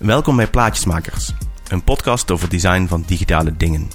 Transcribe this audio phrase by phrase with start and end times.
[0.00, 1.32] Welkom bij Plaatjesmakers,
[1.68, 3.90] een podcast over design van digitale dingen.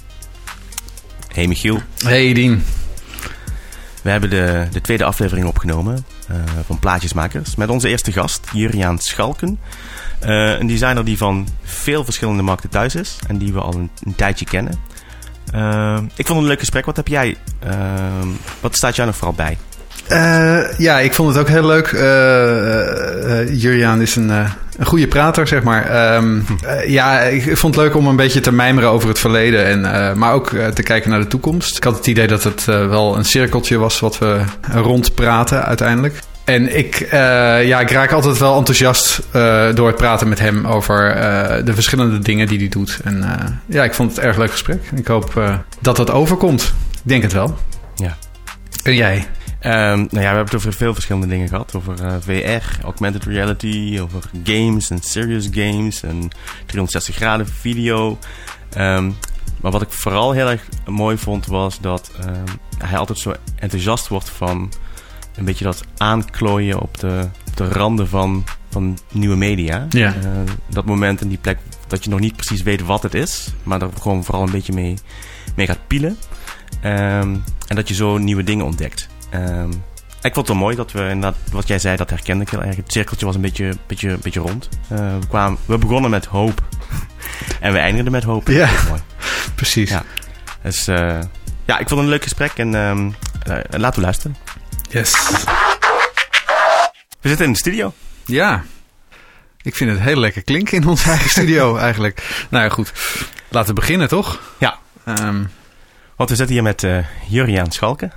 [1.28, 2.62] Hey Michiel, Hey Dien.
[4.02, 8.98] we hebben de, de tweede aflevering opgenomen eh, van Plaatjesmakers met onze eerste gast, Juriaan
[8.98, 9.58] Schalken.
[10.18, 13.90] Eh, een designer die van veel verschillende markten thuis is en die we al een,
[14.04, 14.74] een tijdje kennen.
[15.52, 16.84] Eh, ik vond het een leuk gesprek.
[16.84, 17.36] Wat heb jij?
[18.60, 19.58] wat staat jou nog vooral bij?
[20.08, 21.86] Eh, ja, ik vond het ook heel leuk.
[21.86, 25.90] Eh eh, Juriaan is een, een goede prater, zeg maar.
[25.90, 29.64] Ehm, eh, ja, ik vond het leuk om een beetje te mijmeren over het verleden.
[29.66, 31.76] En, maar ook te kijken naar de toekomst.
[31.76, 34.40] Ik had het idee dat het wel een cirkeltje was wat we
[34.72, 36.18] rondpraten uiteindelijk.
[36.44, 37.08] En ik,
[37.62, 39.22] ja, ik raak altijd wel enthousiast
[39.74, 41.14] door het praten met hem over
[41.64, 42.98] de verschillende dingen die hij doet.
[43.04, 43.24] En
[43.66, 44.80] ja, ik vond het een erg leuk gesprek.
[44.94, 46.74] Ik hoop dat dat overkomt.
[46.92, 47.58] Ik denk het wel.
[47.94, 48.16] Ja.
[48.82, 49.26] En jij?
[49.60, 51.74] Ehm, nou ja, we hebben het over veel verschillende dingen gehad.
[51.74, 56.28] Over eh, VR, augmented reality, over games en serious games en
[56.66, 58.18] 360 graden video.
[58.72, 59.10] Ehm,
[59.60, 62.44] maar wat ik vooral heel erg mooi vond was dat ehm,
[62.78, 64.72] hij altijd zo enthousiast wordt van
[65.36, 69.86] een beetje dat aanklooien op de, op de randen van, van nieuwe media.
[69.88, 70.14] Ja.
[70.14, 70.30] Eh,
[70.68, 73.82] dat moment en die plek dat je nog niet precies weet wat het is, maar
[73.82, 74.94] er gewoon vooral een beetje mee,
[75.56, 76.16] mee gaat pielen.
[76.80, 79.08] En dat je zo nieuwe dingen ontdekt.
[79.30, 79.70] Ehm,
[80.22, 82.62] ik vond het wel mooi dat we inderdaad, wat jij zei, dat herkende ik heel
[82.62, 82.76] erg.
[82.76, 84.68] Het cirkeltje was een beetje, beetje, beetje rond.
[84.88, 86.62] Eh, we, kwamen, we begonnen met hoop.
[87.60, 88.48] en we eindigden met hoop.
[88.48, 88.66] Ja.
[88.66, 89.00] Dat mooi.
[89.54, 89.90] Precies.
[89.90, 90.04] Ja.
[90.62, 91.18] Dus eh,
[91.64, 93.10] ja, ik vond het een leuk gesprek en ehm,
[93.42, 94.36] eh, laten we luisteren.
[94.88, 95.12] Yes.
[97.20, 97.92] We zitten in de studio.
[98.24, 98.64] Ja.
[99.62, 102.46] Ik vind het heel lekker klinken in onze eigen studio eigenlijk.
[102.48, 102.92] Nou ja, goed.
[103.48, 104.40] Laten we beginnen, toch?
[104.58, 104.78] Ja.
[105.04, 105.44] Ehm,
[106.16, 108.12] Want we zitten hier met eh Juriaan Schalken.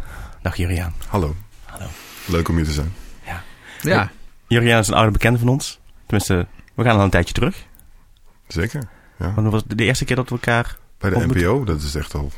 [0.50, 0.94] Dag Juriaan.
[1.08, 1.36] Hallo.
[1.66, 1.86] Hallo.
[2.26, 2.94] Leuk om hier te zijn.
[3.82, 4.12] ja.
[4.48, 5.80] Juriaan is een oude bekende van ons.
[6.06, 7.56] Tenminste, we gaan al een tijdje terug.
[8.48, 8.88] Zeker.
[9.20, 9.26] Ja.
[9.34, 10.78] Want dat was de eerste keer dat we elkaar...
[10.98, 12.32] Bij de Ontmoet- NPO, dat is echt al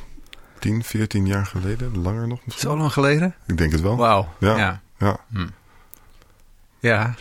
[0.60, 2.02] 10, 14 jaar geleden.
[2.02, 2.70] Langer nog misschien.
[2.70, 3.36] Zo lang geleden?
[3.48, 3.98] Ik denk het wel.
[3.98, 4.34] Wauw.
[4.40, 4.58] Ja.
[4.58, 4.82] Ja.
[4.98, 5.18] Ja.
[6.80, 7.14] Ja.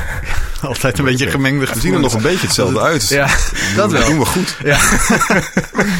[0.62, 3.08] Altijd een beetje gemengde We zien er nog een beetje hetzelfde uit.
[3.08, 3.26] Ja,
[3.76, 4.06] dat wel.
[4.06, 4.56] doen we goed.
[4.64, 4.78] Ja.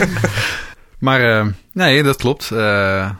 [1.09, 2.51] maar eh, nee, dat klopt.
[2.51, 3.11] Eh,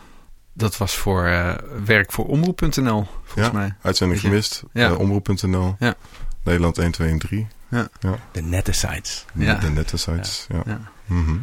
[0.59, 1.55] dat was voor eh,
[1.85, 3.53] werk voor omroep.nl, volgens Ja.
[3.53, 3.75] mij.
[3.83, 4.63] Uitzending gemist.
[4.73, 4.89] Ja.
[4.89, 5.77] eh, Omroep.nl.
[5.79, 5.95] Ja.
[6.45, 7.47] Nederland 1, 2 en 3.
[8.33, 9.25] De nette sites.
[9.35, 9.55] Ja.
[9.55, 10.47] De nette sites.
[10.49, 10.63] Ja.
[10.67, 10.81] Ja.
[11.07, 11.37] Mhm.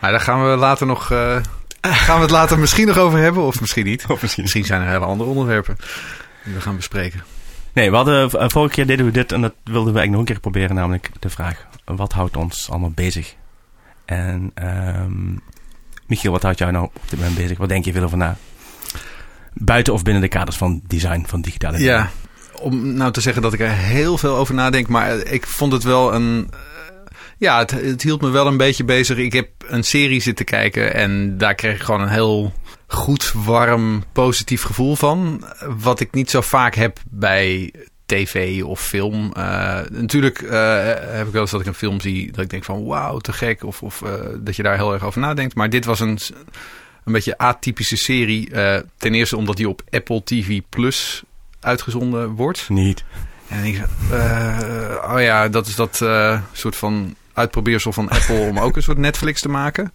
[0.00, 1.10] Maar daar gaan we later nog...
[1.10, 1.36] eh,
[1.80, 4.04] gaan we het later misschien nog over hebben, of misschien niet.
[4.08, 4.42] Of misschien.
[4.42, 5.76] Misschien zijn er hele andere onderwerpen
[6.44, 7.22] die we gaan bespreken.
[7.72, 10.26] Nee, we hadden, vorige keer deden we dit en dat wilden we eigenlijk nog een
[10.26, 10.74] keer proberen.
[10.76, 13.34] Namelijk de vraag, wat houdt ons allemaal bezig?
[14.04, 15.36] En ehm
[16.06, 17.58] Michiel, wat houdt jou nou op dit moment bezig?
[17.58, 18.36] Wat denk je veel over na?
[19.52, 21.92] Buiten of binnen de kaders van design, van digitale dingen?
[21.92, 22.10] Ja,
[22.60, 25.82] om nou te zeggen dat ik er heel veel over nadenk, maar ik vond het
[25.82, 26.48] wel een.
[26.50, 26.58] eh,
[27.38, 29.16] Ja, het, het hield me wel een beetje bezig.
[29.18, 32.52] Ik heb een serie zitten kijken en daar kreeg ik gewoon een heel
[32.86, 35.44] goed, warm, positief gevoel van.
[35.78, 37.72] Wat ik niet zo vaak heb bij
[38.06, 39.32] tv of film.
[39.32, 42.64] Eh, natuurlijk eh, heb ik wel eens dat ik een film zie dat ik denk
[42.64, 43.64] van wauw, te gek.
[43.64, 45.54] Of, of eh, dat je daar heel erg over nadenkt.
[45.54, 46.18] Maar dit was een,
[47.04, 48.50] een beetje atypische serie.
[48.96, 51.22] ten eerste omdat die op Apple TV Plus
[51.60, 52.68] uitgezonden wordt.
[52.68, 53.04] Niet.
[53.48, 55.96] En ik eh, oh ja, dat is dat
[56.52, 59.92] soort van uitprobeersel van Apple om ook een soort Netflix te maken.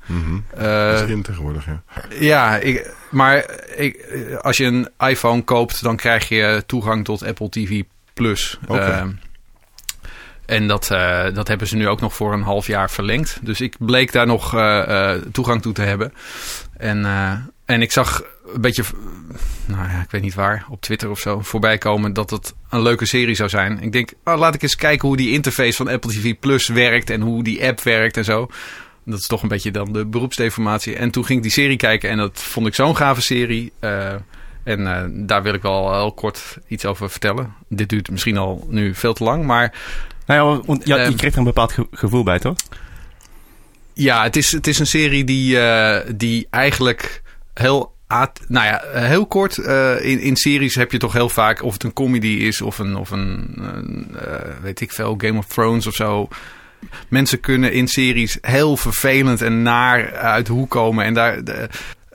[0.55, 1.81] Eh, dat is in tegenwoordig, ja.
[2.19, 4.05] ja, ik, maar ik,
[4.41, 7.83] als je een iPhone koopt, dan krijg je toegang tot Apple TV
[8.19, 8.59] Plus.
[8.67, 8.79] Oké.
[8.79, 9.03] Eh,
[10.49, 13.39] en dat, eh, dat hebben ze nu ook nog voor een half jaar verlengd.
[13.41, 16.13] Dus ik bleek daar nog eh, eh, toegang toe te hebben.
[16.77, 17.05] En,
[17.65, 18.83] en ik zag een beetje,
[19.65, 22.81] nou ja, ik weet niet waar, op Twitter of zo, voorbij komen dat het een
[22.81, 23.81] leuke serie zou zijn.
[23.81, 27.09] Ik denk, oh, laat ik eens kijken hoe die interface van Apple TV Plus werkt
[27.09, 28.49] en hoe die app werkt en zo.
[29.05, 30.95] Dat is toch een beetje dan de beroepsdeformatie.
[30.95, 33.71] En toen ging ik die serie kijken en dat vond ik zo'n gave serie.
[34.63, 37.53] En eh, daar wil ik wel heel kort iets over vertellen.
[37.67, 39.73] Dit duurt misschien al nu veel te lang, maar
[40.25, 41.15] Nou ja, je Ehm.
[41.15, 42.55] kreeg er een bepaald ge- gevoel bij, toch?
[43.93, 47.21] Ja, het is, het is een serie die, eh, die eigenlijk
[47.53, 47.97] heel.
[48.47, 49.57] Nou ja, heel kort.
[49.57, 51.63] eh, in, in series heb je toch heel vaak.
[51.63, 52.97] Of het een comedy is of een.
[52.97, 53.55] Of een
[54.25, 55.15] eh, weet ik veel.
[55.17, 56.27] Game of Thrones of zo.
[57.07, 61.05] Mensen kunnen in series heel vervelend en naar uit de hoek komen.
[61.05, 61.39] En daar.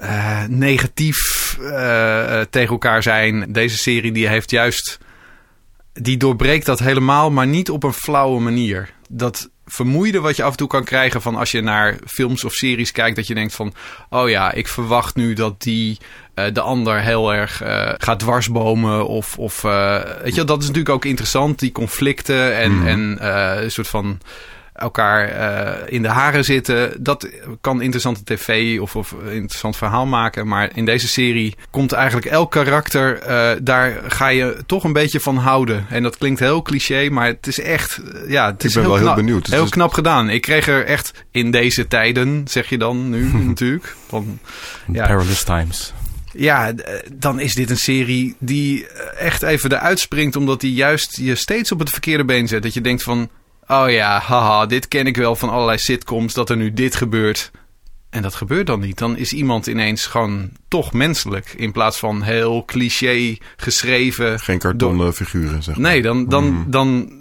[0.04, 3.52] Eh, negatief eh, tegen elkaar zijn.
[3.52, 4.98] Deze serie die heeft juist.
[5.92, 8.90] Die doorbreekt dat helemaal, maar niet op een flauwe manier.
[9.08, 12.52] Dat vermoeide wat je af en toe kan krijgen van als je naar films of
[12.52, 13.16] series kijkt.
[13.16, 13.74] Dat je denkt van,
[14.10, 15.98] oh ja, ik verwacht nu dat die
[16.34, 17.62] eh, de ander heel erg
[17.98, 19.06] gaat dwarsbomen.
[19.08, 19.62] Of, of
[20.22, 22.86] weet je, dat is natuurlijk ook interessant, die conflicten en, Mhm.
[22.86, 23.26] en
[23.62, 24.20] een soort van
[24.74, 27.02] elkaar eh, in de haren zitten.
[27.02, 27.28] Dat
[27.60, 30.46] kan interessante tv of, of een interessant verhaal maken.
[30.46, 33.18] Maar in deze serie komt eigenlijk elk karakter...
[33.18, 35.86] eh, daar ga je toch een beetje van houden.
[35.88, 37.98] En dat klinkt heel cliché, maar het is echt...
[37.98, 39.46] eh, ja, het Ik is ben heel wel heel benieuwd.
[39.46, 40.28] Heel knap gedaan.
[40.30, 43.94] Ik kreeg er echt in deze tijden, zeg je dan nu natuurlijk...
[44.08, 44.38] Van,
[44.92, 45.06] Ja.
[45.06, 45.92] Perilous Times.
[46.32, 46.72] ja,
[47.12, 48.86] dan is dit een serie die
[49.18, 50.36] echt even eruit springt.
[50.36, 52.62] Omdat die juist je steeds op het verkeerde been zet.
[52.62, 53.28] Dat je denkt van,
[53.68, 56.34] oh ja, haha, dit ken ik wel van allerlei sitcoms.
[56.34, 57.50] Dat er nu dit gebeurt.
[58.10, 58.98] En dat gebeurt dan niet.
[58.98, 61.54] Dan is iemand ineens gewoon toch menselijk.
[61.56, 64.40] In plaats van heel cliché geschreven.
[64.40, 65.90] Geen kartonnen figuren, zeg maar.
[65.90, 66.70] Nee, dan, dan, Mhm.
[66.70, 67.12] dan...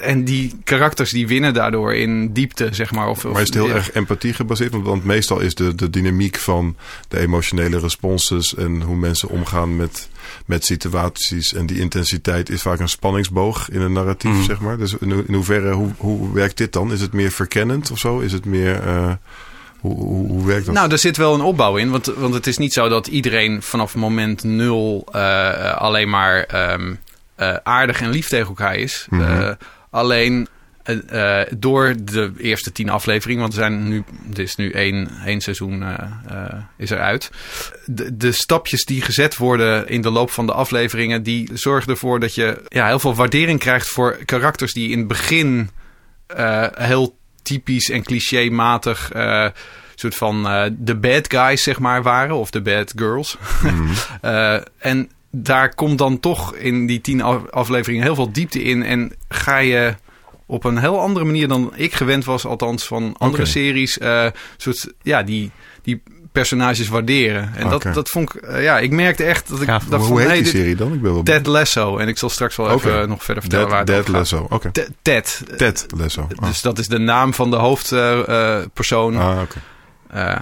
[0.00, 3.08] En die karakters die winnen daardoor in diepte, zeg maar.
[3.08, 3.74] Of, Maar is het heel ja.
[3.74, 4.72] erg empathie gebaseerd?
[4.72, 6.76] Want, want meestal is de, de dynamiek van
[7.08, 10.08] de emotionele responses en hoe mensen omgaan met,
[10.46, 14.42] met situaties en die intensiteit is vaak een spanningsboog in een narratief, Mhm.
[14.42, 14.78] zeg maar.
[14.78, 16.92] Dus in, ho- in hoeverre, hoe, hoe werkt dit dan?
[16.92, 18.18] Is het meer verkennend of zo?
[18.18, 19.12] Is het meer, eh,
[19.80, 20.74] hoe, hoe, hoe werkt dat?
[20.74, 21.90] Nou, er zit wel een opbouw in.
[21.90, 26.94] Want, want het is niet zo dat iedereen vanaf moment nul eh, alleen maar ehm,
[27.34, 29.06] eh, aardig en lief tegen elkaar is.
[29.10, 29.54] Mhm.
[29.90, 30.48] Alleen
[30.84, 35.40] eh, door de eerste tien afleveringen, want er zijn nu, er is nu één, één
[35.40, 37.30] seizoen eh, is eruit.
[37.86, 42.20] De, de stapjes die gezet worden in de loop van de afleveringen, die zorgen ervoor
[42.20, 45.70] dat je ja, heel veel waardering krijgt voor karakters die in het begin
[46.74, 49.10] heel typisch en clichématig
[49.94, 50.42] soort van
[50.78, 52.36] de bad guys, zeg maar, waren.
[52.36, 53.36] Of de bad girls.
[53.62, 53.92] Mhm.
[54.78, 58.82] En daar komt dan toch in die tien af- afleveringen heel veel diepte in.
[58.82, 59.94] En ga je
[60.46, 64.26] op een heel andere manier dan ik gewend was, althans van andere series, eh,
[64.56, 65.50] soort, ja, die,
[65.82, 66.02] die
[66.32, 67.52] personages waarderen.
[67.56, 69.84] En dat, dat vond ik, eh, ja, ik merkte echt dat ik Gaaf.
[69.84, 70.92] dacht hoe van, heet hey, die serie dan?
[70.92, 71.98] Ik ben wel Ted Lasso.
[71.98, 74.16] En ik zal straks wel even nog verder vertellen waar Dead, het Dead.
[74.16, 74.46] Lasso.
[74.50, 74.70] Oké.
[74.70, 75.42] Te- Ted.
[75.56, 76.28] Ted Lasso.
[76.36, 79.16] Ah, Dus dat is de naam van de hoofdpersoon.
[79.16, 79.58] ah oké.
[80.10, 80.36] Eh,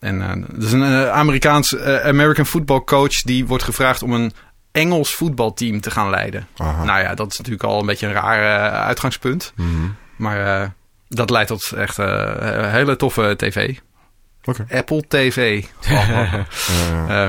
[0.00, 4.12] en eh dat is een eh, Amerikaans eh, American football coach die wordt gevraagd om
[4.12, 4.32] een
[4.72, 6.46] Engels voetbalteam te gaan leiden.
[6.56, 6.84] Aha.
[6.84, 9.52] Nou ja, dat is natuurlijk al een beetje een raar eh, uitgangspunt.
[9.56, 9.88] Mhm.
[10.16, 10.68] Maar eh,
[11.08, 13.78] dat leidt tot echt eh, hele toffe tv.
[14.44, 14.66] Oké.
[14.70, 15.64] Apple TV.
[15.90, 17.28] Oh,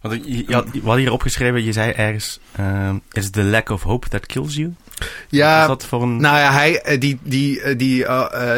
[0.00, 2.40] Want je, je had, we hadden hier opgeschreven, je zei ergens...
[2.56, 4.74] ehm It's the lack of hope that kills you.
[4.98, 6.16] Is ja, dat voor een...
[6.20, 8.04] nou ja, hij, die, die, die,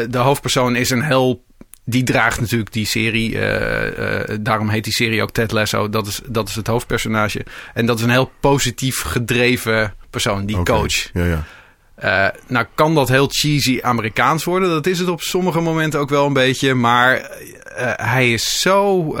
[0.09, 1.44] de hoofdpersoon is een heel...
[1.85, 3.39] Die draagt natuurlijk die serie.
[3.39, 5.89] eh, eh, daarom heet die serie ook Ted Lasso.
[5.89, 7.45] Dat is, dat is het hoofdpersonage.
[7.73, 11.09] En dat is een heel positief gedreven persoon, die coach.
[11.13, 11.43] Ja, ja.
[11.95, 14.69] Eh, nou kan dat heel cheesy Amerikaans worden.
[14.69, 16.73] Dat is het op sommige momenten ook wel een beetje.
[16.73, 17.29] Maar
[17.95, 19.15] hij is zo...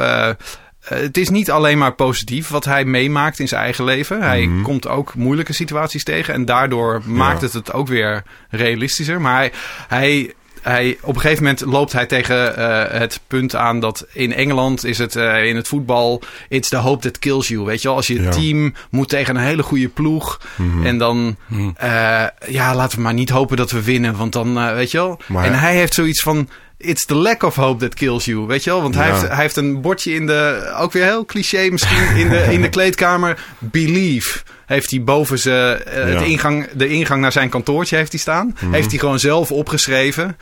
[0.85, 4.21] het is niet alleen maar positief wat hij meemaakt in zijn eigen leven.
[4.21, 4.61] Hij Mhm.
[4.61, 6.33] komt ook moeilijke situaties tegen.
[6.33, 9.21] En daardoor maakt het het ook weer realistischer.
[9.21, 9.51] Maar hij,
[9.87, 10.33] hij,
[10.65, 14.85] hij, op een gegeven moment loopt hij tegen eh, het punt aan dat in Engeland
[14.85, 16.21] is het eh, in het voetbal...
[16.49, 17.65] It's the hope that kills you.
[17.65, 18.31] Weet je wel, als je Ja.
[18.31, 20.41] team moet tegen een hele goede ploeg...
[20.55, 20.85] Mhm.
[20.85, 21.69] En dan, Hm.
[21.75, 24.15] eh, ja, laten we maar niet hopen dat we winnen.
[24.17, 25.19] Want dan, weet je wel.
[25.27, 26.49] Maar- en hij heeft zoiets van.
[26.77, 28.45] It's the lack of hope that kills you.
[28.47, 28.81] Weet je wel?
[28.81, 30.71] Want hij, heeft, hij heeft een bordje in de.
[30.79, 32.15] Ook weer heel cliché misschien.
[32.15, 33.45] In de, in de kleedkamer.
[33.59, 34.39] Believe.
[34.65, 35.81] Heeft hij boven ze.
[35.89, 36.25] het Ja.
[36.25, 38.55] ingang, de ingang naar zijn kantoortje heeft hij staan.
[38.59, 38.73] Mhm.
[38.73, 40.37] Heeft hij gewoon zelf opgeschreven.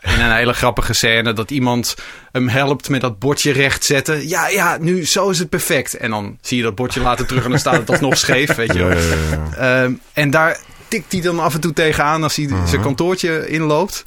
[0.00, 1.94] In een hele grappige scène dat iemand
[2.32, 4.28] hem helpt met dat bordje rechtzetten.
[4.28, 5.96] Ja, ja, nu, zo is het perfect.
[5.96, 8.72] En dan zie je dat bordje later terug en dan staat het alsnog scheef, weet
[8.72, 8.90] je wel.
[8.90, 9.82] ja, ja, ja.
[9.82, 12.66] Ehm, en daar tikt hij dan af en toe tegenaan als hij Mhm.
[12.66, 14.02] zijn kantoortje inloopt.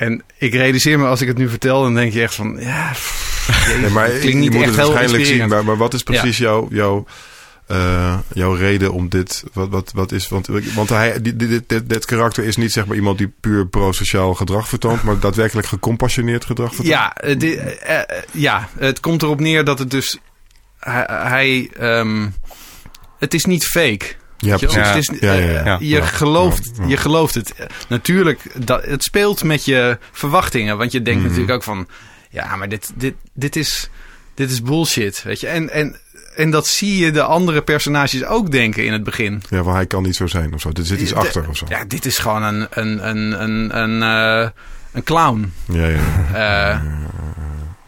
[0.00, 2.56] En ik realiseer me als ik het nu vertel, dan denk je echt van...
[2.60, 5.48] Ja, jezus, Nee, maar je moet het waarschijnlijk zien.
[5.48, 7.04] Maar, maar wat is precies jouw, jouw,
[7.66, 9.44] eh, jouw reden om dit...
[9.52, 12.86] Wat, wat, wat is, want want hij, dit, dit, dit, dit karakter is niet zeg
[12.86, 15.02] maar iemand die puur pro-sociaal gedrag vertoont...
[15.02, 16.94] maar daadwerkelijk gecompassioneerd gedrag vertoont?
[16.94, 20.18] Ja, eh, eh, ja, het komt erop neer dat het dus...
[20.78, 21.06] Hij...
[21.08, 22.28] hij, ehm,
[23.18, 24.18] het is niet fake.
[24.40, 24.66] Ja, je.
[24.80, 25.64] Het is, Ja, ja, ja.
[25.64, 25.76] Ja.
[25.80, 26.04] Je, Ja.
[26.04, 26.86] gelooft, Ja.
[26.86, 27.54] je gelooft het.
[27.88, 30.78] Natuurlijk, dat, het speelt met je verwachtingen.
[30.78, 31.28] Want je denkt Mhm.
[31.28, 31.88] natuurlijk ook van...
[32.30, 33.90] Ja, maar dit, dit, dit, is,
[34.34, 35.22] dit is bullshit.
[35.22, 35.46] Weet je?
[35.46, 35.96] En, en,
[36.36, 39.42] en dat zie je de andere personages ook denken in het begin.
[39.48, 40.68] Ja, want hij kan niet zo zijn of zo.
[40.72, 41.66] Er zit iets De- achter of zo.
[41.68, 44.48] Ja, dit is gewoon een, een, een, een, een, eh,
[44.92, 45.52] een clown.
[45.64, 45.98] Ja, ja.
[46.32, 46.72] ja.
[46.72, 46.80] Eh,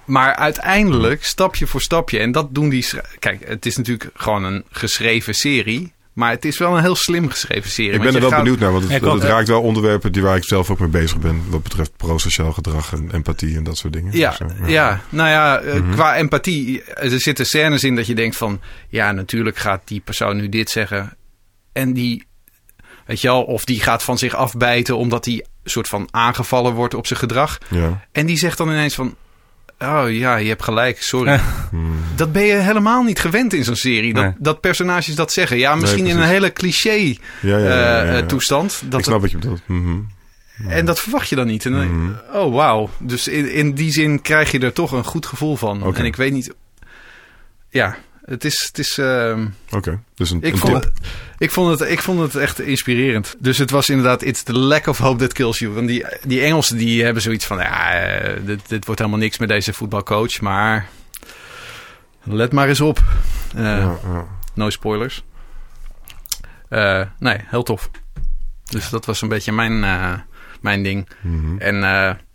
[0.04, 2.86] maar uiteindelijk, stapje voor stapje, en dat doen die.
[3.18, 5.92] Kijk, het is natuurlijk gewoon een geschreven serie.
[6.12, 7.92] Maar het is wel een heel slim geschreven serie.
[7.92, 10.44] Ik ben er wel gaat- benieuwd naar, want het, raakt wel onderwerpen die waar ik
[10.44, 11.42] zelf ook mee bezig ben.
[11.48, 14.16] Wat betreft prosociaal gedrag en empathie en dat soort dingen.
[14.16, 15.00] Ja, Dus, eh, ja.
[15.08, 15.92] nou ja, eh, Mhm.
[15.92, 16.82] qua empathie.
[16.84, 18.60] Er zitten scènes in dat je denkt van...
[18.88, 21.16] Ja, natuurlijk gaat die persoon nu dit zeggen.
[21.72, 22.26] En die,
[23.06, 24.96] weet je wel, of die gaat van zich afbijten...
[24.96, 27.58] omdat hij soort van aangevallen wordt op zijn gedrag.
[27.68, 28.06] Ja.
[28.12, 29.14] En die zegt dan ineens van...
[29.82, 31.40] Oh ja, je hebt gelijk, sorry.
[31.70, 31.96] Hmm.
[32.16, 34.14] Dat ben je helemaal niet gewend in zo'n serie.
[34.14, 34.32] Dat, Nee.
[34.38, 35.56] dat personages dat zeggen.
[35.58, 38.26] Ja, misschien in een hele cliché Ja, ja, ja, ja, ja, eh, ja.
[38.26, 38.82] toestand.
[38.84, 39.62] Dat ik snap wat je bedoelt.
[39.66, 39.98] Mhm.
[40.68, 41.64] en dat verwacht je dan niet.
[41.66, 42.12] En dan- Mhm.
[42.36, 42.90] Oh, wauw.
[42.98, 45.94] Dus in, in die zin krijg je er toch een goed gevoel van.
[45.96, 46.52] En ik weet niet...
[47.68, 48.64] Ja, het is...
[48.66, 50.92] Het is ehm, Oké, dus een, ik, een vond tip.
[51.38, 53.34] ik, vond het, ik vond het echt inspirerend.
[53.38, 54.22] Dus het was inderdaad...
[54.22, 55.72] It's the lack of hope that kills you.
[55.72, 57.58] Want die, die Engelsen die hebben zoiets van...
[57.58, 60.40] Ja, eh, dit, dit wordt helemaal niks met deze voetbalcoach.
[60.40, 60.88] Maar...
[62.22, 63.02] Let maar eens op.
[63.54, 64.26] Eh, ja, ja.
[64.54, 65.24] No spoilers.
[66.68, 67.90] Eh, nee, heel tof.
[68.64, 69.80] Dus dat was een beetje mijn,
[70.60, 71.08] mijn ding.
[71.20, 71.58] Mhm.
[71.58, 71.84] En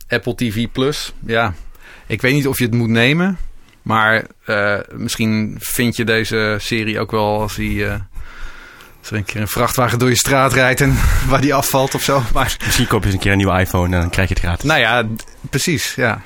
[0.08, 1.53] Apple TV Plus, ja.
[2.08, 3.38] Ik weet niet of je het moet nemen.
[3.88, 7.86] Maar eh, misschien vind je deze serie ook wel als die...
[9.00, 10.98] als er een keer een vrachtwagen door je straat rijdt en
[11.29, 12.22] waar die afvalt of zo.
[12.34, 14.44] Maar Misschien koop je eens een keer een nieuwe iPhone en dan krijg je het
[14.44, 14.63] gratis.
[14.63, 15.03] nou ja,
[15.50, 16.22] precies, ja.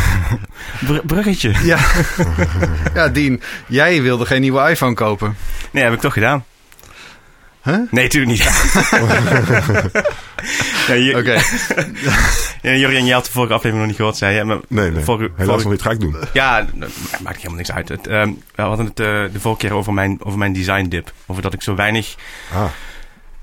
[0.86, 1.54] Br- bruggetje.
[1.62, 1.78] Ja.
[2.94, 5.36] ja, Dien, jij wilde geen nieuwe iPhone kopen.
[5.70, 6.44] Nee, heb ik toch gedaan.
[7.66, 7.76] Huh?
[7.90, 8.44] Nee, natuurlijk niet.
[10.88, 11.40] ja, Oké.
[12.62, 14.44] ja, je had de vorige aflevering nog niet gehoord, zei je.
[14.44, 15.04] Maar Nee, nee.
[15.04, 15.82] Vorige- Helaas vorige- nog niet.
[15.82, 16.16] Ga ik doen.
[16.32, 16.66] Ja,
[17.22, 17.88] maakt helemaal niks uit.
[17.88, 21.12] Het, ehm, we hadden het eh, de vorige keer over mijn, over mijn design dip.
[21.26, 22.14] Over dat ik zo weinig
[22.54, 22.64] Ah,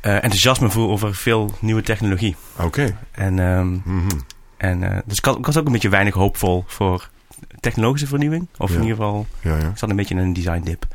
[0.01, 2.35] eh, enthousiasme voel over veel nieuwe technologie.
[2.59, 2.97] oké.
[3.11, 4.07] En, ehm, Mhm.
[4.57, 7.09] en, eh, dus ik, had, ik was ook een beetje weinig hoopvol voor
[7.59, 8.47] technologische vernieuwing.
[8.57, 8.75] Of Ja.
[8.75, 9.67] in ieder geval, Ja, ja.
[9.67, 10.85] ik zat een beetje in een design dip.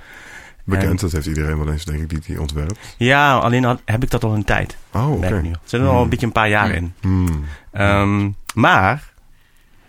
[0.68, 2.78] Bekend, dat heeft iedereen wel eens, denk ik, die die ontwerpt.
[2.96, 4.76] Ja, alleen heb ik dat al een tijd.
[4.92, 5.40] Oh, oké.
[5.42, 5.50] nu.
[5.50, 6.02] Er zitten al Hmm.
[6.02, 6.74] een beetje een paar jaar Hmm.
[6.76, 6.94] in.
[7.00, 7.44] Hmm.
[7.72, 9.12] Ehm, maar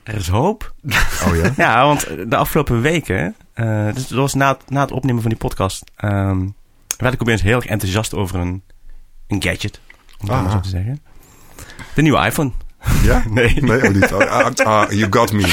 [0.03, 0.73] er is hoop.
[1.27, 1.51] Oh ja?
[1.65, 5.29] Ja, want de afgelopen weken, eh, dus dat was na, het- na het opnemen van
[5.29, 6.47] die podcast, ehm,
[6.97, 8.61] werd ik opeens heel erg enthousiast over een,
[9.27, 9.79] een gadget.
[10.19, 10.43] Om het Ah.
[10.43, 11.01] maar zo te zeggen.
[11.93, 12.51] De nieuwe iPhone.
[13.03, 13.23] Ja?
[13.29, 14.11] Nee, Nee, oh niet.
[14.13, 15.43] Ah, ah, ah, you got me.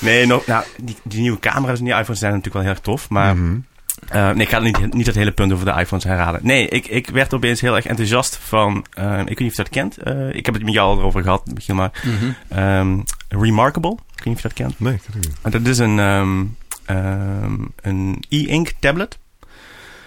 [0.00, 2.82] Nee nog, nou, die, die nieuwe camera's in die iPhones zijn natuurlijk wel heel erg
[2.82, 3.08] tof.
[3.08, 3.36] Maar
[4.08, 6.40] eh, nee, ik ga niet, niet het hele punt over de iPhones herhalen.
[6.42, 9.62] Nee, ik, ik werd opeens heel erg enthousiast van, eh, ik weet niet of je
[9.62, 9.96] dat kent.
[9.96, 11.90] Eh, ik heb het met jou al erover gehad, Michiel, maar
[12.48, 13.92] ehm, Remarkable.
[13.92, 14.80] Ik weet niet of je dat kent.
[14.80, 15.52] Nee, ik niet.
[15.52, 16.44] Dat is een, ehm,
[16.84, 19.18] ehm, een e-ink tablet.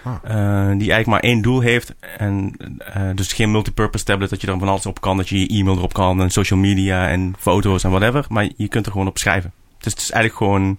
[0.04, 0.14] Ah.
[0.22, 1.94] Eh, die eigenlijk maar één doel heeft.
[2.18, 5.16] En, eh, dus geen multipurpose tablet dat je er van alles op kan.
[5.16, 8.24] Dat je je e-mail erop kan en social media en foto's en whatever.
[8.28, 9.52] Maar je kunt er gewoon op schrijven.
[9.84, 10.76] Dus het is eigenlijk gewoon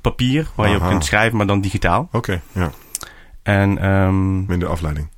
[0.00, 2.08] papier waar je op kunt schrijven, maar dan digitaal.
[2.12, 2.70] Oké, ja.
[3.42, 5.08] En ehm, Minder afleiding.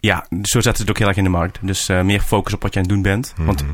[0.00, 1.58] ja, zo zetten ze het ook heel erg in de markt.
[1.62, 3.34] Dus eh, meer focus op wat je aan het doen bent.
[3.36, 3.72] Want Mhm.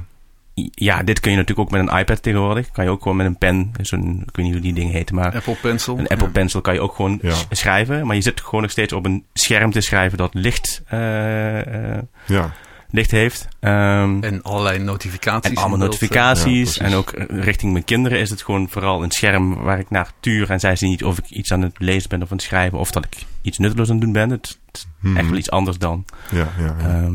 [0.75, 2.71] ja, dit kun je natuurlijk ook met een iPad tegenwoordig.
[2.71, 5.15] Kan je ook gewoon met een pen, zo'n, ik weet niet hoe die dingen heten,
[5.15, 5.99] maar Apple Pencil.
[5.99, 6.33] een Apple Ja.
[6.33, 7.35] Pencil kan je ook gewoon Ja.
[7.51, 8.07] schrijven.
[8.07, 12.03] Maar je zit gewoon nog steeds op een scherm te schrijven dat licht, eh, eh,
[12.27, 12.53] Ja.
[12.95, 13.49] Licht heeft.
[13.61, 15.51] Ehm, En allerlei notificaties.
[15.51, 15.85] en allemaal eh.
[15.85, 16.79] Ja, notificaties.
[16.79, 20.11] en ook eh, richting mijn kinderen is het gewoon vooral een scherm waar ik naar
[20.21, 20.51] tuur.
[20.51, 22.79] En zij zien niet of ik iets aan het lezen ben of aan het schrijven.
[22.79, 24.31] Of dat ik iets nutteloos aan het doen ben.
[24.31, 25.17] Het is Mhm.
[25.17, 26.89] echt wel iets anders dan, Ja, ja, ja.
[26.89, 27.15] ehm,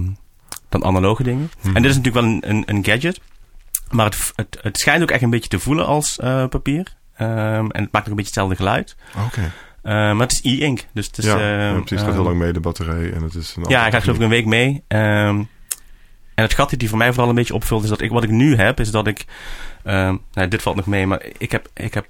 [0.70, 1.52] dan analoge dingen.
[1.62, 1.76] Mhm.
[1.76, 3.20] En dit is natuurlijk wel een, een, een gadget.
[3.90, 6.96] Maar het, het, het schijnt ook echt een beetje te voelen als eh, papier.
[7.16, 8.96] Ehm, en het maakt ook een beetje hetzelfde geluid.
[9.26, 9.42] Oké.
[9.82, 10.86] Eh, maar het is e-ink.
[10.94, 11.90] Dus het is, Ja, ehm, ja, precies.
[11.90, 13.14] Het gaat heel lang mee, de batterij.
[13.14, 14.84] En het is een Ja, hij gaat geloof ik een week mee.
[14.88, 15.44] Ehm,
[16.40, 18.30] en het gat die voor mij vooral een beetje opvult is dat ik wat ik
[18.30, 19.26] nu heb, is dat ik.
[19.84, 22.06] ehm, nou, dit valt nog mee, maar ik heb, ik heb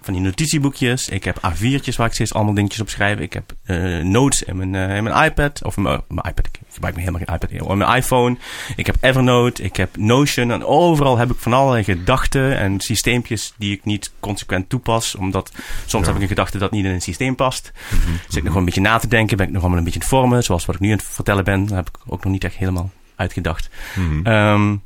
[0.00, 1.08] van die notitieboekjes.
[1.08, 3.18] Ik heb A4'tjes waar ik steeds allemaal dingetjes op schrijf.
[3.18, 5.64] Ik heb eh, notes in mijn, eh, in mijn iPad.
[5.64, 6.46] Of mijn, mijn iPad.
[6.46, 7.68] Ik gebruik me helemaal geen iPad.
[7.68, 8.36] Op mijn iPhone.
[8.76, 9.62] Ik heb Evernote.
[9.62, 10.50] Ik heb Notion.
[10.50, 15.14] En overal heb ik van allerlei gedachten en systeempjes die ik niet consequent toepas.
[15.14, 15.52] Omdat
[15.86, 16.06] soms Ja.
[16.06, 17.72] heb ik een gedachte dat niet in een systeem past.
[17.90, 18.12] Mhm.
[18.12, 19.36] Zit ik nog gewoon een beetje na te denken.
[19.36, 20.42] Ben ik nog allemaal een beetje het vormen.
[20.42, 21.66] Zoals wat ik nu aan het vertellen ben.
[21.66, 23.68] Dat heb ik ook nog niet echt helemaal uitgedacht.
[23.96, 24.26] Mhm.
[24.26, 24.76] Ehm,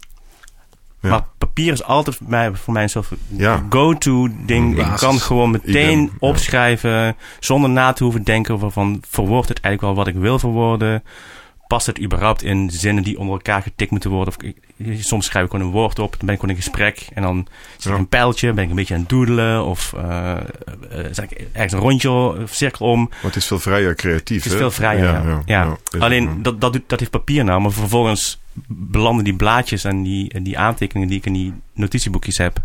[1.02, 1.08] Ja.
[1.08, 3.62] Maar papier is altijd voor mij, voor mij een soort Ja.
[3.70, 4.78] go-to ding.
[4.78, 7.16] Ik kan gewoon meteen opschrijven.
[7.38, 9.02] Zonder na te hoeven denken over van...
[9.08, 11.02] Verwoordt het eigenlijk wel wat ik wil verwoorden?
[11.70, 14.34] Past het überhaupt in zinnen die onder elkaar getikt moeten worden?
[14.36, 16.10] Of, ik- soms schrijf ik gewoon een woord op.
[16.10, 17.06] Dan ben ik gewoon in gesprek.
[17.14, 17.46] En dan
[17.76, 17.98] zet ik Ja.
[17.98, 18.52] een pijltje.
[18.52, 19.64] Ben ik een beetje aan het doedelen.
[19.64, 20.40] Of eh eh,
[21.10, 23.00] zet ik ergens een rondje of cirkel om.
[23.08, 24.58] Maar het is veel vrijer creatief, Het is hè?
[24.58, 25.42] veel vrijer, ja.
[25.46, 25.76] Ja.
[25.98, 26.34] Alleen ja.
[26.42, 30.42] dat, dat, doet- dat heeft papier nou, maar vervolgens belanden die blaadjes en die, en
[30.42, 32.58] die aantekeningen die ik in die notitieboekjes heb,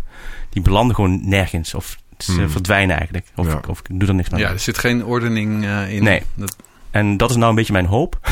[0.50, 1.74] die belanden gewoon nergens.
[1.74, 2.50] Of eh, Hmm.
[2.50, 3.26] verdwijnen eigenlijk.
[3.36, 3.58] Of, Ja.
[3.58, 4.54] ik, of ik doe er niks meer Ja, mee.
[4.54, 6.02] er zit geen ordening eh, in.
[6.02, 6.22] Nee.
[6.34, 6.56] Dat,
[6.90, 8.18] En dat is nou een beetje mijn hoop.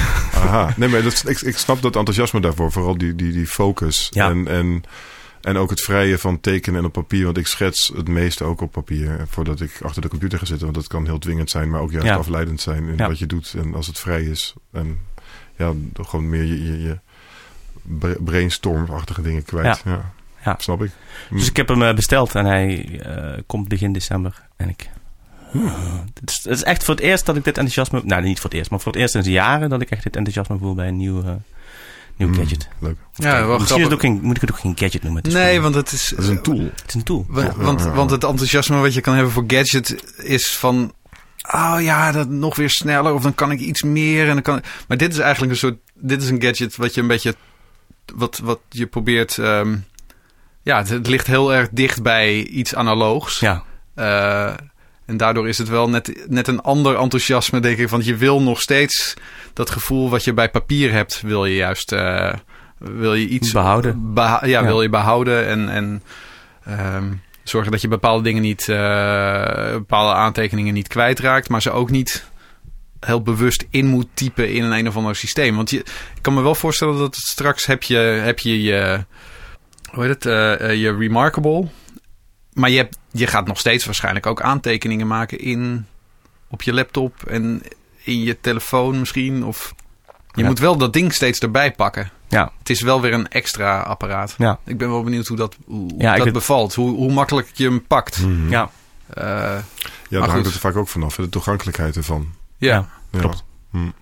[0.45, 0.73] Aha.
[0.77, 2.73] Nee, maar dat, ik, ik snap dat enthousiasme daarvoor.
[2.73, 4.09] Vooral die, die, die focus.
[4.11, 4.31] Ja.
[4.31, 4.83] En, en,
[5.41, 7.25] en ook het vrije van tekenen en op papier.
[7.25, 9.25] Want ik schets het meeste ook op papier.
[9.29, 10.65] Voordat ik achter de computer ga zitten.
[10.65, 11.71] Want dat kan heel dwingend zijn.
[11.71, 12.15] Maar ook juist Ja.
[12.17, 13.09] afleidend zijn in Ja.
[13.09, 13.55] wat je doet.
[13.57, 14.55] En als het vrij is.
[14.73, 14.99] En
[15.57, 15.73] ja,
[16.03, 16.99] gewoon meer je, je, je
[17.83, 19.83] bra- brainstormachtige dingen kwijt.
[19.85, 20.13] Ja.
[20.45, 20.55] Ja.
[20.59, 20.91] Snap ik.
[21.31, 24.43] Dus ik heb hem eh, besteld en hij eh, komt begin december.
[24.57, 24.89] En ik...
[26.15, 28.01] Het is, het is echt voor het eerst dat ik dit enthousiasme...
[28.05, 30.17] Nou, niet voor het eerst, maar voor het eerst sinds jaren dat ik echt dit
[30.17, 31.31] enthousiasme voel bij een nieuw, eh,
[32.17, 32.69] nieuw Hmm, gadget.
[32.79, 32.97] Leuk.
[33.15, 35.23] ja, wel Misschien is het ook geen, moet ik het ook geen gadget noemen.
[35.23, 36.09] Het Nee, gewoon- want het is...
[36.17, 36.59] Dat is een tool.
[36.59, 37.25] het is een tool.
[37.29, 40.93] Wa- Ja, want, want het enthousiasme wat je kan hebben voor gadget is van...
[41.55, 44.27] Oh ja, dat nog weer sneller of dan kan ik iets meer.
[44.29, 45.77] En dan kan, maar dit is eigenlijk een soort...
[45.95, 47.35] Dit is een gadget wat je een beetje...
[48.15, 49.39] Wat, wat je probeert...
[49.39, 49.77] ehm,
[50.63, 53.41] ja, het, het ligt heel erg dicht bij iets analoogs.
[53.41, 53.63] Ja,
[53.95, 54.55] Eh,
[55.07, 57.89] en daardoor is het wel net, net een ander enthousiasme, denk ik.
[57.89, 59.15] Want je wil nog steeds
[59.53, 62.33] dat gevoel wat je bij papier hebt, wil je juist eh,
[62.79, 64.15] wil je iets Behouden.
[64.15, 64.65] beha- ja, Ja.
[64.67, 66.03] wil je behouden en, en
[66.65, 71.91] ehm, zorgen dat je bepaalde dingen niet, eh, bepaalde aantekeningen niet kwijtraakt, maar ze ook
[71.91, 72.25] niet
[73.01, 75.57] heel bewust in moet typen in een een of ander systeem.
[75.57, 79.05] Want je, ik kan me wel voorstellen dat straks heb je heb je, je
[79.91, 80.27] hoe heet het,
[80.61, 81.67] eh, je Remarkable.
[82.55, 85.87] Maar je, hebt, je gaat nog steeds waarschijnlijk ook aantekeningen maken in,
[86.49, 87.63] op je laptop en
[88.03, 89.45] in je telefoon misschien.
[89.45, 89.75] Of
[90.35, 90.47] je Ja.
[90.49, 92.11] moet wel dat ding steeds erbij pakken.
[92.29, 94.35] ja, Het is wel weer een extra apparaat.
[94.39, 96.75] ja, Ik ben wel benieuwd hoe dat, hoe, Ja, dat bevalt.
[96.75, 98.21] Hoe, hoe makkelijk je hem pakt.
[98.23, 98.49] Mhm.
[98.51, 98.71] ja.
[99.09, 99.25] Eh,
[100.09, 101.15] Ja, daar hangt het er vaak ook vanaf.
[101.17, 102.29] De toegankelijkheid ervan.
[102.59, 102.89] ja.
[103.11, 103.21] Ja.
[103.21, 103.45] Klopt.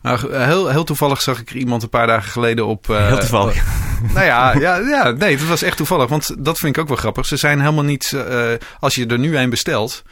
[0.02, 2.90] Nou, heel, heel toevallig zag ik er iemand een paar dagen geleden op.
[2.90, 3.64] eh, Heel toevallig.
[4.14, 6.08] Nou ja, ja, ja, nee, het was echt toevallig.
[6.08, 7.26] Want dat vind ik ook wel grappig.
[7.26, 8.12] Ze zijn helemaal niet.
[8.12, 8.50] eh,
[8.80, 10.02] als je er nu een bestelt,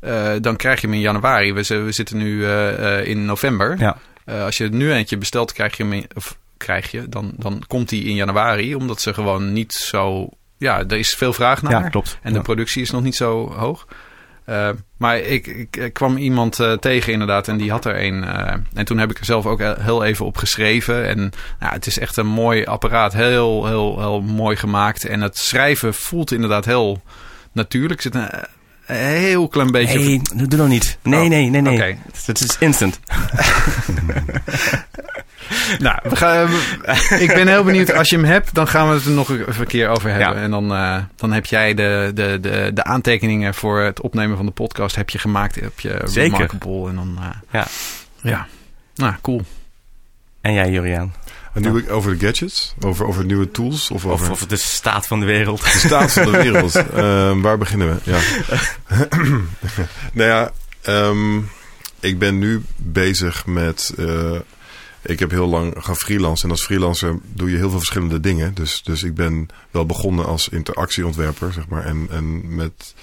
[0.00, 1.52] eh, dan krijg je hem in januari.
[1.52, 2.46] We, zi- we zitten nu
[3.02, 3.76] in november.
[3.78, 3.96] Ja.
[4.44, 5.92] Als je er nu eentje bestelt, krijg je hem.
[5.92, 8.74] in- of krijg je, dan, dan komt die in januari.
[8.74, 10.28] Omdat ze gewoon niet zo.
[10.58, 11.72] Ja, er is veel vraag naar.
[11.82, 12.18] ja, klopt.
[12.22, 13.86] En de productie is nog niet zo hoog.
[14.44, 18.24] Eh, maar ik, ik, ik kwam iemand eh, tegen inderdaad en die had er een.
[18.24, 21.06] eh, en toen heb ik er zelf ook heel even op geschreven.
[21.06, 23.12] En het is echt een mooi apparaat.
[23.12, 25.04] Heel, heel, heel mooi gemaakt.
[25.04, 27.02] En het schrijven voelt inderdaad heel
[27.52, 28.04] natuurlijk.
[28.04, 28.28] Er zit een,
[28.96, 29.98] heel klein beetje...
[29.98, 30.98] Nee, doe doe nog niet.
[31.02, 31.74] Nee, Oh, nee, nee, nee.
[31.74, 31.96] Oké.
[32.24, 33.00] Het is instant.
[35.78, 36.48] Nou, we gaan,
[37.26, 37.92] ik ben heel benieuwd.
[37.92, 40.36] Als je hem hebt, dan gaan we het er nog even een keer over hebben.
[40.36, 40.42] Ja.
[40.42, 44.46] En dan, eh, dan heb jij de, de, de, de aantekeningen voor het opnemen van
[44.46, 45.54] de podcast heb je gemaakt.
[45.54, 46.32] Heb je Zeker.
[46.32, 46.88] Remarkable.
[46.88, 47.66] En dan, eh, Ja.
[48.22, 48.46] ja.
[48.94, 49.42] Nou, cool.
[50.40, 51.14] En jij, Juriaan?
[51.52, 54.56] En nu ik over de gadgets, over, over nieuwe tools of over Of, of de
[54.56, 55.62] staat van de wereld.
[55.62, 56.74] de staat van de wereld.
[56.74, 58.10] Ehm, waar beginnen we?
[58.10, 58.18] Ja.
[60.12, 60.50] nou ja,
[60.82, 61.38] ehm,
[62.00, 63.92] ik ben nu bezig met.
[63.98, 64.30] eh,
[65.04, 66.44] ik heb heel lang gaan freelancen.
[66.44, 68.54] En als freelancer doe je heel veel verschillende dingen.
[68.54, 71.84] Dus, dus ik ben wel begonnen als interactieontwerper, zeg maar.
[71.84, 72.94] En, en met,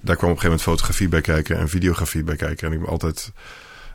[0.00, 2.66] daar kwam op een gegeven moment fotografie bij kijken en videografie bij kijken.
[2.66, 3.32] En ik heb altijd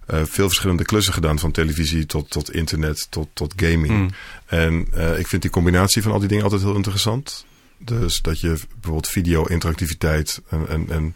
[0.06, 1.39] eh, veel verschillende klussen gedaan.
[1.39, 3.89] Van televisie tot, tot internet tot, tot gaming.
[3.89, 4.10] Mm.
[4.45, 7.45] En eh, ik vind die combinatie van al die dingen altijd heel interessant.
[7.78, 11.15] Dus dat je bijvoorbeeld video, interactiviteit en, en, en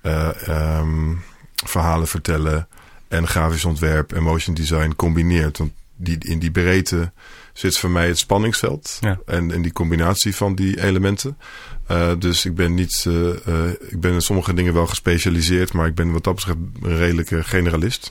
[0.00, 1.14] eh, ehm,
[1.54, 2.68] verhalen vertellen
[3.08, 5.58] en grafisch ontwerp en motion design combineert.
[5.58, 7.12] Want die, in die breedte
[7.52, 9.18] zit voor mij het spanningsveld Ja.
[9.26, 11.38] en, en die combinatie van die elementen.
[11.86, 15.86] Eh, dus ik ben niet, eh, eh, ik ben in sommige dingen wel gespecialiseerd, maar
[15.86, 18.10] ik ben wat dat betreft een redelijke generalist.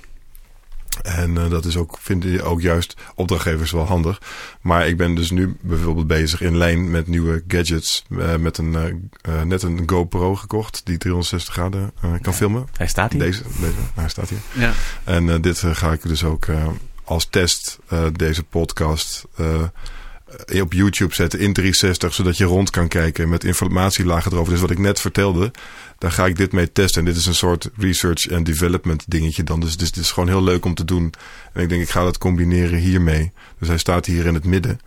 [1.01, 4.21] En eh, dat is ook, vind ik ook juist opdrachtgevers wel handig.
[4.61, 8.05] Maar ik ben dus nu bijvoorbeeld bezig in lijn met nieuwe gadgets.
[8.19, 9.09] eh, met een,
[9.45, 12.67] net een GoPro gekocht die 360 graden eh, kan filmen.
[12.77, 13.21] Hij staat hier.
[13.21, 14.39] Deze, deze, hij staat hier.
[14.51, 14.71] Ja.
[15.03, 16.67] En eh, dit ga ik dus ook eh,
[17.03, 22.13] als test, eh, deze podcast, eh, op YouTube zetten in 360.
[22.13, 24.51] Zodat je rond kan kijken met informatielagen erover.
[24.51, 25.51] Dus wat ik net vertelde,
[25.97, 26.99] daar ga ik dit mee testen.
[26.99, 29.59] En dit is een soort research en development dingetje dan.
[29.59, 31.13] Dus, dus het is gewoon heel leuk om te doen.
[31.53, 33.31] En ik denk, ik ga dat combineren hiermee.
[33.59, 34.79] Dus hij staat hier in het midden.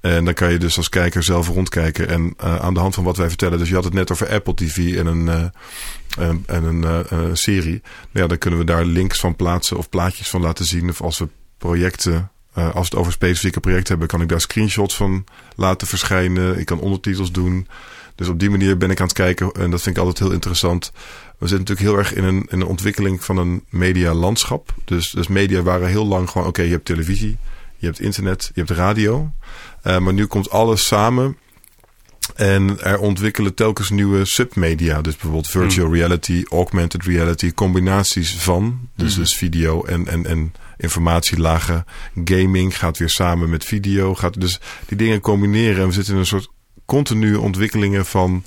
[0.00, 2.08] En dan kan je dus als kijker zelf rondkijken.
[2.08, 3.58] En eh, aan de hand van wat wij vertellen.
[3.58, 5.52] Dus je had het net over Apple TV en een,
[6.18, 7.82] en, en een serie.
[7.82, 10.88] Nou ja, dan kunnen we daar links van plaatsen of plaatjes van laten zien.
[10.88, 11.28] Of als we
[11.64, 15.24] projecten, eh, als we het over specifieke projecten hebben, kan ik daar screenshots van
[15.56, 16.58] laten verschijnen.
[16.58, 17.68] Ik kan ondertitels doen.
[18.14, 19.52] Dus op die manier ben ik aan het kijken.
[19.52, 20.92] En dat vind ik altijd heel interessant.
[21.38, 24.74] We zitten natuurlijk heel erg in een, in een ontwikkeling van een medialandschap.
[24.84, 27.36] Dus, dus media waren heel lang gewoon: oké, je hebt televisie,
[27.76, 29.32] je hebt internet, je hebt radio.
[29.82, 31.36] Eh, maar nu komt alles samen
[32.34, 35.00] En er ontwikkelen telkens nieuwe submedia.
[35.00, 38.88] Dus bijvoorbeeld virtual reality, augmented reality, combinaties van.
[38.96, 39.20] Dus, Mhm.
[39.20, 41.84] dus video en, en, en informatielagen.
[42.24, 44.14] Gaming gaat weer samen met video.
[44.14, 45.80] Gaat dus die dingen combineren.
[45.80, 46.48] En we zitten in een soort
[46.84, 48.44] continue ontwikkelingen van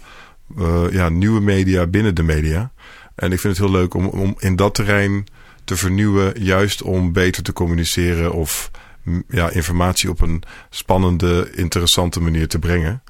[0.58, 2.72] eh, ja, nieuwe media binnen de media.
[3.16, 5.26] En ik vind het heel leuk om, om in dat terrein
[5.64, 6.44] te vernieuwen.
[6.44, 8.72] Juist om beter te communiceren of
[9.30, 13.02] ja, informatie op een spannende, interessante manier te brengen.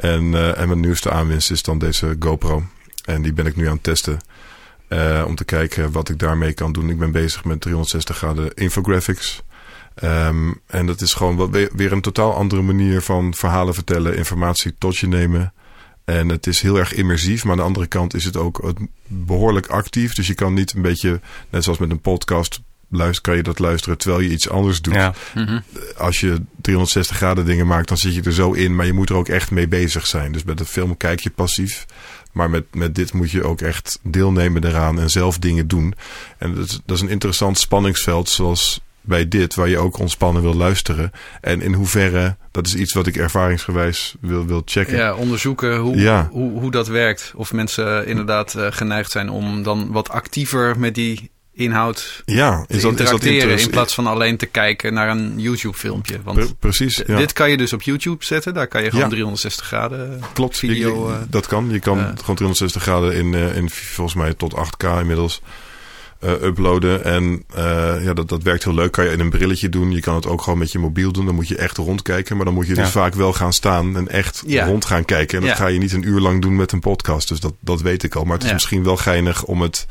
[0.00, 2.62] En, eh, en mijn nieuwste aanwinst is dan deze GoPro.
[3.04, 4.18] En die ben ik nu aan het testen.
[4.88, 6.90] eh, om te kijken wat ik daarmee kan doen.
[6.90, 9.42] Ik ben bezig met 360 graden infographics.
[9.94, 14.96] Ehm, en dat is gewoon weer- een totaal andere manier van verhalen vertellen, informatie tot
[14.96, 15.52] je nemen.
[16.04, 18.72] En het is heel erg immersief, maar aan de andere kant is het ook
[19.06, 20.14] behoorlijk actief.
[20.14, 23.58] Dus je kan niet een beetje, net zoals met een podcast, luister, kan je dat
[23.58, 25.14] luisteren terwijl je iets anders doet Ja.
[25.34, 25.60] Mhm.
[25.96, 28.74] als je 360 graden dingen maakt, dan zit je er zo in.
[28.76, 30.32] Maar je moet er ook echt mee bezig zijn.
[30.32, 31.86] Dus bij de film kijk je passief.
[32.32, 35.94] Maar met, met dit moet je ook echt deelnemen eraan en zelf dingen doen.
[36.38, 40.42] En dat is, dat is een interessant spanningsveld zoals bij dit, waar je ook ontspannen
[40.42, 41.10] wil luisteren.
[41.40, 44.96] En in hoeverre, dat is iets wat ik ervaringsgewijs wil, wil checken.
[44.96, 46.28] Ja, onderzoeken hoe, Ja.
[46.32, 47.32] hoe, hoe dat werkt.
[47.36, 52.64] Of mensen inderdaad eh, geneigd zijn om dan wat actiever met die inhoud Ja, te
[52.68, 53.58] is is dat interacteren.
[53.58, 56.18] in plaats van alleen te kijken naar een YouTube-filmpje.
[56.24, 57.16] Want Pre- precies, ja.
[57.16, 58.54] dit kan je dus op YouTube zetten.
[58.54, 59.10] Daar kan je gewoon Ja.
[59.10, 60.20] 360 graden.
[60.32, 61.70] Klopt, video, je- eh, dat kan.
[61.70, 62.04] Je kan eh.
[62.04, 65.40] gewoon 360 graden in, eh, in volgens mij tot 8K inmiddels
[66.20, 67.04] eh, uploaden.
[67.04, 68.92] En eh, ja, dat, dat werkt heel leuk.
[68.92, 69.92] Kan je in een brilletje doen.
[69.92, 71.26] Je kan het ook gewoon met je mobiel doen.
[71.26, 72.36] Dan moet je echt rondkijken.
[72.36, 72.90] Maar dan moet je dus Ja.
[72.90, 75.40] vaak wel gaan staan en echt rond gaan kijken.
[75.40, 77.28] En dat ga je niet een uur lang doen met een podcast.
[77.28, 78.24] Dus dat, dat weet ik al.
[78.24, 79.86] Maar het is misschien wel geinig om het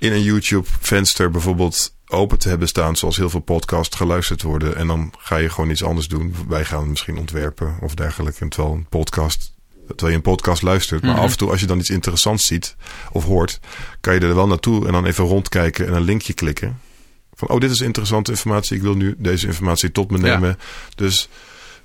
[0.00, 2.96] in een YouTube-venster bijvoorbeeld open te hebben staan.
[2.96, 4.76] Zoals heel veel podcasts geluisterd worden.
[4.76, 6.34] En dan ga je gewoon iets anders doen.
[6.48, 8.40] Wij gaan misschien ontwerpen of dergelijke.
[8.40, 9.52] En terwijl een podcast
[9.86, 11.02] terwijl je een podcast luistert.
[11.02, 11.20] Maar Mhm.
[11.22, 12.76] af en toe als je dan iets interessants ziet
[13.12, 13.60] of hoort,
[14.00, 16.80] kan je er wel naartoe en dan even rondkijken en een linkje klikken.
[17.34, 18.76] Van, oh, dit is interessante informatie.
[18.76, 20.22] Ik wil nu deze informatie tot me Ja.
[20.24, 20.58] nemen.
[20.94, 21.28] Dus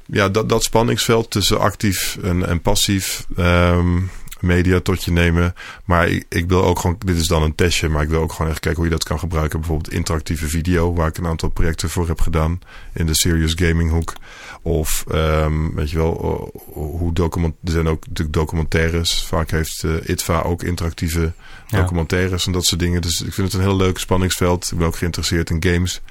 [0.05, 3.97] ja, dat, dat spanningsveld tussen actief en, en passief ehm,
[4.39, 5.53] media tot je nemen.
[5.85, 8.31] Maar ik, ik wil ook gewoon, dit is dan een testje, maar ik wil ook
[8.33, 9.59] gewoon echt kijken hoe je dat kan gebruiken.
[9.59, 12.59] Bijvoorbeeld interactieve video, waar ik een aantal projecten voor heb gedaan
[12.93, 14.13] in de serious gaming hoek.
[14.61, 19.23] Of ehm, weet je wel, hoe document, er zijn ook natuurlijk documentaires.
[19.27, 21.33] Vaak heeft eh, ITVA ook interactieve
[21.67, 21.79] Ja.
[21.79, 23.01] documentaires en dat soort dingen.
[23.01, 24.71] Dus ik vind het een heel leuk spanningsveld.
[24.71, 26.01] Ik ben ook geïnteresseerd in games.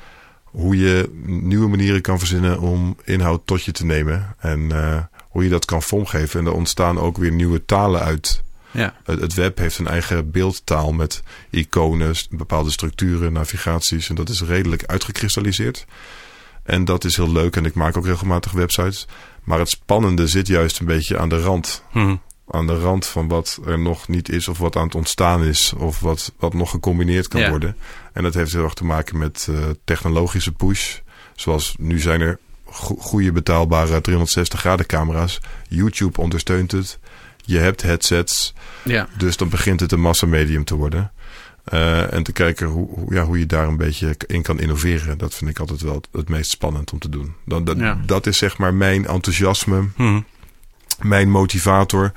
[0.45, 4.35] Hoe je nieuwe manieren kan verzinnen om inhoud tot je te nemen.
[4.39, 5.03] En eh,
[5.35, 6.41] hoe je dat kan vormgeven.
[6.41, 8.43] En er ontstaan ook weer nieuwe talen uit.
[8.71, 8.95] Ja.
[9.05, 14.09] Het, web heeft een eigen beeldtaal met iconen, bepaalde structuren, navigaties.
[14.09, 15.87] En dat is redelijk uitgekristalliseerd.
[16.63, 17.57] En dat is heel leuk.
[17.57, 19.07] En ik maak ook regelmatig websites.
[19.45, 22.17] Maar het spannende zit juist een beetje aan de rand Hm.
[22.51, 25.73] aan de rand van wat er nog niet is of wat aan het ontstaan is
[25.73, 27.51] of wat, wat nog gecombineerd kan Ja.
[27.51, 27.77] worden.
[28.13, 30.99] En dat heeft heel erg te maken met eh, technologische push.
[31.35, 32.39] Zoals nu zijn er
[32.99, 35.41] goede betaalbare 360 graden camera's.
[35.69, 36.99] YouTube ondersteunt het.
[37.45, 38.55] Je hebt headsets.
[38.83, 39.09] Ja.
[39.17, 41.13] Dus dan begint het een massamedium te worden.
[41.65, 45.19] Eh, en te kijken hoe, ja, hoe je daar een beetje in kan innoveren.
[45.19, 47.35] Dat vind ik altijd wel het, het meest spannend om te doen.
[47.45, 47.99] Dan, dat, Ja.
[48.07, 50.21] dat is zeg maar mijn enthousiasme Hm.
[51.01, 52.13] mijn motivator.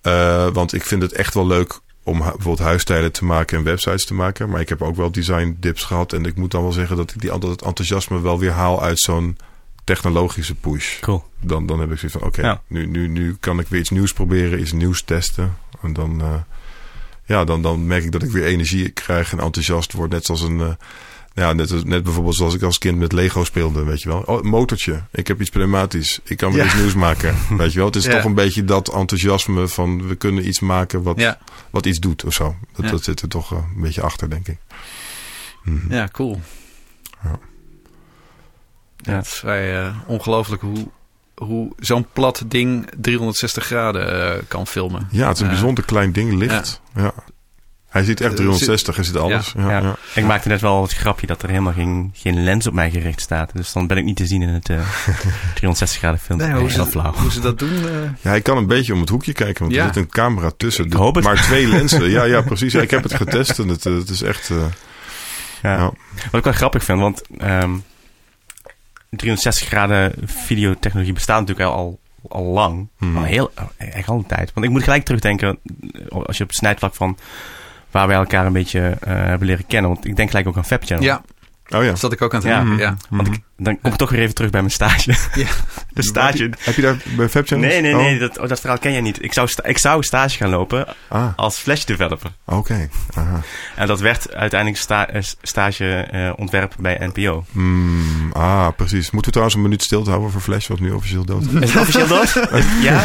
[0.00, 4.04] Eh, want ik vind het echt wel leuk om bijvoorbeeld huisstijlen te maken en websites
[4.06, 4.48] te maken.
[4.48, 6.12] Maar ik heb ook wel design dips gehad.
[6.12, 9.00] En ik moet dan wel zeggen dat ik die, dat enthousiasme wel weer haal uit
[9.00, 9.36] zo'n
[9.84, 11.00] technologische push.
[11.00, 11.24] Cool.
[11.40, 12.62] Dan, dan heb ik zoiets van, oké, Ja.
[12.66, 15.56] nu, nu, nu kan ik weer iets nieuws proberen, iets nieuws testen.
[15.82, 16.34] En dan, eh,
[17.24, 20.10] ja, dan, dan merk ik dat ik weer energie krijg en enthousiast word.
[20.10, 20.72] Net zoals een, eh,
[21.34, 24.20] ja, net, als- net bijvoorbeeld zoals ik als kind met Lego speelde, weet je wel.
[24.20, 25.02] Oh, een motortje.
[25.12, 26.20] Ik heb iets pneumatisch.
[26.24, 26.66] Ik kan weer Ja.
[26.66, 27.34] iets nieuws maken.
[27.58, 27.86] Weet je wel.
[27.86, 28.10] Het is Ja.
[28.12, 31.38] toch een beetje dat enthousiasme van we kunnen iets maken wat, Ja.
[31.70, 32.56] wat iets doet of zo.
[32.72, 32.90] Dat, Ja.
[32.90, 34.58] dat zit er toch eh, een beetje achter, denk ik.
[35.64, 35.92] Mhm.
[35.94, 36.40] ja, cool.
[37.22, 37.38] Ja.
[39.06, 40.88] Ja, het is vrij eh, ongelooflijk hoe,
[41.34, 45.08] hoe zo'n plat ding 360 graden eh, kan filmen.
[45.10, 46.80] Ja, het is een Eh, bijzonder klein ding, licht.
[46.94, 47.12] Ja.
[47.88, 49.52] Hij ziet echt Eh, 360, hij ziet alles.
[49.56, 49.78] Ja, Ja.
[49.80, 49.96] ja.
[50.14, 53.20] Ik maakte net wel het grapje dat er helemaal geen, geen lens op mij gericht
[53.20, 53.50] staat.
[53.54, 54.76] Dus dan ben ik niet te zien in het eh
[55.54, 56.38] 360 graden film.
[56.38, 57.12] Nee, hoe, ze, flauw.
[57.14, 57.68] hoe ze dat doen.
[57.88, 59.80] eh, Ja, hij kan een beetje om het hoekje kijken, want Ja.
[59.86, 60.84] er zit een camera tussen.
[60.84, 61.24] Ik hoop het.
[61.24, 62.10] Maar twee lenzen.
[62.10, 62.72] Ja, ja, precies.
[62.72, 64.50] Ja, ik heb het getest en het, eh, het is echt...
[64.50, 64.56] eh,
[65.62, 65.76] Ja.
[65.76, 65.92] Ja.
[66.30, 67.70] Wat ik wel grappig vind, want ehm
[69.16, 71.98] 360 graden videotechnologie bestaat natuurlijk al, al,
[72.28, 72.88] al lang.
[72.98, 73.16] Mhm.
[73.16, 74.52] Al heel, echt al een tijd.
[74.54, 75.58] Want ik moet gelijk terugdenken,
[76.08, 77.18] als je op het snijvlak van
[77.90, 79.90] waar wij elkaar een beetje eh, hebben leren kennen.
[79.90, 81.04] Want ik denk gelijk ook aan Fab Channel.
[81.04, 81.22] ja,
[81.68, 81.86] Oh ja.
[81.88, 82.58] daar zat ik ook aan te Ja.
[82.60, 82.78] denken.
[82.78, 82.96] Ja.
[83.10, 83.32] Want Mhm.
[83.36, 85.14] ik, dan kom ik toch weer even terug bij mijn stage.
[85.34, 85.46] Ja.
[85.92, 86.42] de stage.
[86.42, 87.72] Heb je, heb je daar bij Fabchannels?
[87.72, 88.00] Nee, nee, Oh.
[88.00, 89.22] nee, dat, oh, dat verhaal ken jij niet.
[89.22, 92.30] Ik zou, sta- ik zou stage gaan lopen Ah, als Flash developer.
[92.46, 92.88] oké.
[93.14, 93.40] Aha.
[93.74, 97.44] En dat werd uiteindelijk sta, eh, stage eh, ontwerp bij NPO.
[97.52, 99.02] Hmm, ah, precies.
[99.10, 101.60] Moeten we trouwens een minuut stil houden voor Flash, wat nu officieel dood is?
[101.60, 102.32] Is het officieel dood?
[102.88, 103.02] ja?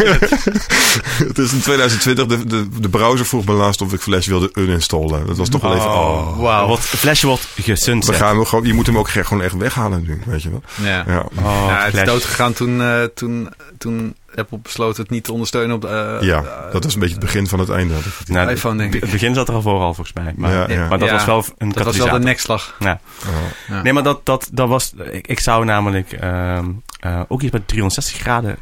[1.27, 2.25] het is in 2020.
[2.25, 5.27] De, de, de browser vroeg me laatst of ik Flash wilde uninstallen.
[5.27, 5.85] Dat was toch wel even...
[5.89, 6.67] Oh, wauw.
[6.67, 8.15] Wordt, Flash wordt We gesunset.
[8.15, 10.91] gaan hem gewoon, je moet hem ook ge- gewoon echt weghalen nu, weet je wel.
[10.91, 11.03] Ja.
[11.07, 12.05] Ja, Oh, ja, het is Flash.
[12.05, 16.37] doodgegaan toen, eh, toen, toen Apple besloot het niet te ondersteunen op de eh, ja
[16.43, 17.93] eh, dat was een beetje het begin van het einde.
[17.93, 18.27] had het.
[18.27, 19.01] Nou, iPhone, denk ik.
[19.01, 20.33] Het begin zat er al voor al, volgens mij.
[20.35, 20.87] Maar, Ja, ja.
[20.87, 22.75] maar dat Ja, was wel een Dat was wel de nekslag.
[22.79, 22.99] Ja.
[23.27, 23.31] Oh.
[23.67, 23.81] Ja.
[23.81, 24.93] Nee, maar dat, dat, dat was...
[25.11, 26.65] Ik, ik zou namelijk ehm,
[26.99, 28.57] eh, ook iets met 360 graden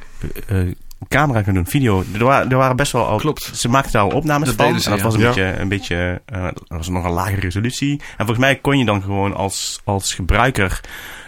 [1.07, 1.71] camera kunnen doen.
[1.71, 2.03] Video.
[2.13, 3.17] Er waren, er waren best wel al...
[3.17, 3.49] Klopt.
[3.53, 4.79] Ze maakten daar al opnames Dat van.
[4.79, 5.05] ze, en dat ja.
[5.05, 5.27] was een Ja.
[5.27, 5.59] beetje...
[5.59, 7.91] Een beetje eh, dat was nog een lagere resolutie.
[7.91, 10.81] En volgens mij kon je dan gewoon als, als gebruiker...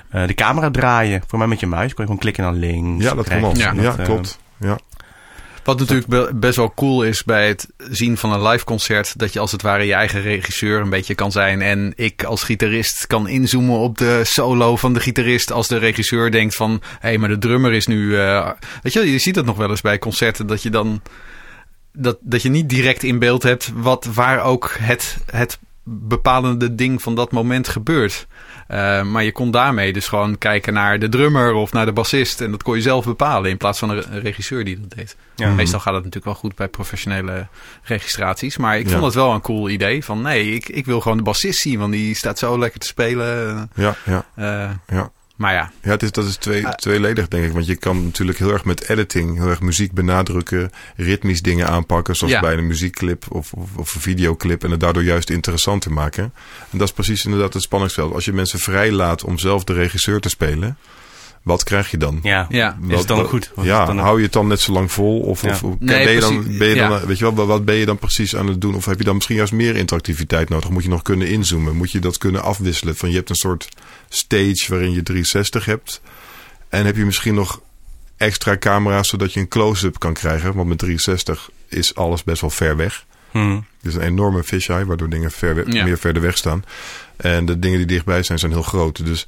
[0.09, 1.23] eh, de camera draaien.
[1.27, 1.93] Voor mij met je muis.
[1.93, 3.03] Kon je gewoon klikken naar links.
[3.03, 3.55] Ja, dat kon al.
[3.57, 3.73] Ja.
[3.73, 4.39] Dat, eh, klopt.
[4.59, 4.77] Ja.
[5.63, 9.33] Wat natuurlijk be- best wel cool is bij het zien van een live concert, dat
[9.33, 11.61] je als het ware je eigen regisseur een beetje kan zijn.
[11.61, 16.31] En ik als gitarist kan inzoomen op de solo van de gitarist als de regisseur
[16.31, 18.17] denkt van, hé, hey, maar de drummer is nu...
[18.17, 18.49] eh,
[18.81, 21.01] weet je, je ziet dat nog wel eens bij concerten, dat je dan...
[21.93, 27.01] Dat, dat je niet direct in beeld hebt wat, waar ook het, het bepalende ding
[27.01, 28.27] van dat moment gebeurt.
[28.69, 32.41] Eh, maar je kon daarmee dus gewoon kijken naar de drummer of naar de bassist.
[32.41, 34.97] En dat kon je zelf bepalen in plaats van een re- een regisseur die dat
[34.97, 35.15] deed.
[35.35, 35.49] Ja.
[35.53, 37.47] Meestal gaat het natuurlijk wel goed bij professionele
[37.83, 38.57] registraties.
[38.57, 40.03] Maar ik vond het wel een cool idee.
[40.05, 41.79] Van nee, ik, ik wil gewoon de bassist zien.
[41.79, 43.69] Want die staat zo lekker te spelen.
[43.75, 45.11] Ja, ja, Eh, ja.
[45.39, 46.73] Maar ja, Ja, het is, dat is twee, Ah.
[46.73, 47.51] tweeledig, denk ik.
[47.51, 52.15] Want je kan natuurlijk heel erg met editing, heel erg muziek benadrukken, ritmisch dingen aanpakken,
[52.15, 52.39] zoals Ja.
[52.41, 56.23] bij een muziekclip of, of, of een videoclip, en het daardoor juist interessanter maken.
[56.71, 58.13] En dat is precies inderdaad het spanningsveld.
[58.13, 60.77] Als je mensen vrij laat om zelf de regisseur te spelen,
[61.43, 62.19] wat krijg je dan?
[62.23, 62.45] Ja.
[62.49, 62.77] ja.
[62.87, 63.51] Is het dan Wat- goed?
[63.61, 65.19] Ja, het dan hou je het dan net zo lang vol?
[65.19, 65.49] Of, Ja.
[65.49, 66.57] of of- Nee, ben je dan, precies.
[66.57, 67.05] ben je dan Ja.
[67.05, 68.75] weet je wel, wat- ben je dan precies aan het doen?
[68.75, 70.69] Of heb je dan misschien juist meer interactiviteit nodig?
[70.69, 71.75] Moet je nog kunnen inzoomen?
[71.75, 72.95] Moet je dat kunnen afwisselen?
[72.95, 73.69] Van je hebt een soort
[74.09, 76.01] stage waarin je 360 hebt.
[76.69, 77.61] En heb je misschien nog
[78.17, 80.53] extra camera's zodat je een close-up kan krijgen?
[80.55, 83.05] Want met 360 is alles best wel ver weg.
[83.31, 83.65] Hmm.
[83.81, 85.83] Dus een enorme fisheye, waardoor dingen ver Ja.
[85.83, 86.63] meer verder weg staan.
[87.17, 89.05] En de dingen die dichtbij zijn, zijn heel groot.
[89.05, 89.25] Dus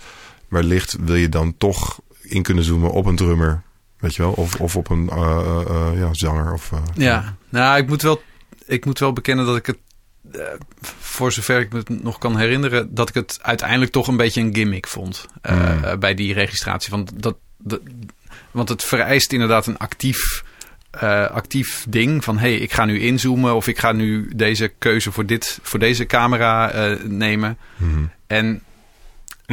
[0.51, 3.61] wellicht wil je dan toch in kunnen zoomen op een drummer.
[3.99, 4.31] Weet je wel?
[4.31, 6.53] Of, of op een eh, eh, eh, ja, zanger.
[6.53, 8.21] Of, Ja, nou, ik moet wel,
[8.65, 9.77] ik moet wel bekennen dat ik het,
[10.99, 14.41] voor zover ik me het nog kan herinneren, dat ik het uiteindelijk toch een beetje
[14.41, 15.83] een gimmick vond Hmm.
[15.83, 16.91] eh, bij die registratie.
[16.91, 17.81] Want, dat, dat,
[18.51, 20.43] want het vereist inderdaad een actief,
[21.31, 25.25] actief ding van, hey, ik ga nu inzoomen of ik ga nu deze keuze voor,
[25.25, 26.71] dit, voor deze camera
[27.03, 27.57] nemen.
[27.77, 27.87] En
[28.27, 28.61] En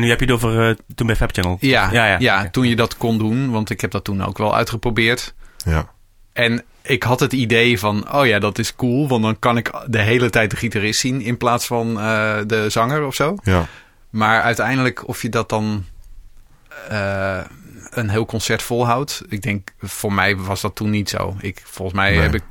[0.01, 1.57] nu heb je het over eh, toen bij Fab Channel.
[1.61, 2.49] ja, Ja, ja, ja.
[2.51, 5.35] Toen je dat kon doen, want ik heb dat toen ook wel uitgeprobeerd.
[5.65, 5.89] ja.
[6.33, 9.71] En ik had het idee van, oh ja, dat is cool, want dan kan ik
[9.87, 13.37] de hele tijd de gitarist zien in plaats van eh, de zanger of zo.
[13.43, 13.67] ja.
[14.11, 15.85] Maar uiteindelijk, of je dat dan
[16.89, 17.41] eh,
[17.91, 21.37] een heel concert volhoudt, ik denk, voor mij was dat toen niet zo.
[21.41, 22.21] Ik, volgens mij Nee.
[22.21, 22.43] heb ik,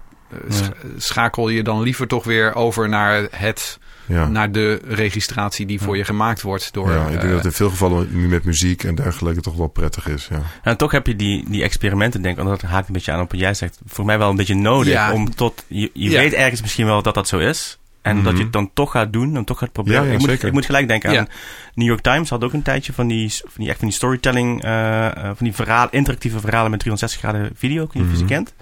[0.50, 4.28] sch- schakel je dan liever toch weer over naar het, ja.
[4.28, 6.92] naar de registratie die voor je gemaakt wordt door.
[6.92, 9.68] ja, ik denk eh, dat in veel gevallen nu met muziek en dergelijke toch wel
[9.68, 10.28] prettig is.
[10.32, 10.42] Ja.
[10.64, 13.22] En toch heb je die, die experimenten, denk ik, en dat haakt een beetje aan
[13.22, 15.12] op wat jij zegt, voor mij wel een beetje nodig Ja.
[15.14, 16.20] om tot, je, je Ja.
[16.20, 17.78] weet ergens misschien wel dat dat zo is.
[18.02, 18.26] En Mhm.
[18.26, 20.02] dat je het dan toch gaat doen, dan toch gaat proberen.
[20.02, 20.48] Ja, ja, ik, moet, zeker.
[20.48, 21.20] ik moet gelijk denken Ja.
[21.20, 21.28] aan
[21.74, 24.64] New York Times had ook een tijdje van die, van die, echt van die storytelling,
[24.64, 28.18] eh, eh, van die verhaal, interactieve verhalen met 360 graden video, ik weet niet of
[28.18, 28.28] je Mhm.
[28.28, 28.54] ze kent.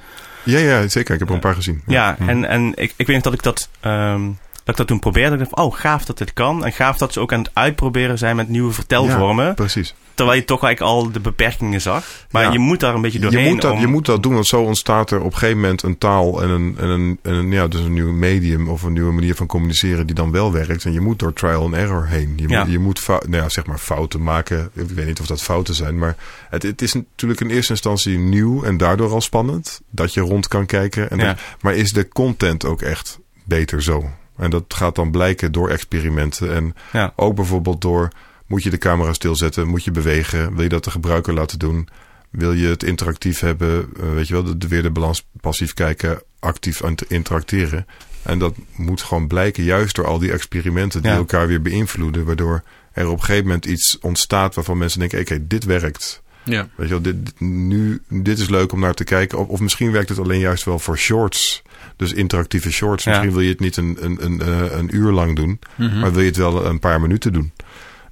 [0.44, 1.14] ja, ja, zeker.
[1.14, 1.82] Ik heb er een paar gezien.
[1.88, 2.30] Ja, Mhm.
[2.30, 4.22] en, en ik, ik weet nog dat ik dat, ehm,
[4.66, 5.34] dat ik dat toen probeerde.
[5.34, 6.66] Ik dacht, oh, gaaf dat dit kan.
[6.66, 9.56] En gaaf dat ze ook aan het uitproberen zijn met nieuwe vertelvormen.
[9.56, 9.96] Precies.
[10.14, 12.06] Terwijl je toch eigenlijk al de beperkingen zag.
[12.32, 12.52] Maar Ja.
[12.52, 13.44] je moet daar een beetje doorheen.
[13.44, 15.60] Je moet, dat, om- je moet dat doen, want zo ontstaat er op een gegeven
[15.62, 18.84] moment een taal en een, en een, en een, ja, dus een nieuw medium of
[18.84, 20.86] een nieuwe manier van communiceren die dan wel werkt.
[20.86, 22.34] En je moet door trial and error heen.
[22.36, 22.64] Je Ja.
[22.64, 24.70] moet, je moet nou ja, zeg maar fouten maken.
[24.74, 26.16] Ik weet niet of dat fouten zijn, maar
[26.50, 29.82] het, het is natuurlijk in eerste instantie nieuw en daardoor al spannend.
[29.90, 31.10] Dat je rond kan kijken.
[31.10, 31.36] En Ja.
[31.62, 34.10] maar is de content ook echt beter zo?
[34.38, 37.14] En dat gaat dan blijken door experimenten en Ja.
[37.16, 38.10] ook bijvoorbeeld door,
[38.46, 41.88] moet je de camera stilzetten, moet je bewegen, wil je dat de gebruiker laten doen,
[42.30, 45.74] wil je het interactief hebben, eh, weet je wel, de, de weer de balans passief
[45.74, 47.86] kijken, actief interacteren.
[48.22, 51.18] En dat moet gewoon blijken, juist door al die experimenten die Ja.
[51.18, 55.48] elkaar weer beïnvloeden, waardoor er op een gegeven moment iets ontstaat waarvan mensen denken, oké,
[55.48, 56.22] dit werkt.
[56.46, 56.68] Ja.
[56.76, 59.38] Weet je wel, dit, nu, dit is leuk om naar te kijken.
[59.38, 61.62] Of, of misschien werkt het alleen juist wel voor shorts.
[61.96, 63.04] Dus interactieve shorts.
[63.04, 63.10] Ja.
[63.10, 65.60] Misschien wil je het niet een, een, een, eh, een uur lang doen.
[65.76, 66.00] Mhm.
[66.00, 67.52] Maar wil je het wel een paar minuten doen.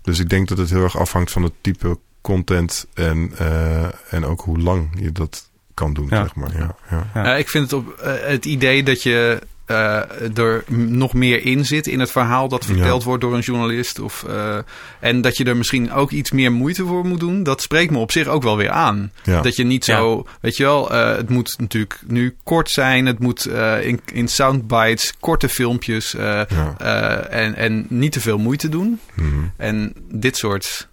[0.02, 4.26] Dus ik denk dat het heel erg afhangt van het type content en, eh, en
[4.26, 6.22] ook hoe lang je dat kan doen, Ja.
[6.22, 6.52] zeg maar.
[6.58, 7.08] Ja, ja.
[7.14, 7.24] Ja.
[7.24, 11.66] Ja, ik vind het, op, eh, het idee dat je eh, er nog meer in
[11.66, 13.08] zit in het verhaal dat verteld Ja.
[13.08, 14.00] wordt door een journalist.
[14.00, 14.58] Of, eh,
[15.00, 17.44] en dat je er misschien ook iets meer moeite voor moet doen.
[17.44, 19.12] Dat spreekt me op zich ook wel weer aan.
[19.24, 19.42] Ja.
[19.42, 23.06] Dat je niet zo, weet je wel, eh, het moet natuurlijk nu kort zijn.
[23.06, 26.76] Het moet eh, in, in soundbites, korte filmpjes eh, Ja.
[26.78, 29.00] eh, en, en niet te veel moeite doen.
[29.14, 29.28] Mhm.
[29.58, 30.88] En dit soort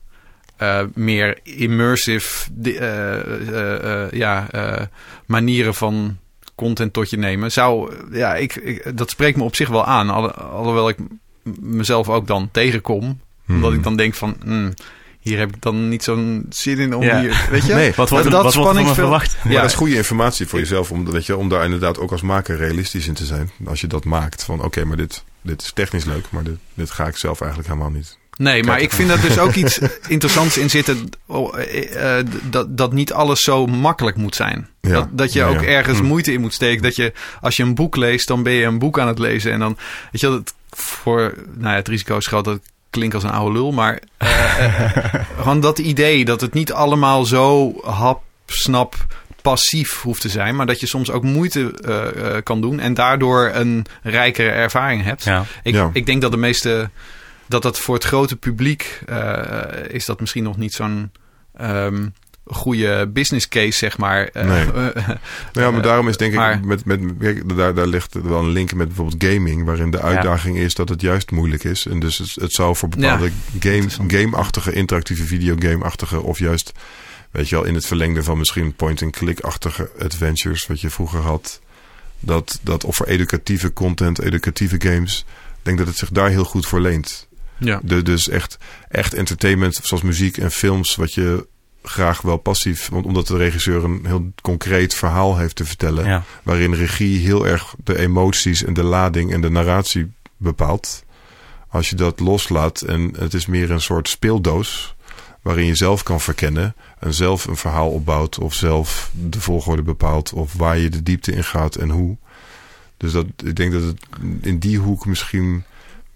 [0.57, 4.83] eh, meer immersive eh, eh, eh, ja, eh,
[5.27, 6.19] manieren van
[6.61, 10.11] content tot je nemen, zou, ja, ik, ik, dat spreekt me op zich wel aan.
[10.11, 10.97] Alle- alhoewel ik
[11.61, 13.21] mezelf ook dan tegenkom.
[13.49, 13.79] Omdat Mhm.
[13.79, 14.75] ik dan denk van, hmm,
[15.21, 17.21] hier heb ik dan niet zo'n zin in om Ja.
[17.21, 17.75] hier, weet je?
[17.75, 19.37] Nee, Wat wordt dat wat wordt van me spanningsveld- verwacht?
[19.45, 19.61] Maar Ja.
[19.61, 22.57] dat is goede informatie voor jezelf, om, weet je, om daar inderdaad ook als maker
[22.57, 23.51] realistisch in te zijn.
[23.67, 26.91] Als je dat maakt, van oké, maar dit, dit is technisch leuk, maar dit, dit
[26.91, 28.19] ga ik zelf eigenlijk helemaal niet.
[28.41, 31.09] Nee, maar ik vind dat dus ook iets interessants in zitten.
[31.27, 34.69] oh, eh, eh, dat, dat niet alles zo makkelijk moet zijn.
[34.81, 34.91] Ja.
[34.93, 35.67] Dat, dat je Ja, ook ja.
[35.67, 36.05] ergens Hm.
[36.05, 36.83] moeite in moet steken.
[36.83, 39.53] Dat je, als je een boek leest, dan ben je een boek aan het lezen.
[39.53, 39.77] En dan,
[40.13, 43.31] weet je het, voor, nou ja, het risico is groot dat ik klink als een
[43.31, 43.73] oude lul.
[43.73, 44.95] Maar eh,
[45.41, 48.95] gewoon dat idee dat het niet allemaal zo hap, snap,
[49.43, 50.57] passief hoeft te zijn.
[50.57, 52.81] Maar dat je soms ook moeite eh, eh, kan doen.
[52.81, 55.25] En daardoor een rijkere ervaring hebt.
[55.25, 55.45] Ja.
[55.63, 55.91] Ik, Ja.
[55.93, 56.91] ik denk dat de meeste.
[57.51, 59.01] Dat dat voor het grote publiek.
[59.07, 61.11] eh, is dat misschien nog niet zo'n.
[61.57, 62.09] ehm,
[62.45, 64.25] goede business case, zeg maar.
[64.29, 64.65] Eh, Nee.
[64.73, 64.87] Nou
[65.53, 67.01] ja, maar Eh, daarom is denk maar- ik, met, met,
[67.57, 71.01] daar, daar ligt wel een link met bijvoorbeeld gaming, waarin de uitdaging is dat het
[71.01, 71.87] juist moeilijk is.
[71.87, 74.13] En dus het, het zou voor bepaalde game, interessant.
[74.13, 76.73] game-achtige, interactieve videogame-achtige, of juist,
[77.31, 81.61] weet je wel, in het verlengde van misschien point-and-click-achtige adventures, wat je vroeger had,
[82.21, 86.45] dat, dat of voor educatieve content, educatieve games, ik denk dat het zich daar heel
[86.45, 87.29] goed voor leent.
[87.61, 87.81] Ja.
[87.83, 91.47] De, dus echt, echt entertainment, zoals muziek en films, wat je
[91.83, 96.23] graag wel passief, want omdat de regisseur een heel concreet verhaal heeft te vertellen, Ja.
[96.43, 101.05] waarin regie heel erg de emoties en de lading en de narratie bepaalt.
[101.69, 104.95] Als je dat loslaat en het is meer een soort speeldoos
[105.43, 110.33] waarin je zelf kan verkennen en zelf een verhaal opbouwt of zelf de volgorde bepaalt
[110.33, 112.17] of waar je de diepte in gaat en hoe.
[112.97, 114.01] Dus dat, ik denk dat het
[114.41, 115.65] in die hoek misschien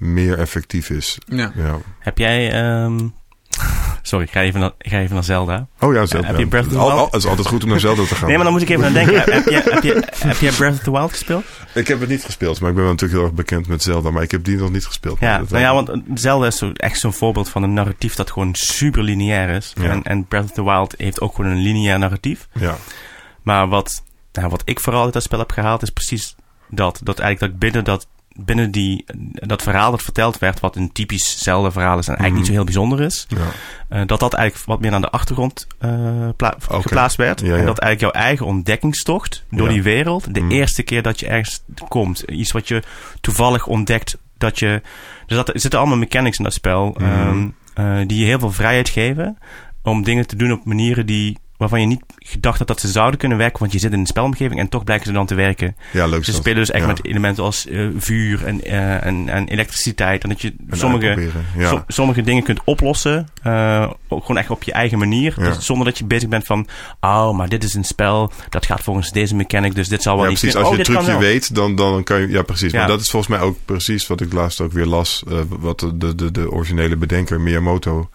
[0.05, 1.19] meer effectief is.
[1.27, 1.53] Ja.
[1.55, 1.79] Ja.
[1.99, 2.53] Heb jij...
[2.53, 2.99] ehm,
[4.03, 5.67] Sorry, ik ga even naar, ik ga even naar Zelda.
[5.81, 6.27] Oh ja, Zelda.
[6.27, 6.91] Heb je Breath of the Wild?
[6.91, 8.27] al- Het is altijd goed om naar Zelda te gaan.
[8.27, 9.15] Nee, maar dan moet ik even aan denken.
[9.33, 11.45] Heb, jij, heb, je, heb jij Breath of the Wild gespeeld?
[11.75, 14.11] Ik heb het niet gespeeld, maar ik ben wel natuurlijk heel erg bekend met Zelda.
[14.11, 15.21] Maar ik heb die nog niet gespeeld.
[15.21, 18.55] Ja, nou ja, want Zelda is zo, echt zo'n voorbeeld van een narratief dat gewoon
[18.55, 19.73] super lineair is.
[19.81, 19.91] Ja.
[19.91, 22.49] En, en Breath of the Wild heeft ook gewoon een lineair narratief.
[22.53, 22.77] Ja,
[23.43, 26.35] Maar wat, nou, wat ik vooral uit dat spel heb gehaald is precies
[26.69, 27.01] dat.
[27.03, 30.93] Dat eigenlijk dat ik binnen dat, binnen die, dat verhaal dat verteld werd, wat een
[30.93, 32.39] typisch Zelda-verhaal is en eigenlijk Mhm.
[32.39, 33.37] niet zo heel bijzonder is, ja.
[33.89, 37.41] eh, dat dat eigenlijk wat meer aan de achtergrond eh, geplaatst werd.
[37.41, 37.57] Ja, ja.
[37.57, 40.51] En dat eigenlijk jouw eigen ontdekkingstocht door die wereld, de Mhm.
[40.51, 42.83] eerste keer dat je ergens komt, iets wat je
[43.21, 44.83] toevallig ontdekt, dat je.
[45.27, 47.05] Dus dat, er zitten allemaal mechanics in dat spel Mhm.
[47.05, 49.39] ehm, eh, die je heel veel vrijheid geven
[49.83, 51.39] om dingen te doen op manieren die.
[51.57, 54.07] Waarvan je niet gedacht had dat ze zouden kunnen werken, want je zit in een
[54.07, 55.77] spelomgeving en toch blijken ze dan te werken.
[55.93, 56.41] ja leuk Ze dat.
[56.41, 56.87] spelen dus echt Ja.
[56.89, 60.23] met elementen als eh, vuur en, eh, en, en elektriciteit.
[60.23, 61.29] En dat je En sommige.
[61.59, 61.85] Ja.
[61.89, 63.29] sommige dingen kunt oplossen.
[63.43, 65.35] eh, gewoon echt op je eigen manier.
[65.39, 65.45] Ja.
[65.45, 66.67] Dus zonder dat je bezig bent van...
[67.01, 68.33] Oh, maar dit is een spel.
[68.49, 69.75] Dat gaat volgens deze mechanic.
[69.75, 70.57] Dus dit zal wel ja, niet precies.
[70.59, 72.29] Als je oh, het dit kan trucje weet, dan, dan kan je...
[72.29, 72.73] Ja, precies.
[72.73, 75.23] Maar dat is volgens mij ook precies wat ik laatst ook weer las.
[75.49, 78.09] wat de, de, de originele bedenker Miyamoto...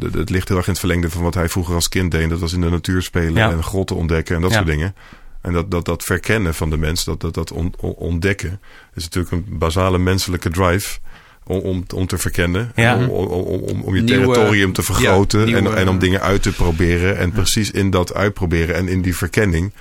[0.00, 2.30] Het ligt heel erg in het verlengde van wat hij vroeger als kind deed.
[2.30, 3.50] Dat was in de natuur spelen Ja.
[3.50, 4.56] en grotten ontdekken en dat Ja.
[4.56, 4.94] soort dingen.
[5.40, 8.60] En dat, dat, dat verkennen van de mens, dat, dat, dat on- on- ontdekken...
[8.94, 10.98] is natuurlijk een basale menselijke drive...
[11.46, 12.96] Om, om, om te verkennen, Ja.
[12.96, 16.20] om, om, om, om, om je Nieuwe- territorium te vergroten nieuwe- en, en om dingen
[16.20, 17.18] uit te proberen.
[17.18, 19.72] En precies in dat uitproberen en in die verkenning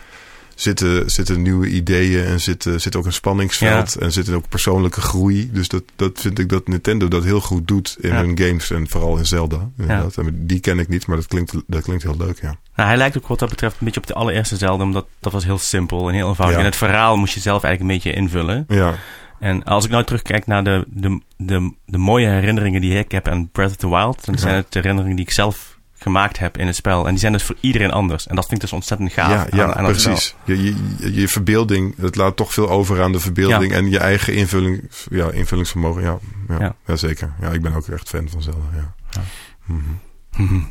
[0.56, 5.02] zitten, zitten nieuwe ideeën en zit, eh, zit ook een spanningsveld en zit ook persoonlijke
[5.02, 5.50] groei.
[5.52, 8.16] Dus dat, dat vind ik dat Nintendo dat heel goed doet in Ja.
[8.24, 9.70] hun games en vooral in Zelda.
[9.78, 10.12] En
[10.48, 12.56] Die ken ik niet, maar dat klinkt, dat klinkt heel leuk, ja.
[12.76, 14.84] Nou, hij lijkt ook wat dat betreft een beetje op de allereerste Zelda.
[14.84, 16.56] Omdat dat was heel simpel en heel eenvoudig.
[16.58, 16.62] Ja.
[16.64, 18.66] En het verhaal moest je zelf eigenlijk een beetje invullen.
[18.68, 18.94] Ja,
[19.40, 23.28] En als ik nou terugkijk naar de, de, de, de mooie herinneringen die ik heb
[23.28, 24.26] aan Breath of the Wild.
[24.26, 24.42] Dan Ja.
[24.42, 25.73] zijn het de herinneringen die ik zelf
[26.04, 27.06] gemaakt heb in het spel.
[27.06, 28.28] En die zijn dus voor iedereen anders.
[28.28, 30.36] En dat vind ik dus ontzettend gaaf ja, aan, precies.
[30.44, 30.76] Je,
[31.14, 35.32] je, verbeelding, het laat toch veel over aan de verbeelding en je eigen invulling, ja,
[35.32, 36.02] invullingsvermogen.
[36.48, 37.34] Ja, ja, zeker.
[37.42, 38.94] Ja, ik ben ook echt fan van Zelda, ja.
[39.10, 39.22] Ja.
[39.66, 39.82] Mhm.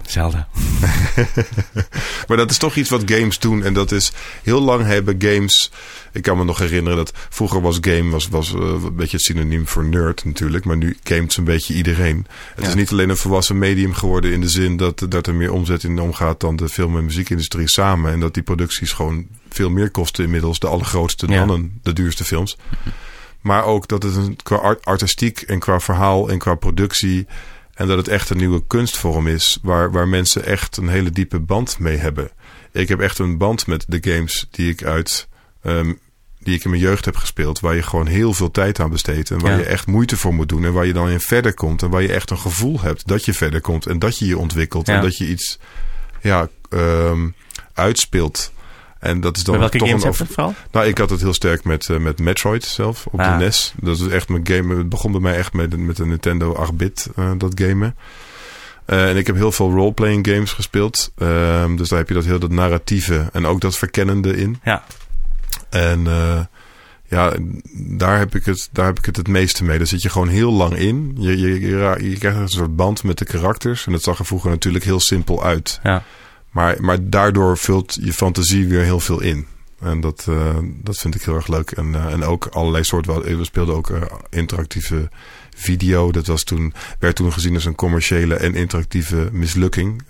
[0.06, 0.48] Zelda.
[2.28, 3.62] maar dat is toch iets wat games doen.
[3.64, 5.70] En dat is heel lang hebben games.
[6.12, 9.26] Ik kan me nog herinneren dat vroeger was game was, was uh, een beetje het
[9.26, 10.64] synoniem voor nerd natuurlijk.
[10.64, 12.26] Maar nu gamet een beetje iedereen.
[12.54, 12.68] Het Ja.
[12.68, 15.84] is niet alleen een volwassen medium geworden in de zin dat, dat er meer omzet
[15.84, 18.12] in omgaat dan de film- en muziekindustrie samen.
[18.12, 20.58] En dat die producties gewoon veel meer kosten inmiddels.
[20.58, 21.46] De allergrootste Ja.
[21.46, 22.56] dan de duurste films.
[23.40, 27.26] Maar ook dat het een, qua art- artistiek en qua verhaal en qua productie.
[27.74, 29.58] En dat het echt een nieuwe kunstvorm is.
[29.62, 32.30] Waar, waar mensen echt een hele diepe band mee hebben.
[32.72, 35.28] Ik heb echt een band met de games die ik uit.
[35.62, 35.92] ehm,
[36.38, 37.60] die ik in mijn jeugd heb gespeeld.
[37.60, 39.30] Waar je gewoon heel veel tijd aan besteedt.
[39.30, 39.58] En waar Ja.
[39.58, 40.64] je echt moeite voor moet doen.
[40.64, 41.82] En waar je dan in verder komt.
[41.82, 43.86] En waar je echt een gevoel hebt dat je verder komt.
[43.86, 44.86] En dat je je ontwikkelt.
[44.86, 44.94] Ja.
[44.96, 45.58] En dat je iets
[46.20, 47.28] ja, ehm,
[47.74, 48.52] uitspeelt.
[49.02, 50.54] En dat is dan welke toch games een over- vooral?
[50.72, 53.38] nou, ik had het heel sterk met, eh, met Metroid zelf op Ah.
[53.38, 53.72] de NES.
[53.80, 54.76] Dat is echt mijn game.
[54.76, 57.96] Het begon bij mij echt met, met een Nintendo 8-bit, eh, dat gamen.
[58.84, 61.12] Eh, en ik heb heel veel roleplaying games gespeeld.
[61.16, 64.60] Ehm, dus daar heb je dat heel dat narratieve en ook dat verkennende in.
[64.64, 64.84] Ja.
[65.70, 66.04] En
[67.08, 67.32] ja,
[67.74, 69.78] daar heb, ik het, daar heb ik het het meeste mee.
[69.78, 71.16] Daar zit je gewoon heel lang in.
[71.18, 71.60] Je, je,
[72.10, 73.86] je krijgt een soort band met de karakters.
[73.86, 75.80] En dat zag er vroeger natuurlijk heel simpel uit.
[75.82, 76.02] Ja.
[76.52, 79.46] Maar, maar daardoor vult je fantasie weer heel veel in.
[79.80, 81.70] En dat, eh, dat vind ik heel erg leuk.
[81.70, 83.38] En, eh, en ook allerlei soorten.
[83.38, 85.08] We speelden ook eh, interactieve
[85.56, 86.12] video.
[86.12, 90.02] Dat was toen, werd toen gezien als een commerciële en interactieve mislukking.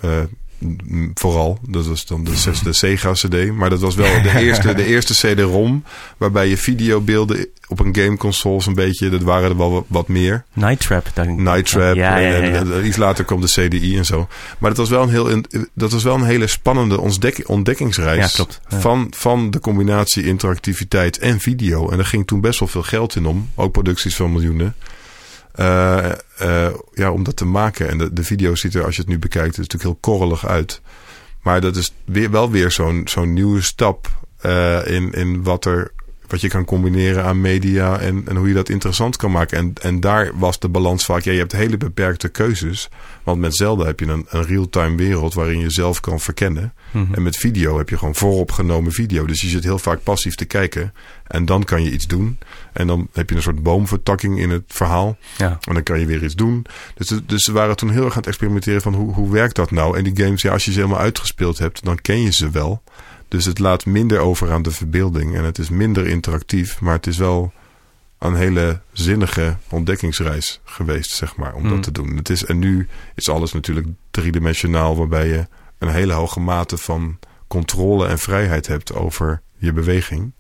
[1.15, 1.59] Vooral.
[1.69, 3.53] Dat was dan de, de Sega CD.
[3.53, 5.85] Maar dat was wel de eerste, de eerste CD-ROM.
[6.17, 9.09] Waarbij je videobeelden op een gameconsole een beetje.
[9.09, 10.45] Dat waren er wel wat, meer.
[10.53, 11.11] Night Trap.
[11.15, 11.33] Daar...
[11.33, 11.95] Night Trap.
[11.95, 12.57] Ja, ja, ja, en, ja.
[12.59, 14.29] en- en iets later kwam de CDI en zo.
[14.59, 15.41] Maar dat was wel een, heel,
[15.75, 18.33] dat was wel een hele spannende ontdek, ontdekkingsreis.
[18.35, 18.61] Klopt.
[18.69, 21.89] Van, van de combinatie interactiviteit en video.
[21.91, 23.49] En er ging toen best wel veel geld in om.
[23.55, 24.75] Ook producties van miljoenen.
[25.53, 27.89] Eh, eh, ja, om dat te maken.
[27.89, 30.47] En de, de video ziet er, als je het nu bekijkt, is natuurlijk heel korrelig
[30.47, 30.81] uit.
[31.43, 35.93] Maar dat is weer, wel weer zo'n zo'n nieuwe stap eh, in, in wat, er,
[36.33, 39.59] wat je kan combineren aan media en, en hoe je dat interessant kan maken.
[39.59, 42.89] En, en daar was de balans vaak, ja, je hebt hele beperkte keuzes.
[43.23, 46.75] Want met Zelda heb je een, een real-time wereld waarin je zelf kan verkennen.
[46.91, 47.15] Mhm.
[47.15, 49.27] En met video heb je gewoon vooropgenomen video.
[49.27, 50.95] Dus je zit heel vaak passief te kijken.
[51.27, 52.39] En dan kan je iets doen.
[52.73, 55.17] En dan heb je een soort boomvertakking in het verhaal.
[55.37, 55.59] Ja.
[55.61, 56.67] En dan kan je weer iets doen.
[56.95, 59.71] Dus, dus ze waren toen heel erg aan het experimenteren van hoe, hoe werkt dat
[59.71, 59.99] nou?
[59.99, 62.83] En die games, ja, als je ze helemaal uitgespeeld hebt, dan ken je ze wel.
[63.33, 65.37] Dus het laat minder over aan de verbeelding.
[65.37, 66.81] En het is minder interactief.
[66.81, 67.53] Maar het is wel
[68.19, 72.17] een hele zinnige ontdekkingsreis geweest, zeg maar, om dat te doen.
[72.17, 75.47] Het is, en nu is alles natuurlijk driedimensionaal, waarbij je
[75.79, 77.19] een hele hoge mate van
[77.49, 80.33] controle en vrijheid hebt over je beweging.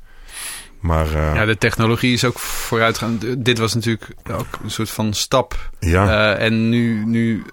[0.80, 3.20] Maar eh, Ja, de technologie is ook vooruitgaan.
[3.38, 5.70] Dit was natuurlijk ook een soort van stap.
[5.80, 7.44] ja, Eh, en nu, nu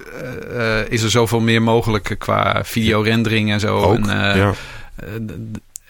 [0.54, 3.78] eh, is er zoveel meer mogelijk qua videorendering en zo.
[3.78, 4.08] ook.
[4.08, 4.54] En, ja.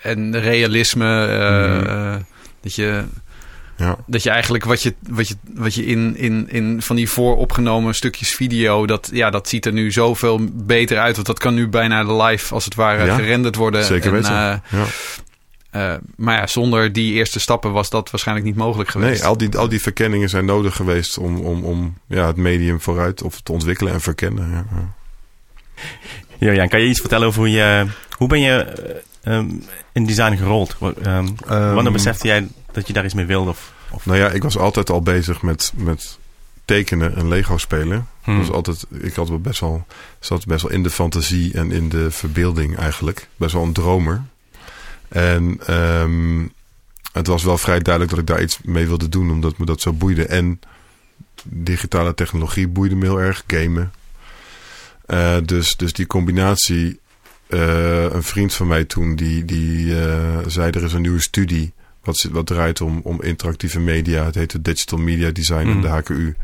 [0.02, 1.26] En realisme.
[1.26, 1.88] eh, Mhm.
[1.90, 2.16] eh,
[2.62, 3.04] dat je
[3.78, 3.98] Ja.
[4.08, 7.96] dat je eigenlijk wat je, wat je, wat je in, in, in van die vooropgenomen
[7.96, 11.16] stukjes video, dat, ja, dat ziet er nu zoveel beter uit.
[11.16, 13.84] Want dat kan nu bijna live, als het ware, Ja, gerenderd worden.
[13.84, 14.62] Zeker En, weten.
[14.72, 14.86] eh,
[15.72, 16.00] ja.
[16.16, 19.20] maar ja, zonder die eerste stappen was dat waarschijnlijk niet mogelijk geweest.
[19.22, 22.82] Nee, al die, al die verkenningen zijn nodig geweest om, om, om ja, het medium
[22.82, 24.50] vooruit of te ontwikkelen en verkennen.
[24.52, 24.66] Ja,
[26.40, 26.48] ja.
[26.48, 27.86] Jurjan, kan je iets vertellen over hoe je...
[28.18, 29.50] Hoe ben je eh, ehm,
[29.94, 30.76] in design gerold?
[31.04, 33.50] Ehm, wanneer besefte jij dat je daar iets mee wilde?
[33.50, 34.06] Of, of...
[34.06, 36.18] Nou ja, ik was altijd al bezig met, met
[36.66, 38.08] tekenen en Lego spelen.
[38.24, 38.38] Hmm.
[38.38, 39.86] Dat was altijd, ik had wel best wel,
[40.20, 43.28] zat best wel in de fantasie en in de verbeelding eigenlijk.
[43.38, 44.22] Best wel een dromer.
[45.10, 45.60] En
[47.12, 49.82] het was wel vrij duidelijk dat ik daar iets mee wilde doen, omdat me dat
[49.82, 50.26] zo boeide.
[50.26, 50.60] En
[51.44, 53.92] digitale technologie boeide me heel erg, gamen.
[55.10, 57.00] Eh, dus, dus die combinatie.
[57.48, 61.74] eh, een vriend van mij toen, die, die eh, zei er is een nieuwe studie
[62.04, 64.26] wat, wat draait om, om interactieve media.
[64.26, 65.76] Het heet de Digital Media Design Mhm.
[65.76, 66.36] en de HKU.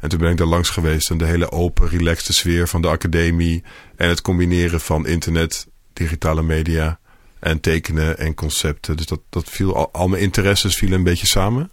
[0.00, 1.10] En toen ben ik daar langs geweest.
[1.10, 3.62] En de hele open, relaxte sfeer van de academie.
[3.96, 6.98] En het combineren van internet, digitale media
[7.38, 8.96] en tekenen en concepten.
[8.96, 11.70] Dus dat, dat viel al, al mijn interesses vielen een beetje samen.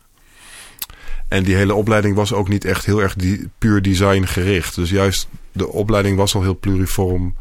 [1.28, 4.76] En die hele opleiding was ook niet echt heel erg die, puur design gericht.
[4.76, 5.28] Dus juist
[5.58, 7.36] de opleiding was al heel pluriform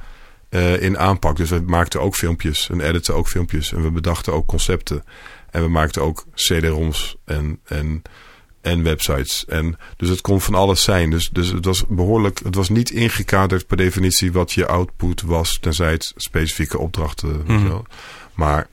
[0.48, 1.36] eh, in aanpak.
[1.36, 3.72] Dus we maakten ook filmpjes en editen ook filmpjes.
[3.72, 5.04] En we bedachten ook concepten.
[5.50, 8.02] En we maakten ook CD-ROMs en, en,
[8.60, 9.44] en websites.
[9.44, 11.10] En, dus het kon van alles zijn.
[11.10, 12.40] Dus, dus het was behoorlijk.
[12.44, 15.58] Het was niet ingekaderd per definitie wat je output was.
[15.60, 17.42] Tenzij het specifieke opdrachten.
[17.46, 17.78] Mhm.
[18.34, 18.68] Maar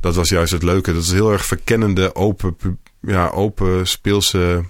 [0.00, 0.92] dat was juist het leuke.
[0.92, 4.64] Dat is heel erg verkennende, open, ja, open speelse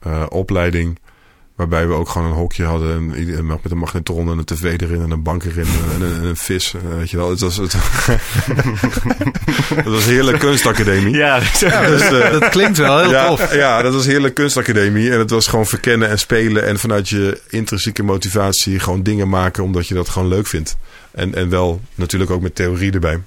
[0.00, 0.98] eh, opleiding.
[1.60, 3.12] Waarbij we ook gewoon een hokje hadden.
[3.36, 6.24] En met een magnetron en een tv erin en een bank erin en een, en
[6.24, 6.74] een vis.
[6.74, 7.30] eh, Weet je wel.
[7.30, 7.72] Het was, het,
[9.74, 11.14] het was heerlijk kunstacademie.
[11.14, 11.60] Ja, Dus,
[12.30, 13.54] Dat klinkt wel heel ja, tof.
[13.54, 15.10] ja, dat was heerlijk kunstacademie.
[15.12, 16.66] En het was gewoon verkennen en spelen.
[16.66, 20.76] En vanuit je intrinsieke motivatie gewoon dingen maken omdat je dat gewoon leuk vindt.
[21.10, 23.20] En, en wel natuurlijk ook met theorie erbij.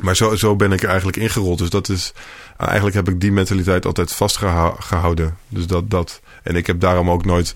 [0.00, 1.58] Maar zo, zo ben ik er eigenlijk ingerold.
[1.58, 2.12] Dus dat is.
[2.56, 5.36] Eigenlijk heb ik die mentaliteit altijd vastgehouden.
[5.48, 6.20] Dus dat, dat.
[6.44, 7.54] En ik heb daarom ook nooit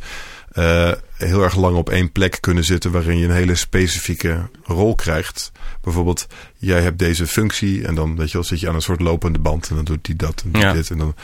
[0.53, 2.91] eh, heel erg lang op één plek kunnen zitten.
[2.91, 5.53] waarin je een hele specifieke rol krijgt.
[5.83, 7.87] Bijvoorbeeld, jij hebt deze functie.
[7.87, 9.69] en dan weet je wel, zit je aan een soort lopende band.
[9.69, 10.73] en dan doet die dat en Ja.
[10.73, 10.91] dit.
[10.91, 11.15] En dan,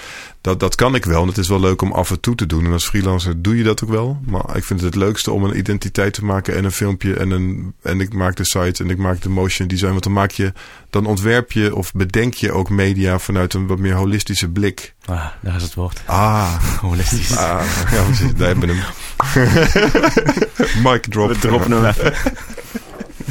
[0.40, 1.22] dat, dat kan ik wel.
[1.22, 2.64] En het is wel leuk om af en toe te doen.
[2.64, 4.18] En als freelancer doe je dat ook wel.
[4.26, 7.14] Maar ik vind het het leukste om een identiteit te maken en een filmpje.
[7.14, 9.90] En, een, en ik maak de site en ik maak de motion design.
[9.90, 10.53] Want dan maak je,
[10.90, 14.95] dan ontwerp je of bedenk je ook media vanuit een wat meer holistische blik.
[15.05, 16.03] Ah, daar is het woord.
[16.05, 17.36] Ah, Holistisch.
[17.36, 18.34] ah ja, precies.
[18.34, 18.84] Daar hebben we hem.
[20.82, 21.28] Mic drop.
[21.28, 22.12] We droppen hem even.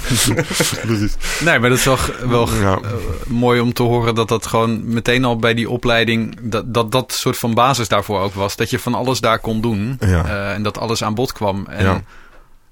[0.85, 1.15] Precies.
[1.39, 1.97] Nee, maar dat is wel,
[2.27, 2.79] wel Ja.
[2.83, 2.91] eh,
[3.27, 7.11] mooi om te horen dat dat gewoon meteen al bij die opleiding, dat, dat dat
[7.13, 8.55] soort van basis daarvoor ook was.
[8.55, 10.25] Dat je van alles daar kon doen Ja.
[10.25, 11.65] eh, en dat alles aan bod kwam.
[11.69, 12.01] En Ja.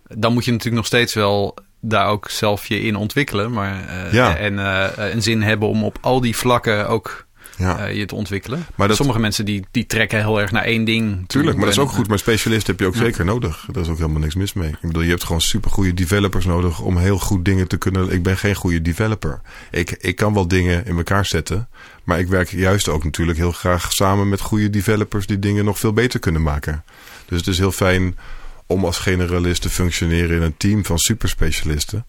[0.08, 3.52] dan moet je natuurlijk nog steeds wel daar ook zelf je in ontwikkelen.
[3.52, 4.36] Maar, eh, Ja.
[4.38, 7.26] En eh, een zin hebben om op al die vlakken ook
[7.58, 7.78] Ja.
[7.88, 8.66] eh, je te ontwikkelen.
[8.76, 11.24] Maar dat- Sommige mensen die, die trekken heel erg naar één ding.
[11.28, 12.08] Tuurlijk, maar dat is ook goed.
[12.08, 13.00] Maar specialisten heb je ook Ja.
[13.00, 13.66] zeker nodig.
[13.72, 14.70] Daar is ook helemaal niks mis mee.
[14.70, 18.12] Ik bedoel, je hebt gewoon supergoeie developers nodig om heel goed dingen te kunnen.
[18.12, 19.42] Ik ben geen goede developer.
[19.72, 21.68] Ik, ik kan wel dingen in elkaar zetten.
[22.04, 25.80] Maar ik werk juist ook natuurlijk heel graag samen met goede developers die dingen nog
[25.80, 26.84] veel beter kunnen maken.
[27.26, 28.18] Dus het is heel fijn
[28.66, 32.06] om als generalist te functioneren in een team van superspecialisten.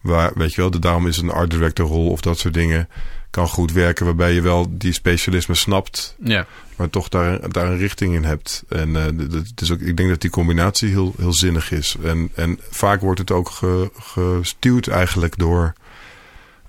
[0.00, 2.88] Waar, weet je wel, de- daarom is een art director rol of dat soort dingen
[3.32, 4.04] kan goed werken.
[4.04, 8.62] Waarbij je wel die specialisme snapt Ja, maar toch daar, daar een richting in hebt.
[8.68, 11.70] En eh, d- d- het is ook, ik denk dat die combinatie heel, heel zinnig
[11.70, 11.96] is.
[12.02, 15.72] En, en vaak wordt het ook ge, gestuurd eigenlijk door,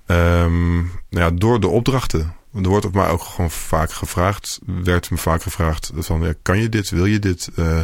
[0.06, 2.34] ehm, nou ja, door de opdrachten.
[2.54, 6.58] Er wordt op mij ook gewoon vaak gevraagd, werd me vaak gevraagd van, ja, kan
[6.58, 7.48] je dit, wil je dit?
[7.56, 7.80] Eh,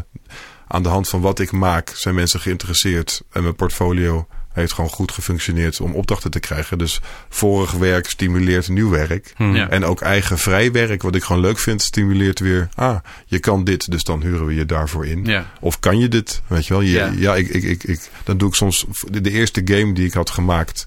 [0.67, 4.27] aan de hand van wat ik maak zijn mensen geïnteresseerd en mijn portfolio
[4.61, 6.79] heeft gewoon goed gefunctioneerd om opdrachten te krijgen.
[6.79, 9.33] Dus vorig werk stimuleert nieuw werk.
[9.37, 9.55] Hm.
[9.55, 9.69] Ja.
[9.69, 12.69] En ook eigen vrij werk, wat ik gewoon leuk vind, stimuleert weer.
[12.75, 12.97] Ah,
[13.27, 15.25] je kan dit, dus dan huren we je daarvoor in.
[15.25, 15.51] ja.
[15.61, 16.43] Of kan je dit?
[16.47, 16.83] Weet je wel?
[16.83, 17.13] Je, Ja.
[17.17, 18.87] ja, ik, ik, ik, ik, dan doe ik soms.
[19.11, 20.87] De, de eerste game die ik had gemaakt,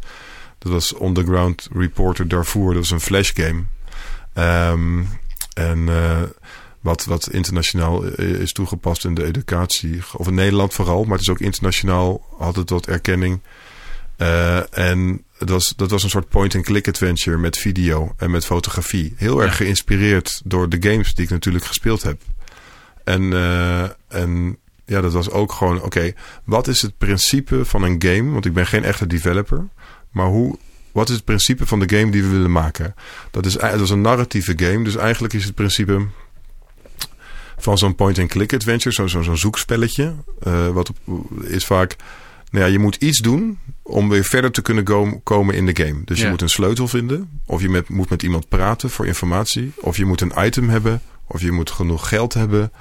[0.59, 2.65] dat was Underground Reporter Darfur.
[2.65, 3.63] Dat was een flash game.
[4.33, 5.01] Ehm,
[5.53, 6.21] en eh,
[6.83, 11.21] wat, wat internationaal eh, is toegepast in de educatie, of in Nederland vooral, maar het
[11.21, 13.41] is ook internationaal, had het wat erkenning.
[14.17, 19.13] Eh, en het was, dat was een soort point-and-click adventure met video en met fotografie.
[19.17, 19.57] Heel erg Ja.
[19.57, 22.21] geïnspireerd door de games die ik natuurlijk gespeeld heb.
[23.03, 26.13] En, eh, en ja, dat was ook gewoon, oké,
[26.43, 28.31] wat is het principe van een game?
[28.31, 29.67] Want ik ben geen echte developer.
[30.11, 30.57] Maar hoe,
[30.91, 32.95] wat is het principe van de game die we willen maken?
[33.31, 34.83] Dat, is, dat was een narratieve game.
[34.83, 36.05] Dus eigenlijk is het principe
[37.63, 40.13] van zo'n point-and-click adventure, zo'n zo, zo'n zoekspelletje.
[40.43, 40.91] eh, wat
[41.43, 41.95] is vaak,
[42.51, 45.83] nou ja, je moet iets doen om weer verder te kunnen go- komen in de
[45.85, 46.01] game.
[46.05, 49.71] Dus je moet een sleutel vinden, of je met, moet met iemand praten voor informatie,
[49.79, 52.71] of je moet een item hebben, of je moet genoeg geld hebben.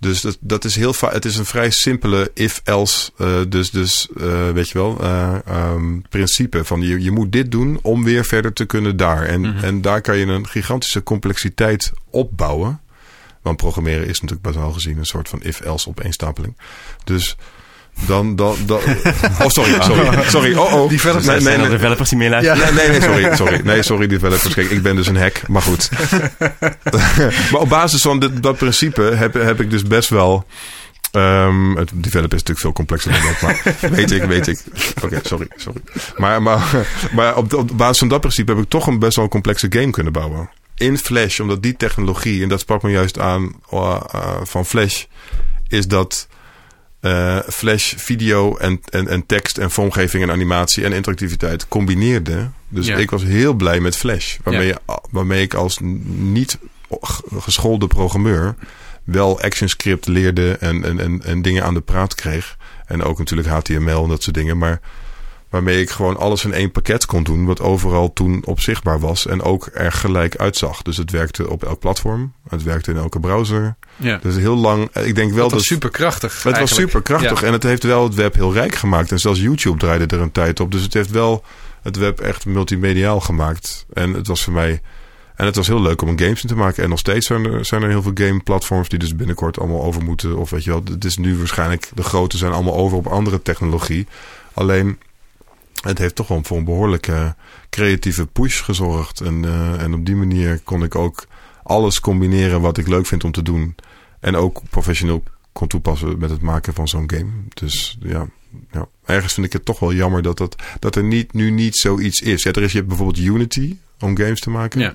[0.00, 1.12] Dus dat, dat is heel vaak.
[1.12, 3.10] Het is een vrij simpele if-else.
[3.16, 7.50] eh, dus, dus eh, weet je wel, eh, ehm, principe van je, je moet dit
[7.50, 9.22] doen om weer verder te kunnen daar.
[9.22, 9.64] En, Mhm.
[9.64, 12.80] en daar kan je een gigantische complexiteit opbouwen.
[13.48, 16.56] Want programmeren is natuurlijk bazaal gezien een soort van if-else opeenstapeling.
[17.04, 17.36] Dus
[18.06, 18.78] dan, dan, dan
[19.42, 20.88] oh sorry, sorry, sorry, oh oh.
[20.88, 22.58] Developers Nee, nee, er developers die meeluisteren.
[22.58, 23.60] Ja, nee, nee, sorry, sorry.
[23.64, 24.54] Nee, sorry, developers.
[24.54, 25.90] Kijk, ik ben dus een hack, maar goed.
[27.50, 30.46] maar op basis van dit, dat principe heb, heb ik dus best wel...
[31.10, 34.60] ehm, het developen is natuurlijk veel complexer dan dat, maar weet ik, weet ik.
[35.02, 35.80] Oké, sorry, sorry.
[36.16, 39.28] Maar, maar, maar op, op basis van dat principe heb ik toch een best wel
[39.28, 40.50] complexe game kunnen bouwen.
[40.78, 45.04] In Flash, omdat die technologie, en dat sprak me juist aan uh, uh, van Flash,
[45.68, 46.28] is dat
[47.00, 52.50] uh, Flash video en, en, en tekst en vormgeving en animatie en interactiviteit combineerde.
[52.68, 52.96] Dus Ja.
[52.96, 54.36] ik was heel blij met Flash.
[54.42, 54.78] Waarmee, Ja.
[54.86, 55.78] je, waarmee ik als
[56.14, 56.58] niet
[57.38, 58.54] geschoolde programmeur
[59.04, 62.56] wel ActionScript leerde en, en, en, en dingen aan de praat kreeg.
[62.86, 64.58] En ook natuurlijk HTML en dat soort dingen.
[64.58, 64.80] Maar
[65.50, 67.44] waarmee ik gewoon alles in één pakket kon doen.
[67.44, 69.26] Wat overal toen op zichtbaar was.
[69.26, 70.82] En ook er gelijk uitzag.
[70.82, 72.32] Dus het werkte op elk platform.
[72.48, 73.76] Het werkte in elke browser.
[73.96, 74.18] ja.
[74.22, 74.94] Dus heel lang.
[74.96, 76.42] Ik denk wel dat was super krachtig.
[76.42, 77.46] Het was super krachtig Ja.
[77.46, 79.12] en het heeft wel het web heel rijk gemaakt.
[79.12, 80.72] En zelfs YouTube draaide er een tijd op.
[80.72, 81.44] Dus het heeft wel
[81.82, 83.86] het web echt multimediaal gemaakt.
[83.92, 84.80] En het was voor mij.
[85.36, 86.82] En het was heel leuk om een games in te maken.
[86.82, 89.82] En nog steeds zijn er, zijn er heel veel game platforms die dus binnenkort allemaal
[89.84, 90.36] over moeten.
[90.36, 93.42] Of weet je wel, het is nu waarschijnlijk, de grote zijn allemaal over op andere
[93.42, 94.06] technologie.
[94.54, 94.98] Alleen,
[95.80, 97.34] het heeft toch wel voor een behoorlijke
[97.70, 99.20] creatieve push gezorgd.
[99.20, 101.26] En, uh, en op die manier kon ik ook
[101.62, 103.74] alles combineren wat ik leuk vind om te doen.
[104.20, 105.22] En ook professioneel
[105.52, 107.30] kon toepassen met het maken van zo'n game.
[107.54, 108.26] Dus ja,
[108.70, 111.76] ja, ergens vind ik het toch wel jammer dat, dat, dat er niet, nu niet
[111.76, 112.42] zoiets is.
[112.42, 114.80] Ja, er is je hebt bijvoorbeeld Unity om games te maken.
[114.80, 114.94] Ja.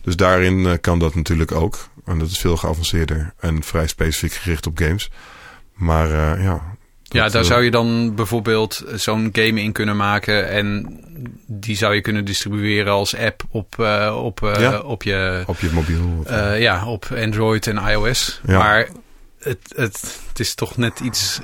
[0.00, 1.88] Dus daarin uh, kan dat natuurlijk ook.
[2.04, 5.10] En dat is veel geavanceerder en vrij specifiek gericht op games.
[5.74, 6.73] Maar uh, ja.
[7.14, 10.48] Ja, daar uh, zou je dan bijvoorbeeld zo'n game in kunnen maken.
[10.48, 10.98] En
[11.46, 14.78] die zou je kunnen distribueren als app op, uh, op, uh, Ja.
[14.78, 15.42] op je.
[15.46, 16.16] op je mobiel.
[16.20, 18.40] Of, uh, ja, op Android en iOS.
[18.46, 18.58] Ja.
[18.58, 18.88] Maar
[19.38, 21.40] het, het, het is toch net iets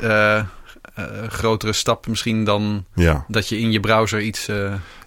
[1.28, 3.24] grotere stap misschien dan ja.
[3.28, 4.46] dat je in je browser iets.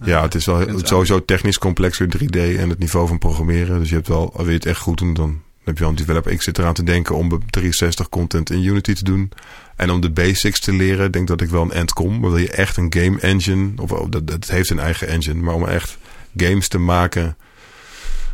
[0.05, 3.79] Ja, het is wel sowieso technisch complexer 3D en het niveau van programmeren.
[3.79, 5.95] Dus je hebt wel, wil je het echt goed doen, dan heb je wel een
[5.95, 6.31] developer.
[6.31, 9.31] Ik zit eraan te denken om 360 content in Unity te doen.
[9.75, 12.19] En om de basics te leren, denk dat ik wel een end kom.
[12.19, 15.41] Maar wil je echt een game engine, of oh, dat, dat heeft een eigen engine,
[15.41, 15.97] maar om echt
[16.35, 17.37] games te maken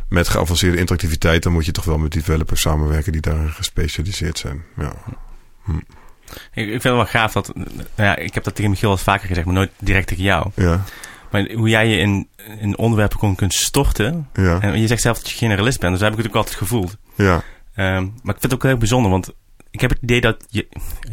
[0.08, 4.62] met geavanceerde interactiviteit, dan moet je toch wel met developers samenwerken die daarin gespecialiseerd zijn.
[4.76, 4.92] Ja.
[6.52, 7.52] Ik, ik vind het wel gaaf dat...
[7.54, 10.50] Nou ja, ik heb dat tegen Michiel eens vaker gezegd, maar nooit direct tegen jou.
[10.54, 10.84] Ja.
[11.30, 12.28] Maar hoe jij je in,
[12.60, 14.28] in onderwerpen kon, kunt storten.
[14.34, 14.60] Ja.
[14.60, 16.56] En je zegt zelf dat je generalist bent, dus dat heb ik het ook altijd
[16.58, 16.96] gevoeld.
[17.14, 17.42] Ja.
[17.74, 19.30] Ehm, maar ik vind het ook heel bijzonder, want
[19.70, 20.66] ik heb het idee dat je,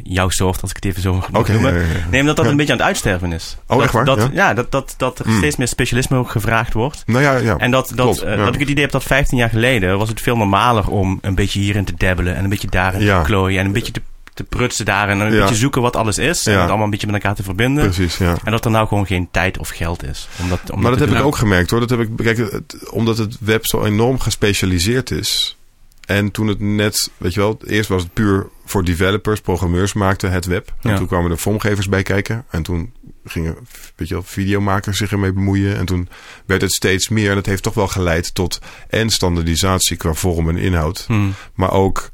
[0.03, 2.05] jouw soort, als ik het even zo mag noemen, ja, ja, ja.
[2.09, 2.51] Nee, omdat dat Ja.
[2.51, 3.57] een beetje aan het uitsterven is.
[3.68, 4.05] Oh, dat, echt waar?
[4.05, 4.53] Dat, Ja?
[4.53, 5.38] dat, dat, dat er Mm.
[5.38, 7.03] steeds meer specialisme ook gevraagd wordt.
[7.05, 7.57] Nou ja, ja.
[7.57, 10.09] En dat, dat, Klopt, eh, dat ik het idee heb dat 15 jaar geleden was
[10.09, 13.59] het veel normaler om een beetje hierin te dabbelen en een beetje daarin te klooien
[13.59, 14.01] en een beetje te,
[14.38, 15.40] te prutsen daar en een Ja.
[15.40, 16.58] beetje zoeken wat alles is en Ja.
[16.60, 17.84] het allemaal een beetje met elkaar te verbinden.
[17.84, 18.36] Precies, ja.
[18.44, 20.28] En dat er nou gewoon geen tijd of geld is.
[20.42, 21.80] Om dat, om Maar dat heb ik ook gemerkt hoor.
[21.80, 25.58] Dat heb ik, kijk, het- omdat het web zo enorm gespecialiseerd is.
[26.06, 30.32] En toen het net, weet je wel, eerst was het puur voor developers, programmeurs maakten
[30.32, 30.74] het web.
[30.82, 30.98] En Ja.
[30.98, 32.46] toen kwamen er vormgevers bij kijken.
[32.50, 32.94] En toen
[33.26, 33.56] gingen,
[33.96, 35.78] weet je wel, videomakers zich ermee bemoeien.
[35.78, 36.10] En toen
[36.46, 37.30] werd het steeds meer.
[37.30, 38.60] En dat heeft toch wel geleid tot
[38.90, 41.04] en standaardisatie qua vorm en inhoud.
[41.08, 41.34] Hmm.
[41.56, 42.10] Maar ook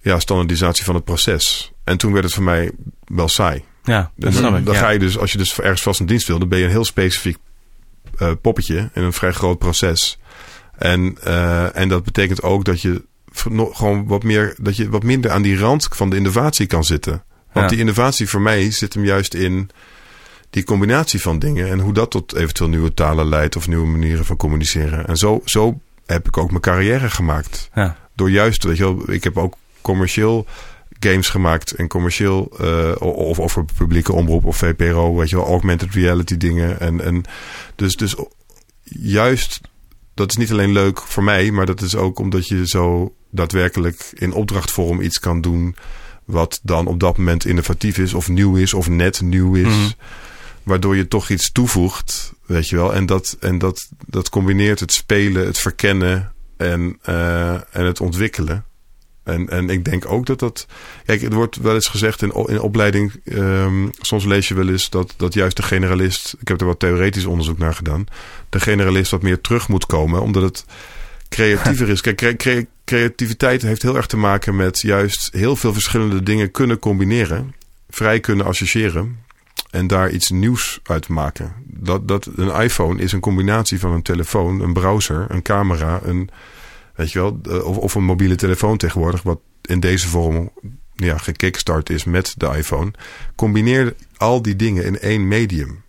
[0.00, 1.72] ja, standaardisatie van het proces.
[1.84, 2.70] En toen werd het voor mij
[3.04, 3.64] wel saai.
[3.82, 4.64] Ja, dat En snap dan, ik.
[4.66, 4.80] dan ja.
[4.80, 6.70] ga je dus, als je dus ergens vast een dienst wil, dan ben je een
[6.70, 7.36] heel specifiek
[8.18, 10.18] eh, poppetje in een vrij groot proces.
[10.78, 13.04] En, eh, en dat betekent ook dat je
[13.72, 17.22] gewoon wat meer, dat je wat minder aan die rand van de innovatie kan zitten.
[17.52, 17.70] Want Ja.
[17.70, 19.70] die innovatie voor mij zit hem juist in
[20.50, 24.24] die combinatie van dingen en hoe dat tot eventueel nieuwe talen leidt of nieuwe manieren
[24.24, 25.06] van communiceren.
[25.06, 27.96] En zo, zo heb ik ook mijn carrière gemaakt Ja.
[28.14, 30.46] door juist, weet je wel, ik heb ook commercieel
[31.00, 35.46] games gemaakt en commercieel eh, of, of voor publieke omroep of VPRO, weet je wel,
[35.46, 36.80] augmented reality dingen.
[36.80, 37.22] En, en
[37.74, 38.14] dus, dus
[38.84, 39.60] juist,
[40.14, 44.10] dat is niet alleen leuk voor mij, maar dat is ook omdat je zo daadwerkelijk
[44.14, 45.76] in opdrachtvorm iets kan doen
[46.24, 49.66] wat dan op dat moment innovatief is of nieuw is of net nieuw is.
[49.66, 49.90] Mhm.
[50.62, 52.94] Waardoor je toch iets toevoegt, weet je wel.
[52.94, 58.64] En dat, en dat, dat combineert het spelen, het verkennen en, eh, en het ontwikkelen.
[59.30, 60.66] En, en ik denk ook dat dat.
[61.04, 63.12] Kijk, er wordt wel eens gezegd in, in opleiding.
[63.24, 66.36] ehm, soms lees je wel eens dat, dat juist de generalist.
[66.40, 68.06] Ik heb er wat theoretisch onderzoek naar gedaan.
[68.48, 70.64] De generalist wat meer terug moet komen, omdat het
[71.28, 72.00] creatiever is.
[72.00, 76.50] Kijk, cre- cre- creativiteit heeft heel erg te maken met juist heel veel verschillende dingen
[76.50, 77.54] kunnen combineren.
[77.88, 79.18] Vrij kunnen associëren.
[79.70, 81.52] En daar iets nieuws uit maken.
[81.64, 86.30] Dat, dat, een iPhone is een combinatie van een telefoon, een browser, een camera, een,
[87.00, 90.50] weet je wel, of, of een mobiele telefoon tegenwoordig, wat in deze vorm
[90.94, 92.90] ja, gekickstart is met de iPhone.
[93.34, 95.82] Combineer al die dingen in één medium.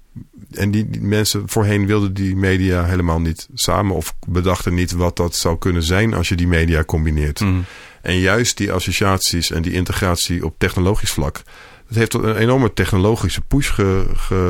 [0.51, 5.16] En die, die mensen voorheen wilden die media helemaal niet samen of bedachten niet wat
[5.16, 7.39] dat zou kunnen zijn als je die media combineert.
[7.39, 7.66] Hmm.
[8.01, 11.41] En juist die associaties en die integratie op technologisch vlak.
[11.91, 14.05] Dat heeft tot een enorme technologische push ge,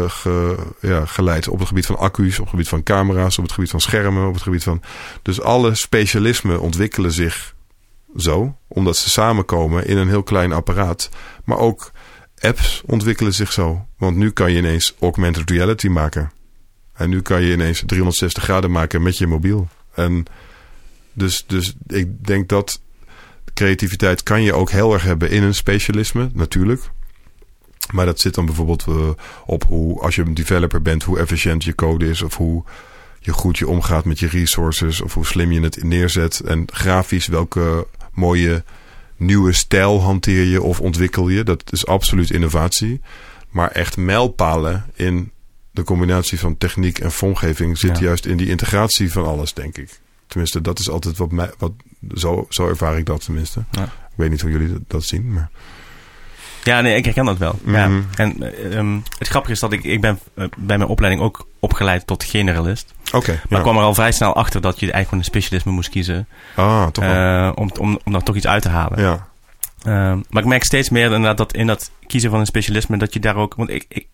[0.08, 1.48] ge- ja, geleid.
[1.48, 4.28] Op het gebied van accu's, op het gebied van camera's, op het gebied van schermen,
[4.28, 4.82] op het gebied van.
[5.22, 7.56] Dus alle specialismen ontwikkelen zich
[8.18, 11.10] zo, omdat ze samenkomen in een heel klein apparaat.
[11.44, 11.92] Maar ook
[12.40, 13.86] apps ontwikkelen zich zo.
[13.98, 16.32] Want nu kan je ineens augmented reality maken.
[16.94, 19.68] En nu kan je ineens 360 graden maken met je mobiel.
[19.94, 20.26] En
[21.14, 22.82] dus, dus ik denk dat
[23.54, 26.92] creativiteit kan je ook heel erg hebben in een specialisme, natuurlijk.
[27.92, 29.10] Maar dat zit dan bijvoorbeeld eh,
[29.46, 32.22] op hoe, als je een developer bent, hoe efficiënt je code is.
[32.22, 32.64] Of hoe
[33.20, 35.02] je goed je omgaat met je resources.
[35.02, 36.40] Of hoe slim je het neerzet.
[36.40, 38.64] En grafisch, welke mooie
[39.18, 41.44] nieuwe stijl hanteer je of ontwikkel je.
[41.44, 43.02] Dat is absoluut innovatie.
[43.50, 45.32] Maar echt mijlpalen in
[45.72, 48.04] de combinatie van techniek en vormgeving zit Ja.
[48.04, 50.00] juist in die integratie van alles, denk ik.
[50.28, 51.52] Tenminste, dat is altijd wat mij...
[51.58, 51.72] Wat,
[52.14, 53.64] zo, zo ervaar ik dat tenminste.
[53.72, 53.84] Ja.
[53.84, 55.50] Ik weet niet hoe jullie dat, dat zien, maar...
[56.64, 57.60] Ja, nee, ik herken dat wel.
[57.66, 57.88] Ja.
[57.88, 58.02] Mhm.
[58.16, 61.48] En eh, ehm, het grappige is dat ik, ik ben eh, bij mijn opleiding ook
[61.60, 62.94] opgeleid tot generalist.
[63.14, 63.56] Oké, Maar ja.
[63.58, 66.28] ik kwam er al vrij snel achter dat je eigenlijk gewoon een specialisme moest kiezen.
[66.56, 67.14] Ah, toch wel.
[67.48, 69.02] eh, om, om, om daar toch iets uit te halen.
[69.02, 69.30] ja.
[69.84, 73.14] Ehm, maar ik merk steeds meer inderdaad dat in dat kiezen van een specialisme, dat
[73.14, 73.54] je daar ook.
[73.56, 74.08] Want ik, ik,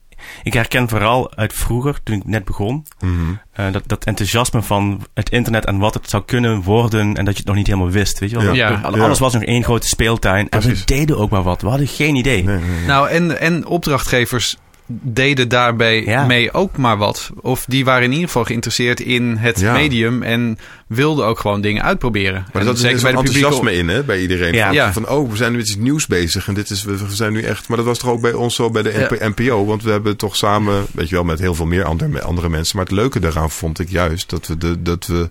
[0.43, 3.13] ik herken vooral uit vroeger, toen ik net begon, Mhm.
[3.53, 7.33] eh, dat, dat enthousiasme van het internet en wat het zou kunnen worden en dat
[7.33, 8.19] je het nog niet helemaal wist.
[8.19, 8.53] Weet je wel?
[8.53, 8.69] Ja.
[8.69, 8.79] Ja.
[8.81, 11.61] Alles was nog één grote speeltuin en we deden ook maar wat.
[11.61, 12.43] We hadden geen idee.
[12.43, 12.85] Nee, nee, nee.
[12.85, 14.57] Nou, en, en opdrachtgevers
[14.87, 16.25] deden daarbij Ja.
[16.25, 17.29] mee ook maar wat.
[17.41, 19.73] Of die waren in ieder geval geïnteresseerd in het Ja.
[19.73, 20.57] medium en
[20.87, 22.45] wilden ook gewoon dingen uitproberen.
[22.53, 24.53] Maar en dat is zeker bij bij de enthousiasme in, hè, bij iedereen.
[24.53, 24.91] Ja.
[24.93, 27.33] Van, van, oh, we zijn nu met iets nieuws bezig en dit is, we, zijn
[27.33, 27.67] nu echt...
[27.67, 30.17] Maar dat was toch ook bij ons zo bij de NP NPO, want we hebben
[30.17, 32.77] toch samen, weet je wel, met heel veel meer andere, andere mensen.
[32.77, 35.29] Maar het leuke daaraan vond ik juist dat we, de, dat we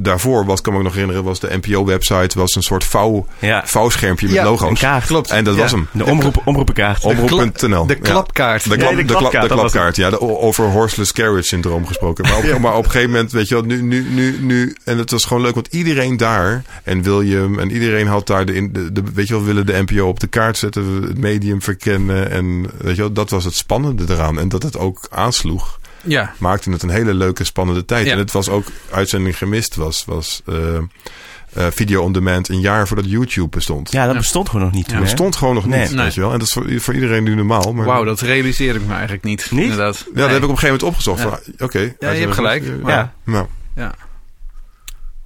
[0.00, 3.62] daarvoor, wat kan me ook nog herinneren, was de NPO-website, was een soort vouw, Ja,
[3.66, 4.80] vouwschermpje met Ja, een logo's.
[4.80, 5.06] kaart.
[5.06, 5.30] Klopt.
[5.30, 5.60] En dat Ja.
[5.60, 5.88] was hem.
[5.92, 7.04] De omroep, omroepenkaart.
[7.04, 7.86] Omroep.nl.
[7.86, 8.70] De klapkaart.
[8.70, 10.10] De, klap, de de, klap- klapkaart, de dat was klapkaart, ja.
[10.10, 12.24] De, over horseless carriage syndroom gesproken.
[12.24, 14.76] Maar op, maar op een gegeven moment, weet je wel, nu, nu, nu, nu...
[14.84, 16.62] En het was gewoon leuk, want iedereen daar...
[16.84, 19.84] En William en iedereen had daar de, in- de, de weet je wel, willen de
[19.86, 21.02] NPO op de kaart zetten.
[21.02, 22.30] Het medium verkennen.
[22.30, 24.38] En weet je wel, dat was het spannende eraan.
[24.38, 26.32] En dat het ook aansloeg, Ja.
[26.38, 28.06] maakte het een hele leuke, spannende tijd.
[28.06, 28.12] Ja.
[28.12, 33.10] En het was ook, uitzending gemist was, was eh, video on demand een jaar voordat
[33.10, 33.92] YouTube bestond.
[33.92, 34.18] Ja, dat Ja.
[34.18, 34.86] bestond gewoon nog niet.
[34.90, 34.94] Ja.
[34.94, 35.00] hè?
[35.00, 36.04] bestond gewoon nog niet, Nee.
[36.04, 36.32] weet je wel.
[36.32, 37.72] En dat is voor, voor iedereen nu normaal.
[37.72, 39.50] Maar Wauw, dat realiseerde ik me eigenlijk niet.
[39.50, 39.62] Niet?
[39.62, 39.96] Inderdaad.
[39.98, 40.14] Ja, Nee.
[40.14, 41.50] dat heb ik op een gegeven moment opgezocht.
[41.60, 41.94] Oké.
[41.98, 42.64] Ja, je hebt gelijk.
[42.86, 43.12] Ja.
[43.24, 43.46] Maar-
[43.76, 43.94] Ja,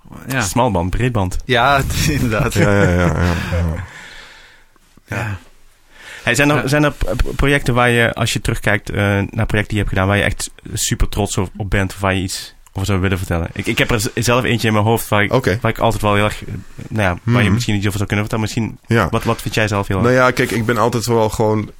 [0.09, 0.41] Nou, Ja.
[0.41, 1.37] smalband, breedband.
[1.45, 2.55] ja, inderdaad.
[2.55, 3.85] ja, ja, ja, ja, ja.
[5.17, 5.39] Ja.
[6.27, 6.67] Hey, zijn, er, Ja.
[6.69, 6.93] zijn er
[7.37, 8.97] projecten waar je, als je terugkijkt eh,
[9.31, 12.01] naar projecten die je hebt gedaan, waar je echt super trots op, op bent, of
[12.01, 13.49] waar je iets over zou willen vertellen?
[13.53, 16.15] Ik, ik heb er zelf eentje in mijn hoofd waar ik, waar ik altijd wel
[16.15, 16.55] heel erg, eh,
[16.89, 17.53] nou ja, waar je Mhm.
[17.55, 18.45] misschien iets over zou kunnen vertellen.
[18.55, 19.09] Misschien, Ja.
[19.11, 20.07] wat, wat vind jij zelf heel erg?
[20.07, 21.71] Nou ja, kijk, ik ben altijd wel gewoon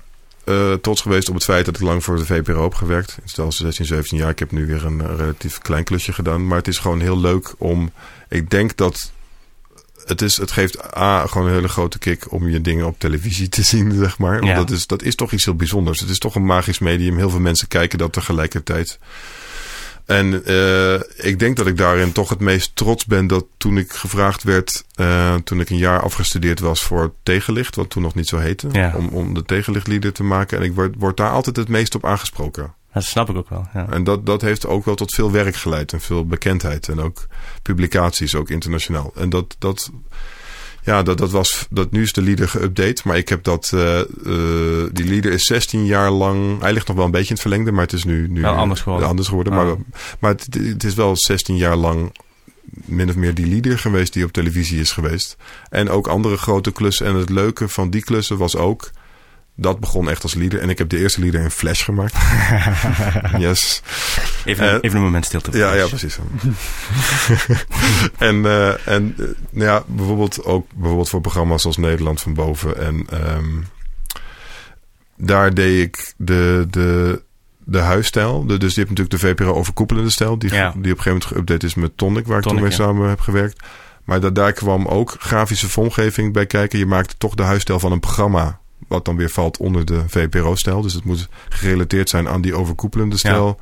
[0.45, 3.19] eh, trots geweest op het feit dat ik lang voor de VPRO heb gewerkt.
[3.23, 4.31] In stel 16, 17 jaar.
[4.31, 6.47] Ik heb nu weer een relatief klein klusje gedaan.
[6.47, 7.91] Maar het is gewoon heel leuk om...
[8.29, 9.13] Ik denk dat...
[10.07, 13.49] Het, is, het geeft A, gewoon een hele grote kick om je dingen op televisie
[13.49, 14.33] te zien, zeg maar.
[14.41, 14.55] Want Ja.
[14.57, 16.01] dat, is, dat is toch iets heel bijzonders.
[16.01, 17.17] Het is toch een magisch medium.
[17.17, 18.99] Heel veel mensen kijken dat tegelijkertijd.
[20.05, 23.93] En eh, ik denk dat ik daarin toch het meest trots ben dat toen ik
[23.93, 28.29] gevraagd werd, eh, toen ik een jaar afgestudeerd was voor tegenlicht, wat toen nog niet
[28.29, 28.93] zo heette, Ja.
[28.97, 30.59] om, om de tegenlichtlieder te maken.
[30.59, 32.75] En ik word, word daar altijd het meest op aangesproken.
[32.97, 33.67] Dat snap ik ook wel.
[33.75, 33.87] Ja.
[33.91, 37.27] En dat, dat heeft ook wel tot veel werk geleid en veel bekendheid en ook
[37.63, 39.13] publicaties, ook internationaal.
[39.15, 39.91] En dat, dat,
[40.83, 44.01] ja, dat, dat was, dat nu is de leader geüpdate, maar ik heb dat, eh,
[44.01, 44.07] eh,
[44.93, 47.73] die leader is 16 jaar lang, hij ligt nog wel een beetje in het verlengde,
[47.73, 49.09] maar het is nu, nu Wel anders geworden.
[49.09, 49.53] anders geworden.
[49.53, 49.65] Oh.
[49.65, 49.77] Maar,
[50.19, 52.13] maar het, het is wel 16 jaar lang
[52.85, 55.37] min of meer die leader geweest die op televisie is geweest.
[55.69, 57.07] En ook andere grote klussen.
[57.07, 58.91] En het leuke van die klussen was ook...
[59.59, 60.61] Dat begon echt als leader.
[60.61, 62.15] En ik heb de eerste leader in Flash gemaakt.
[63.39, 63.83] yes.
[64.45, 65.59] Even, Eh, even een moment stilte.
[65.59, 66.19] Ja, ja, precies.
[68.19, 72.79] en eh, en eh, nou ja, bijvoorbeeld ook bijvoorbeeld voor programma's als Nederland van Boven.
[72.79, 73.45] En ehm,
[75.17, 77.23] daar deed ik de, de,
[77.65, 78.47] de huisstijl.
[78.47, 80.39] De, dus die hebt natuurlijk de VPRO overkoepelende stijl.
[80.39, 80.73] Die, Ja.
[80.77, 82.85] die op een gegeven moment geüpdate is met Tonic, waar ik Tonic, toen mee ja.
[82.85, 83.63] samen heb gewerkt.
[84.05, 86.79] Maar da daar kwam ook grafische vormgeving bij kijken.
[86.79, 88.59] Je maakte toch de huisstijl van een programma.
[88.87, 90.81] Wat dan weer valt onder de VPRO-stijl.
[90.81, 93.61] Dus het moet gerelateerd zijn aan die overkoepelende stijl.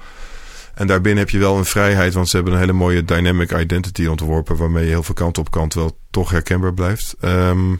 [0.75, 4.07] En daarbinnen heb je wel een vrijheid, want ze hebben een hele mooie dynamic identity
[4.07, 7.17] ontworpen, waarmee je heel veel kant op kant wel toch herkenbaar blijft.
[7.21, 7.75] Ehm,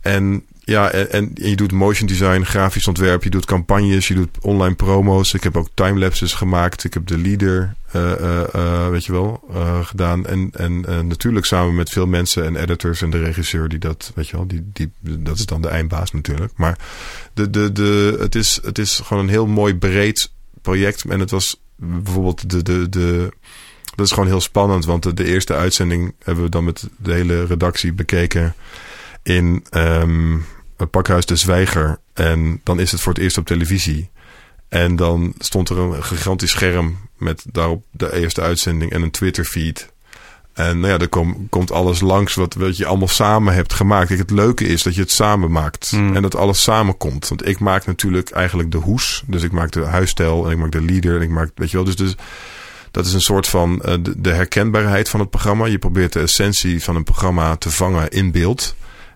[0.00, 4.74] en ja, en, je doet motion design, grafisch ontwerp, je doet campagnes, je doet online
[4.74, 5.34] promo's.
[5.34, 6.84] Ik heb ook timelapses gemaakt.
[6.84, 9.44] Ik heb de leader, eh, eh, eh, weet je wel,
[9.82, 10.26] gedaan.
[10.26, 14.28] En, en natuurlijk samen met veel mensen en editors en de regisseur die dat, weet
[14.28, 16.52] je wel, die, die, dat is dan de eindbaas natuurlijk.
[16.56, 16.78] Maar
[17.34, 20.30] de, de, de, het, is, het is gewoon een heel mooi breed
[20.62, 21.04] project.
[21.04, 23.32] En het was bijvoorbeeld de, de, de,
[23.94, 27.44] dat is gewoon heel spannend, want de, eerste uitzending hebben we dan met de hele
[27.46, 28.54] redactie bekeken
[29.22, 30.36] in ehm,
[30.90, 31.98] pakhuis De Zwijger.
[32.12, 34.10] En dan is het voor het eerst op televisie.
[34.68, 39.44] En dan stond er een gigantisch scherm met daarop de eerste uitzending en een Twitter
[39.44, 39.92] feed.
[40.54, 44.06] En nou ja, er kom- komt alles langs wat, wat je allemaal samen hebt gemaakt.
[44.06, 45.92] Kijk, het leuke is dat je het samen maakt.
[45.92, 46.16] Mm.
[46.16, 47.28] En dat alles samenkomt.
[47.28, 49.22] Want ik maak natuurlijk eigenlijk de hoes.
[49.26, 51.16] Dus ik maak de huisstijl en ik maak de leader.
[51.16, 52.14] En ik maak, weet je wel, dus, dus
[52.90, 55.66] dat is een soort van eh, de, de herkenbaarheid van het programma.
[55.66, 58.74] Je probeert de essentie van een programma te vangen in beeld.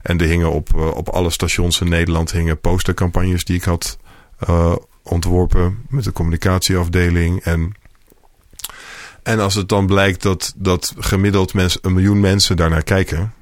[0.09, 3.99] En er hingen op, eh, op alle stations in Nederland hingen postercampagnes die ik had
[4.39, 7.43] eh, ontworpen met de communicatieafdeling.
[7.43, 7.73] En,
[9.23, 13.33] En als het dan blijkt dat, dat gemiddeld mens, een miljoen mensen daarnaar kijken.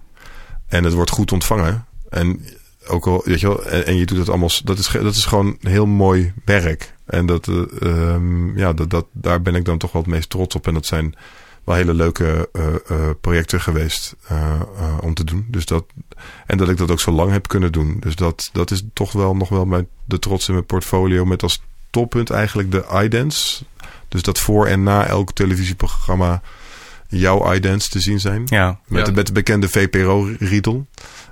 [0.66, 1.86] En het wordt goed ontvangen.
[2.08, 2.44] En
[2.86, 4.50] ook al, weet je wel, en, je doet het allemaal.
[4.64, 6.94] Dat is, dat is gewoon heel mooi werk.
[7.04, 10.30] En dat, eh, ehm, ja, dat, dat, daar ben ik dan toch wel het meest
[10.30, 10.66] trots op.
[10.66, 11.14] En dat zijn
[11.66, 15.46] wel hele leuke eh, eh, projecten geweest eh, eh, om te doen.
[15.50, 15.84] Dus dat,
[16.46, 17.96] en dat ik dat ook zo lang heb kunnen doen.
[18.00, 21.24] Dus dat, dat is toch wel nog wel mijn, de trots in mijn portfolio.
[21.24, 23.64] Met als toppunt eigenlijk de iDance.
[24.08, 26.42] Dus dat voor en na elk televisieprogramma
[27.08, 28.42] jouw iDance te zien zijn.
[28.44, 28.80] Ja.
[28.86, 29.04] Met, Ja.
[29.04, 30.86] de, met de bekende VPRO-riedel.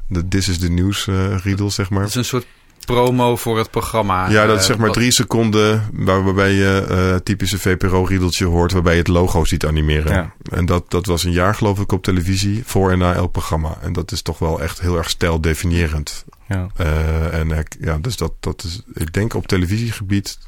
[0.07, 2.01] De This is the News eh, riedel, zeg maar.
[2.01, 2.47] Dat is een soort
[2.85, 4.29] promo voor het programma.
[4.29, 8.73] Ja, dat is Eh, zeg maar drie seconden waar, waarbij je eh typische VPRO-riedeltje hoort,
[8.73, 10.13] waarbij je het logo ziet animeren.
[10.13, 10.33] Ja.
[10.51, 13.79] En dat, dat was een jaar geloof ik op televisie, voor en na elk programma.
[13.83, 16.25] En dat is toch wel echt heel erg stijldefinierend.
[16.49, 16.67] ja.
[16.77, 20.39] Eh, en ja, dus dat, dat is, ik denk op televisiegebied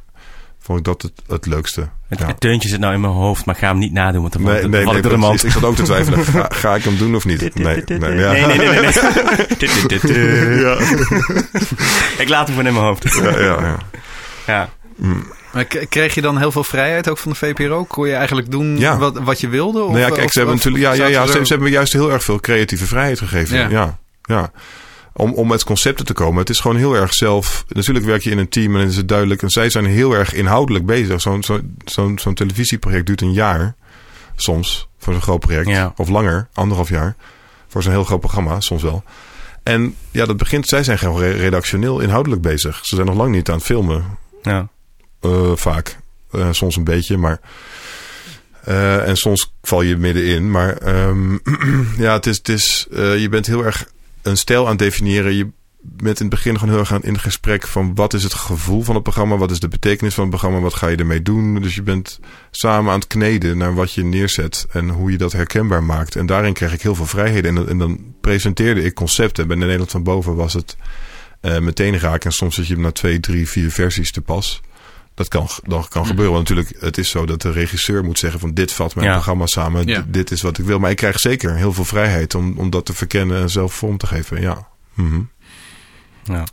[0.67, 1.89] vond ik dat het, het leukste.
[2.09, 2.27] Het, Ja.
[2.27, 4.53] het deuntje zit nou in mijn hoofd, maar ga hem niet nadoen, want dan Nee,
[4.69, 5.53] nee, nee, ik precies.
[5.53, 6.25] zat ook te twijfelen.
[6.25, 7.41] Ga, ga ik hem doen of niet?
[7.55, 8.33] Nee, nee, nee, ja.
[8.33, 8.81] nee, nee, nee, nee.
[9.59, 10.61] Dit, dit, dit, dit.
[10.61, 10.77] Ja,
[12.19, 13.15] Ik laat hem gewoon in mijn hoofd.
[13.15, 13.77] ja, ja, ja.
[14.47, 14.69] Ja.
[14.97, 15.27] Mm.
[15.53, 17.85] Maar kreeg je dan heel veel vrijheid ook van de VPRO?
[17.85, 18.99] Kon je eigenlijk doen Ja.
[18.99, 19.83] wat, wat je wilde?
[19.83, 21.75] Of, Nou ja, kijk, of- ze hebben natuurlijk, ja, ja, ja, ze, ze hebben me
[21.75, 23.59] juist heel erg veel creatieve vrijheid gegeven.
[23.59, 23.69] Ja.
[23.69, 24.51] Ja, ja.
[25.19, 26.39] Om, om met concepten te komen.
[26.41, 27.65] Het is gewoon heel erg zelf.
[27.69, 29.43] Natuurlijk werk je in een team en dan is het duidelijk.
[29.43, 31.21] En zij zijn heel erg inhoudelijk bezig.
[31.21, 31.61] Zo'n zo,
[32.17, 33.75] zo'n televisieproject duurt een jaar.
[34.37, 34.89] Soms.
[34.99, 35.67] Voor zo'n groot project.
[35.69, 35.93] Ja.
[35.97, 36.49] Of langer.
[36.53, 37.17] Anderhalf jaar.
[37.69, 38.61] Voor zo'n heel groot programma.
[38.61, 39.05] Soms wel.
[39.63, 40.69] En ja, dat begint.
[40.69, 42.79] Zij zijn gewoon re- redactioneel inhoudelijk bezig.
[42.83, 44.05] Ze zijn nog lang niet aan het filmen.
[44.43, 44.69] Ja.
[45.21, 45.99] Eh, vaak.
[46.31, 47.41] Eh, soms een beetje, maar.
[48.65, 50.51] eh, en soms val je middenin.
[50.51, 51.37] Maar ehm,
[52.05, 52.37] ja, het is.
[52.37, 53.87] Het is je bent heel erg
[54.27, 55.35] een stijl aan definiëren.
[55.35, 55.49] Je
[55.81, 58.95] bent in het begin gewoon heel erg in gesprek van wat is het gevoel van
[58.95, 61.63] het programma, wat is de betekenis van het programma, wat ga je ermee doen.
[61.63, 62.21] Dus je bent
[62.51, 66.17] samen aan het kneden naar wat je neerzet en hoe je dat herkenbaar maakt.
[66.17, 67.57] En daarin kreeg ik heel veel vrijheden.
[67.57, 69.47] En, en dan presenteerde ik concepten.
[69.47, 70.77] Bij Nederland van Boven was het
[71.41, 72.25] eh, meteen raak.
[72.25, 74.61] En soms zit je na twee, drie, vier versies te pas.
[75.17, 76.35] Dat kan, dat kan gebeuren.
[76.35, 79.13] Want natuurlijk, het is zo dat de regisseur moet zeggen van dit vat mijn Ja.
[79.13, 79.87] programma samen.
[79.87, 80.05] Ja.
[80.09, 80.79] Dit, is wat ik wil.
[80.79, 83.97] Maar ik krijg zeker heel veel vrijheid om, om dat te verkennen en zelf vorm
[83.97, 84.41] te geven.
[84.41, 84.69] Ja.
[84.95, 85.21] Mhm.
[86.25, 86.45] ja.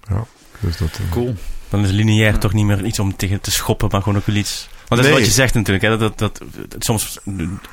[0.59, 1.35] Dus dat, eh, Cool.
[1.69, 4.35] Dan is lineair toch niet meer iets om tegen te schoppen, maar gewoon ook wel
[4.35, 4.67] iets.
[4.87, 5.13] Want dat is Nee.
[5.13, 5.85] wat je zegt natuurlijk.
[5.85, 5.97] Hè?
[5.97, 7.19] Dat, dat, dat, soms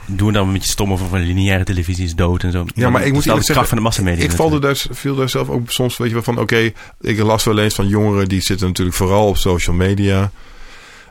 [0.06, 2.66] doen we dan een beetje stom over van lineaire televisie is dood en zo.
[2.74, 4.24] Ja, maar ik moet de kracht van de massamedia.
[4.24, 7.44] Ik valde daar, viel daar zelf ook soms, weet je wel, van oké, ik las
[7.44, 10.30] wel eens van jongeren die zitten natuurlijk vooral op social media.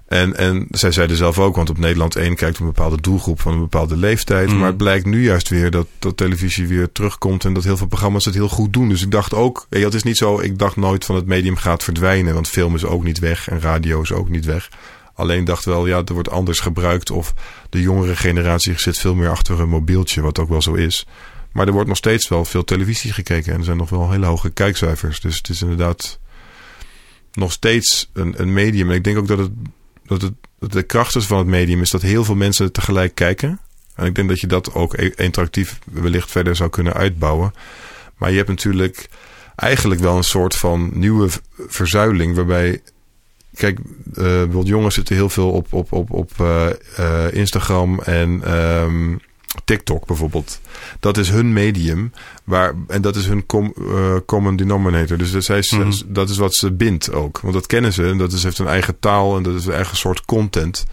[0.10, 3.53] En, en zij zeiden zelf ook, want op Nederland 1 kijkt een bepaalde doelgroep van
[3.53, 4.49] een bepaalde leeftijd.
[4.49, 4.57] Mm.
[4.57, 7.88] Maar het blijkt nu juist weer dat, dat televisie weer terugkomt en dat heel veel
[7.88, 8.89] programma's het heel goed doen.
[8.89, 11.84] Dus ik dacht ook, het is niet zo, ik dacht nooit van het medium gaat
[11.84, 14.70] verdwijnen, want film is ook niet weg en radio is ook niet weg.
[15.14, 17.34] Alleen dacht wel, ja, er wordt anders gebruikt of
[17.70, 21.05] de jongere generatie zit veel meer achter een mobieltje, wat ook wel zo is.
[21.51, 23.53] Maar er wordt nog steeds wel veel televisie gekeken.
[23.53, 25.20] En er zijn nog wel hele hoge kijkcijfers.
[25.20, 26.20] Dus het is inderdaad
[27.34, 28.89] nog steeds een, een medium.
[28.89, 29.51] En ik denk ook dat, het,
[30.10, 33.60] dat, het, de kracht is van het medium is dat heel veel mensen tegelijk kijken.
[33.95, 37.53] En ik denk dat je dat ook e- interactief wellicht verder zou kunnen uitbouwen.
[38.18, 39.10] Maar je hebt natuurlijk
[39.55, 41.30] eigenlijk wel een soort van nieuwe
[41.68, 42.36] verzuiling.
[42.36, 42.82] Waarbij,
[43.53, 49.16] kijk, bijvoorbeeld jongens zitten heel veel op, op, op, op eh, eh, Instagram en ehm,
[49.66, 50.60] TikTok bijvoorbeeld.
[51.00, 52.12] Dat is hun medium.
[52.43, 55.18] Waar, en dat is hun com, eh, common denominator.
[55.18, 55.91] Dus dat, zij, Mhm.
[56.06, 57.39] dat is wat ze bindt ook.
[57.39, 58.04] Want dat kennen ze.
[58.08, 59.38] En dat is, heeft een eigen taal.
[59.38, 60.86] En dat is een eigen soort content.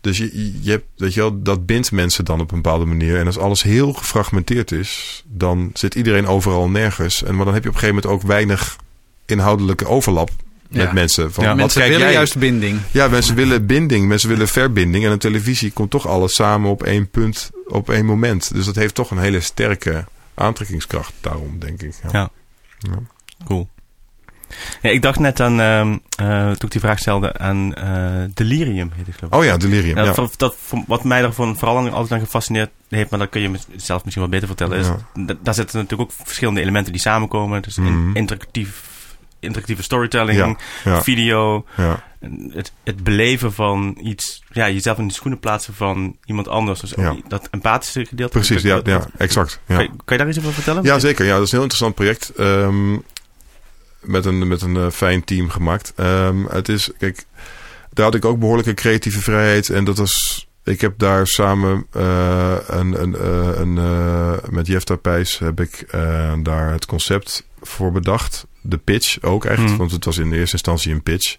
[0.00, 3.18] Dus je, je hebt, weet je wel, dat bindt mensen dan op een bepaalde manier.
[3.18, 7.22] En als alles heel gefragmenteerd is, dan zit iedereen overal nergens.
[7.22, 8.76] En maar dan heb je op een gegeven moment ook weinig
[9.26, 10.30] inhoudelijke overlap
[10.70, 10.92] met Ja.
[10.92, 11.32] mensen.
[11.32, 12.16] Van, Ja, wat Mensen kijk willen jij?
[12.16, 12.80] juist binding.
[12.90, 15.04] Ja, mensen willen binding, mensen willen verbinding.
[15.04, 18.54] En een televisie komt toch alles samen op één punt, op één moment.
[18.54, 20.04] Dus dat heeft toch een hele sterke
[20.34, 21.94] aantrekkingskracht daarom, denk ik.
[22.12, 22.30] Ja.
[23.46, 23.68] Cool.
[24.82, 28.90] Ja, ik dacht net aan, ehm, eh, toen ik die vraag stelde, aan eh, Delirium,
[28.94, 29.38] heet geloof ik.
[29.38, 29.96] Oh ja, delirium.
[29.96, 30.56] Ja, Ja, dat- dat,
[30.86, 34.32] wat mij daarvan vooral altijd aan gefascineerd heeft, maar dat kun je zelf misschien wel
[34.32, 34.96] beter vertellen, is, Ja.
[35.24, 37.62] da- daar zitten natuurlijk ook verschillende elementen die samenkomen.
[37.62, 38.16] Dus Mhm.
[38.16, 38.82] interactief,
[39.44, 41.02] interactieve storytelling, Ja, ja.
[41.02, 42.02] video, ja.
[42.50, 46.80] het, het beleven van iets, ja, jezelf in de schoenen plaatsen van iemand anders.
[46.80, 46.92] Dus
[47.28, 48.32] dat empathische gedeelte.
[48.38, 49.60] Precies, ja, Dat- ja, exact.
[49.66, 49.74] Ja.
[49.74, 50.82] Kan, je, kan je daar iets over vertellen?
[50.82, 51.24] Ja, zeker.
[51.24, 52.28] Ja, dat is een heel interessant project.
[52.36, 52.92] ehm,
[54.00, 55.92] met een, met een eh, fijn team gemaakt.
[55.96, 57.24] Ehm, het is, kijk,
[57.92, 59.68] daar had ik ook behoorlijke creatieve vrijheid.
[59.70, 63.74] En dat was, ik heb daar samen eh, een, een, eh, een,
[64.54, 65.86] met Jefta Pijs heb ik
[66.42, 68.46] daar het concept voor bedacht.
[68.66, 69.76] De pitch ook echt, Mhm.
[69.76, 71.36] want het was in de eerste instantie een pitch.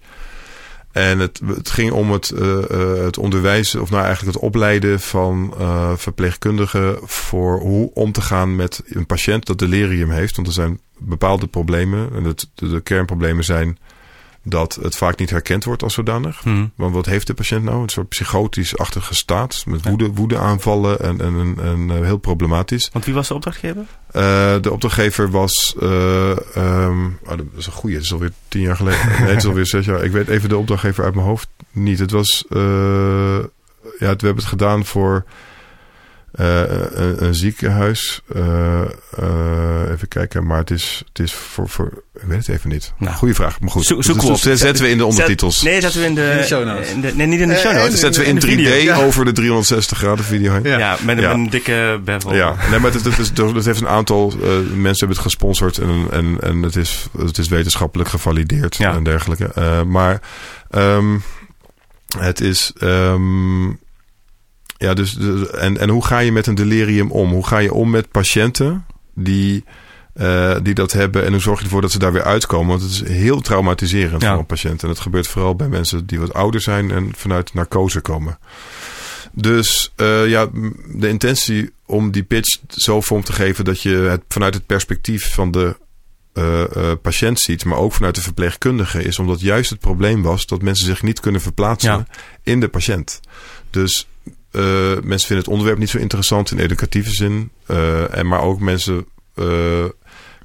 [0.92, 5.00] En het, het ging om het, uh, uh, het onderwijzen, of nou eigenlijk het opleiden
[5.00, 10.36] van uh, verpleegkundigen voor hoe om te gaan met een patiënt dat delirium heeft.
[10.36, 12.10] Want er zijn bepaalde problemen.
[12.14, 13.78] En het, de, de kernproblemen zijn
[14.48, 16.40] dat het vaak niet herkend wordt als zodanig.
[16.42, 16.72] Hmm.
[16.76, 17.82] Want wat heeft de patiënt nou?
[17.82, 22.90] Een soort psychotisch-achtige staat met woede, woedeaanvallen en, en, en, en uh, heel problematisch.
[22.94, 23.86] Want wie was de opdrachtgever?
[24.12, 25.76] Uh, de opdrachtgever was.
[25.82, 27.96] Uh, um, oh, dat is een goeie.
[27.96, 29.08] Het is alweer tien jaar geleden.
[29.20, 30.04] nee, het is alweer zes jaar.
[30.04, 32.00] Ik weet even de opdrachtgever uit mijn hoofd niet.
[32.00, 32.46] Het was.
[32.50, 32.56] ja,
[34.00, 35.26] we hebben het gedaan voor.
[36.40, 36.60] Uh,
[36.92, 38.22] een, een, ziekenhuis.
[38.36, 38.82] Uh,
[39.20, 42.04] uh, even kijken, maar het is, het is voor, voor.
[42.16, 42.94] Ik weet het even niet.
[42.98, 43.86] Nou, Goeie vraag, maar goed.
[43.86, 45.60] Zo, zo dus, dus zetten we in de ondertitels.
[45.60, 46.92] Zet, nee, zetten we in de, in de show notes.
[46.92, 48.00] In de, nee, niet in de show notes.
[48.00, 48.76] Zetten we in, in 3D video.
[48.76, 48.96] ja.
[48.96, 50.64] over de 360 graden video heen.
[50.64, 51.28] Ja, ja met, Ja.
[51.28, 52.36] met een dikke bevel.
[52.36, 55.78] Ja, nee, maar het, het, is, het heeft een aantal uh, mensen hebben het gesponsord
[55.78, 58.94] en, en, en het, is, het is wetenschappelijk gevalideerd Ja.
[58.94, 59.52] en dergelijke.
[59.58, 60.22] Uh, maar
[60.72, 61.24] um,
[62.18, 62.74] het is.
[62.82, 63.84] Um,
[64.78, 67.32] ja, dus, dus en, en hoe ga je met een delirium om?
[67.32, 69.64] Hoe ga je om met patiënten die,
[70.16, 72.68] uh, die dat hebben en hoe zorg je ervoor dat ze daar weer uitkomen?
[72.68, 74.30] Want het is heel traumatiserend Ja.
[74.30, 74.82] voor een patiënt.
[74.82, 78.38] En dat gebeurt vooral bij mensen die wat ouder zijn en vanuit narcose komen.
[79.32, 80.48] Dus uh, ja,
[80.96, 85.34] de intentie om die pitch zo vorm te geven dat je het vanuit het perspectief
[85.34, 85.76] van de
[86.34, 90.46] uh, uh, patiënt ziet, maar ook vanuit de verpleegkundige, is omdat juist het probleem was
[90.46, 92.06] dat mensen zich niet kunnen verplaatsen Ja.
[92.44, 93.20] in de patiënt.
[93.70, 94.08] Dus
[95.04, 99.06] mensen vinden het onderwerp niet zo interessant in educatieve zin, uh, en maar ook mensen
[99.36, 99.86] uh,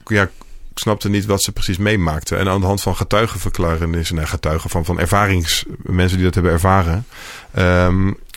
[0.05, 0.31] ja,
[0.75, 2.39] snapten niet wat ze precies meemaakten.
[2.39, 6.53] En aan de hand van getuigenverklarissen en getuigen van, van ervarings, mensen die dat hebben
[6.53, 7.07] ervaren,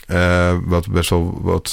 [0.08, 1.72] uh, wat best wel wat,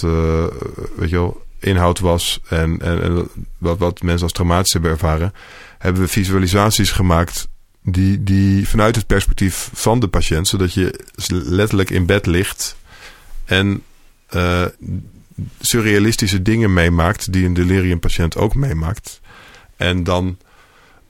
[0.96, 5.34] weet je wel, inhoud was en, en, en wat, wat mensen als traumatisch hebben ervaren,
[5.78, 7.48] hebben we visualisaties gemaakt
[7.84, 11.00] die, die vanuit het perspectief van de patiënt, zodat je
[11.30, 12.76] letterlijk in bed ligt
[13.46, 13.84] en
[14.36, 14.66] uh,
[15.60, 19.22] surrealistische dingen meemaakt die een deliriumpatiënt ook meemaakt.
[19.76, 20.38] En dan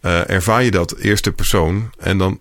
[0.02, 2.40] uh, ervaar je dat eerste persoon en dan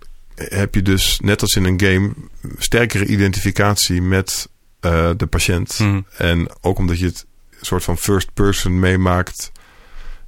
[0.48, 2.12] heb je dus, net als in een game,
[2.58, 4.48] sterkere identificatie met
[4.80, 5.78] uh, de patiënt.
[5.78, 6.00] Mhm.
[6.16, 7.26] En ook omdat je het
[7.60, 9.52] soort van first person meemaakt,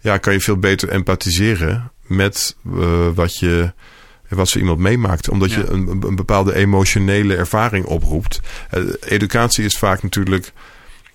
[0.01, 3.73] ja, kan je veel beter empathiseren met uh, wat je
[4.37, 5.29] wat zo iemand meemaakt.
[5.29, 5.59] Omdat Ja.
[5.59, 8.41] je een, een bepaalde emotionele ervaring oproept.
[8.75, 10.53] Uh, educatie is vaak natuurlijk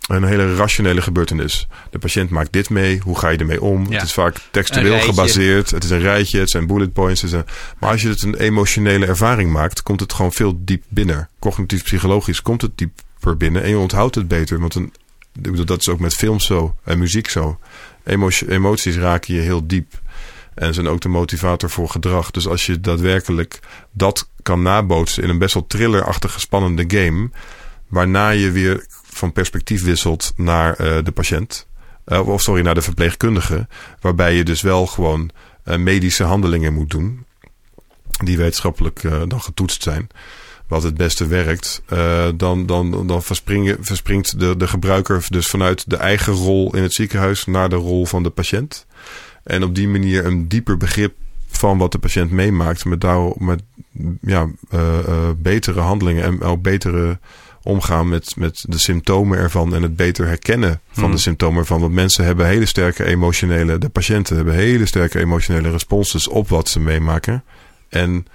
[0.07, 1.67] een hele rationele gebeurtenis.
[1.89, 3.85] De patiënt maakt dit mee, hoe ga je ermee om?
[3.89, 3.93] Ja.
[3.93, 5.71] Het is vaak textueel gebaseerd.
[5.71, 7.21] Het is een rijtje, het zijn bullet points.
[7.21, 7.45] Een-
[7.79, 11.29] maar als je het een emotionele ervaring maakt, komt het gewoon veel diep binnen.
[11.39, 14.59] Cognitief-psychologisch komt het dieper binnen en je onthoudt het beter.
[14.59, 14.93] Want een,
[15.65, 17.59] dat is ook met films zo en muziek zo.
[18.47, 19.93] Emoties raken je heel diep.
[20.57, 22.31] En zijn ook de motivator voor gedrag.
[22.31, 23.59] Dus als je daadwerkelijk
[23.91, 27.29] dat kan nabootsen in een best wel thrillerachtige spannende game.
[27.87, 31.67] Waarna je weer van perspectief wisselt naar eh, de patiënt.
[32.05, 33.67] Eh, of sorry, naar de verpleegkundige.
[33.99, 35.29] Waarbij je dus wel gewoon
[35.63, 37.25] eh, medische handelingen moet doen.
[38.23, 40.07] Die wetenschappelijk dan getoetst zijn.
[40.67, 41.81] Wat het beste werkt.
[42.35, 47.45] dan dan, dan verspringt de, de gebruiker dus vanuit de eigen rol in het ziekenhuis
[47.45, 48.85] naar de rol van de patiënt.
[49.47, 51.15] En op die manier een dieper begrip
[51.47, 52.85] van wat de patiënt meemaakt.
[52.85, 53.61] Met, daar, met
[54.21, 57.19] ja, eh, eh, betere handelingen en ook betere
[57.63, 59.75] omgaan met, met de symptomen ervan.
[59.75, 61.11] En het beter herkennen van Hmm.
[61.11, 61.79] de symptomen ervan.
[61.79, 66.69] Want mensen hebben hele sterke emotionele, de patiënten hebben hele sterke emotionele responses op wat
[66.69, 67.43] ze meemaken.
[67.89, 68.25] En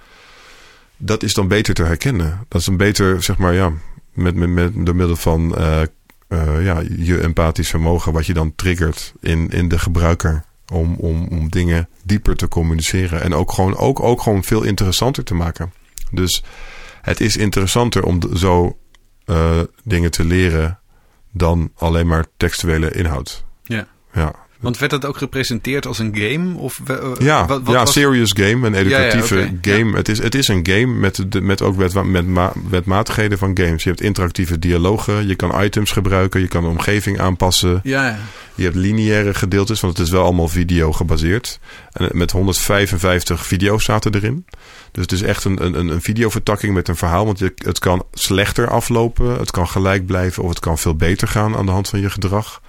[0.97, 2.45] dat is dan beter te herkennen.
[2.47, 3.71] Dat is een beter, zeg maar, ja,
[4.13, 9.13] met, met, met door middel van eh, ja, je empathisch vermogen, wat je dan triggert
[9.19, 10.43] in, in de gebruiker.
[10.71, 13.21] Om, om, om dingen dieper te communiceren.
[13.21, 15.73] En ook gewoon, ook, ook gewoon veel interessanter te maken.
[16.11, 16.43] Dus
[17.01, 18.77] het is interessanter om zo
[19.25, 20.79] eh, dingen te leren
[21.31, 23.45] dan alleen maar textuele inhoud.
[23.63, 23.87] Ja.
[24.13, 26.57] Ja, Want werd dat ook gepresenteerd als een game?
[26.57, 29.97] Of, eh, ja, wat, wat ja was- serious game, een educatieve Ja, ja, oké, game.
[29.97, 33.57] Het, is, het is een game met, de, met ook wet, met ma, wetmatigheden van
[33.57, 33.83] games.
[33.83, 37.79] Je hebt interactieve dialogen, je kan items gebruiken, je kan de omgeving aanpassen.
[37.83, 38.17] Ja, ja.
[38.55, 41.59] Je hebt lineaire gedeeltes, want het is wel allemaal video gebaseerd.
[41.91, 44.45] En met 155 video's zaten erin.
[44.91, 47.25] Dus het is echt een, een, een videovertakking met een verhaal.
[47.25, 51.27] Want je, het kan slechter aflopen, het kan gelijk blijven of het kan veel beter
[51.27, 52.61] gaan aan de hand van je gedrag.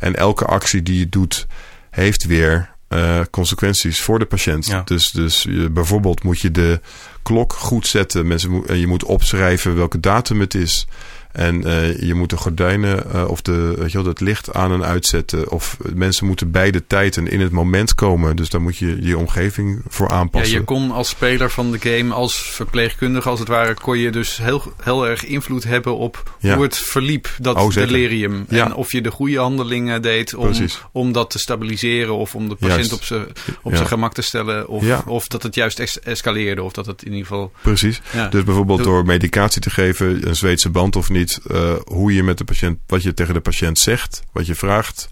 [0.00, 1.46] En elke actie die je doet,
[1.90, 4.66] heeft weer eh, consequenties voor de patiënt.
[4.66, 4.82] Ja.
[4.84, 6.80] Dus, dus je, bijvoorbeeld moet je de
[7.22, 8.26] klok goed zetten.
[8.26, 10.86] Mensen, je moet opschrijven welke datum het is.
[11.32, 14.72] En eh, je moet de gordijnen eh, of de, weet je wel, het licht aan
[14.72, 15.50] en uitzetten.
[15.50, 18.36] Of mensen moeten bij de tijd en in het moment komen.
[18.36, 20.58] Dus daar moet je je omgeving voor Ja, aanpassen.
[20.58, 24.36] je kon als speler van de game, als verpleegkundige als het ware, kon je dus
[24.42, 26.54] heel, heel erg invloed hebben op Ja.
[26.54, 28.44] hoe het verliep, dat Oh, delirium.
[28.48, 28.64] Ja.
[28.64, 30.80] En of je de goede handelingen deed om, Precies.
[30.92, 32.92] om dat te stabiliseren of om de patiënt Juist.
[32.92, 33.26] op zijn
[33.62, 33.76] op Ja.
[33.76, 34.68] zijn gemak te stellen.
[34.68, 35.02] Of, Ja.
[35.06, 37.52] of dat het juist es- escaleerde of dat het in ieder geval...
[37.62, 38.00] Precies.
[38.12, 38.28] Ja.
[38.28, 42.38] Dus bijvoorbeeld door medicatie te geven, een Zweedse band of niet, eh, hoe je met
[42.38, 45.08] de patiënt, wat je tegen de patiënt zegt, wat je vraagt,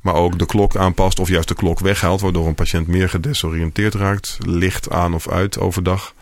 [0.00, 3.94] maar ook de klok aanpast of juist de klok weghaalt, waardoor een patiënt meer gedesoriënteerd
[3.94, 6.14] raakt, licht aan of uit overdag.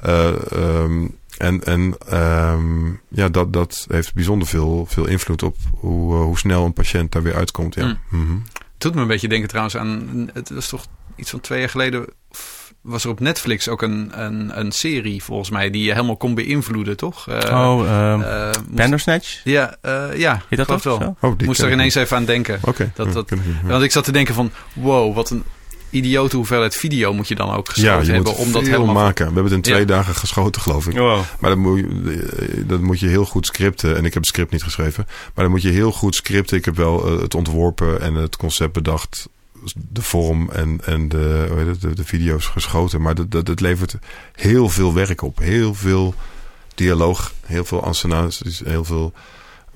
[0.00, 6.14] Eh, ehm, en en ehm, ja, dat, dat heeft bijzonder veel, veel invloed op hoe,
[6.14, 7.74] eh, hoe snel een patiënt daar weer uitkomt.
[7.74, 7.86] Ja.
[7.86, 7.98] Mm.
[8.20, 8.38] Mhm.
[8.54, 10.30] Het doet me een beetje denken trouwens aan...
[10.32, 10.86] Het was toch
[11.16, 12.06] iets van twee jaar geleden...
[12.88, 16.34] was er op Netflix ook een, een, een serie volgens mij die je helemaal kon
[16.34, 17.28] beïnvloeden, toch?
[17.28, 19.40] Eh, oh, moest- Bandersnatch?
[19.44, 20.42] Ja, eh, ja.
[20.48, 21.16] Heet dat wel.
[21.20, 22.58] Oh, moest er ineens even aan denken.
[22.62, 23.32] Oké, dat- dat-.
[23.64, 25.42] Want ik zat te denken van, wow, wat een
[25.90, 28.94] idiote hoeveelheid video moet je dan ook Ja, geschoten je hebben moet om dat helemaal...
[28.94, 29.26] maken.
[29.26, 29.84] We hebben het in twee Ja.
[29.86, 30.96] dagen geschoten, geloof ik.
[30.98, 31.20] Wow.
[31.40, 33.90] Maar dat moet, je, dat moet je heel goed scripten.
[33.96, 35.04] En ik heb het script niet geschreven.
[35.34, 36.56] Maar dan moet je heel goed scripten.
[36.56, 39.28] Ik heb wel het ontworpen en het concept bedacht.
[39.74, 43.02] De vorm en, en de, het, de, de video's geschoten.
[43.02, 43.96] Maar dat, dat, dat levert
[44.32, 45.38] heel veel werk op.
[45.38, 46.14] Heel veel
[46.74, 47.32] dialoog.
[47.46, 48.60] Heel veel ansenaties.
[48.64, 49.12] Heel veel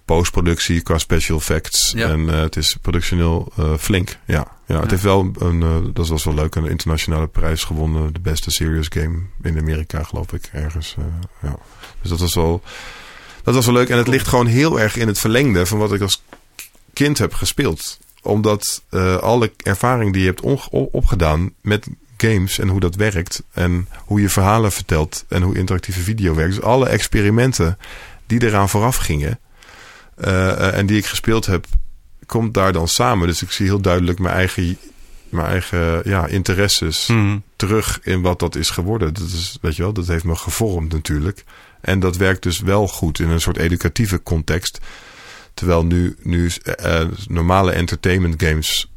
[0.04, 1.92] postproductie qua special effects.
[1.96, 2.08] Ja.
[2.08, 4.18] En eh, het is productioneel eh, flink.
[4.26, 8.12] Ja, ja, het heeft wel een, eh, dat was wel leuk, een internationale prijs gewonnen.
[8.12, 10.96] De beste serious game in Amerika, geloof ik, ergens.
[11.42, 11.58] ja.
[12.00, 12.62] Dus dat was wel,
[13.42, 13.88] dat was wel leuk.
[13.88, 16.22] En het ligt gewoon heel erg in het verlengde van wat ik als
[16.92, 17.98] kind heb gespeeld.
[18.22, 23.42] Omdat eh, alle ervaring die je hebt opgedaan met games en hoe dat werkt.
[23.52, 26.54] En hoe je verhalen vertelt en hoe interactieve video werkt.
[26.54, 27.78] Dus alle experimenten
[28.26, 29.38] die eraan vooraf gingen.
[30.16, 31.66] eh, eh, en die ik gespeeld heb,
[32.26, 33.26] komt daar dan samen.
[33.26, 34.76] Dus ik zie heel duidelijk mijn eigen,
[35.28, 37.38] mijn eigen ja, interesses Mhm.
[37.56, 39.14] terug in wat dat is geworden.
[39.14, 41.44] Dat is, weet je wel, dat heeft me gevormd natuurlijk.
[41.80, 44.78] En dat werkt dus wel goed in een soort educatieve context.
[45.54, 48.90] Terwijl nu, nu eh, normale entertainment games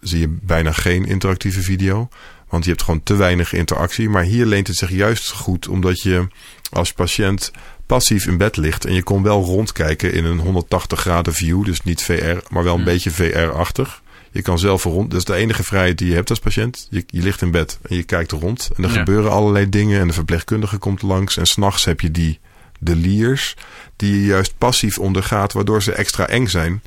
[0.00, 2.08] zie je bijna geen interactieve video.
[2.48, 4.08] Want je hebt gewoon te weinig interactie.
[4.08, 6.28] Maar hier leent het zich juist goed omdat je
[6.70, 7.50] als patiënt
[7.86, 8.84] passief in bed ligt.
[8.84, 11.64] En je kon wel rondkijken in een 180 graden view.
[11.64, 12.84] Dus niet VR, maar wel een Hmm.
[12.84, 14.02] beetje VR-achtig.
[14.30, 15.10] Je kan zelf rond.
[15.10, 16.86] Dat is de enige vrijheid die je hebt als patiënt.
[16.90, 18.70] Je, je ligt in bed en je kijkt rond.
[18.76, 18.96] En er Ja.
[18.98, 20.00] gebeuren allerlei dingen.
[20.00, 21.36] En de verpleegkundige komt langs.
[21.36, 22.40] En s'nachts heb je die
[22.78, 23.56] deliers.
[23.96, 25.52] Die je juist passief ondergaat.
[25.52, 26.82] Waardoor ze extra eng zijn.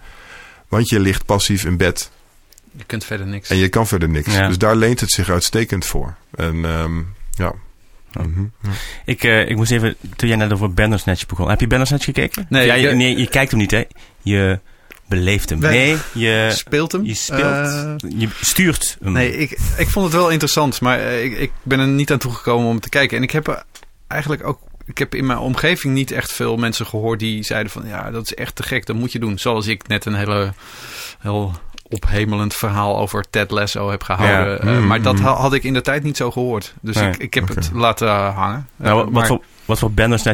[0.67, 2.11] Want je ligt passief in bed.
[2.77, 3.49] Je kunt verder niks.
[3.49, 4.35] En je kan verder niks.
[4.35, 4.47] Ja.
[4.47, 6.15] Dus daar leent het zich uitstekend voor.
[6.35, 6.97] En ehm,
[7.31, 7.53] ja.
[8.11, 8.21] Ja.
[8.21, 8.43] Mhm.
[9.05, 11.49] Ik, eh, ik moest even, toen jij net over Bandersnatch begon.
[11.49, 12.45] Heb je Bandersnatch gekeken?
[12.49, 13.83] Nee, ja, je, nee, je kijkt hem niet, hè?
[14.21, 14.59] Je
[15.07, 15.59] beleeft hem.
[15.59, 15.71] Nee.
[15.71, 17.05] Nee, je, Speelt hem?
[17.05, 17.41] je speelt.
[17.41, 19.11] Eh, je stuurt hem.
[19.11, 22.17] nee, ik, ik vond het wel interessant, maar eh, ik, ik ben er niet aan
[22.17, 23.17] toegekomen om te kijken.
[23.17, 23.63] En ik heb er
[24.07, 24.59] eigenlijk ook...
[24.89, 27.87] Ik heb in mijn omgeving niet echt veel mensen gehoord die zeiden van...
[27.87, 29.37] Ja, dat is echt te gek, dat moet je doen.
[29.39, 30.53] Zoals ik net een hele...
[31.19, 31.51] Heel
[31.89, 34.53] ophemelend verhaal over Ted Lasso heb gehouden.
[34.53, 34.57] Ja.
[34.59, 35.23] Eh, Mm, maar dat mm.
[35.23, 36.73] ha- had ik in de tijd niet zo gehoord.
[36.81, 37.09] Dus Nee.
[37.09, 38.67] ik, ik heb het laten hangen.
[38.75, 39.91] Nou, wat, wat, voor, wat voor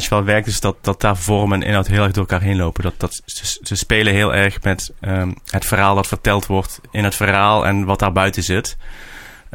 [0.09, 2.83] wel werkt, is dat, dat daar vorm en inhoud heel erg door elkaar heen lopen.
[2.83, 7.03] Dat, dat, ze, ze spelen heel erg met ehm, het verhaal dat verteld wordt in
[7.03, 8.77] het verhaal en wat daar buiten zit.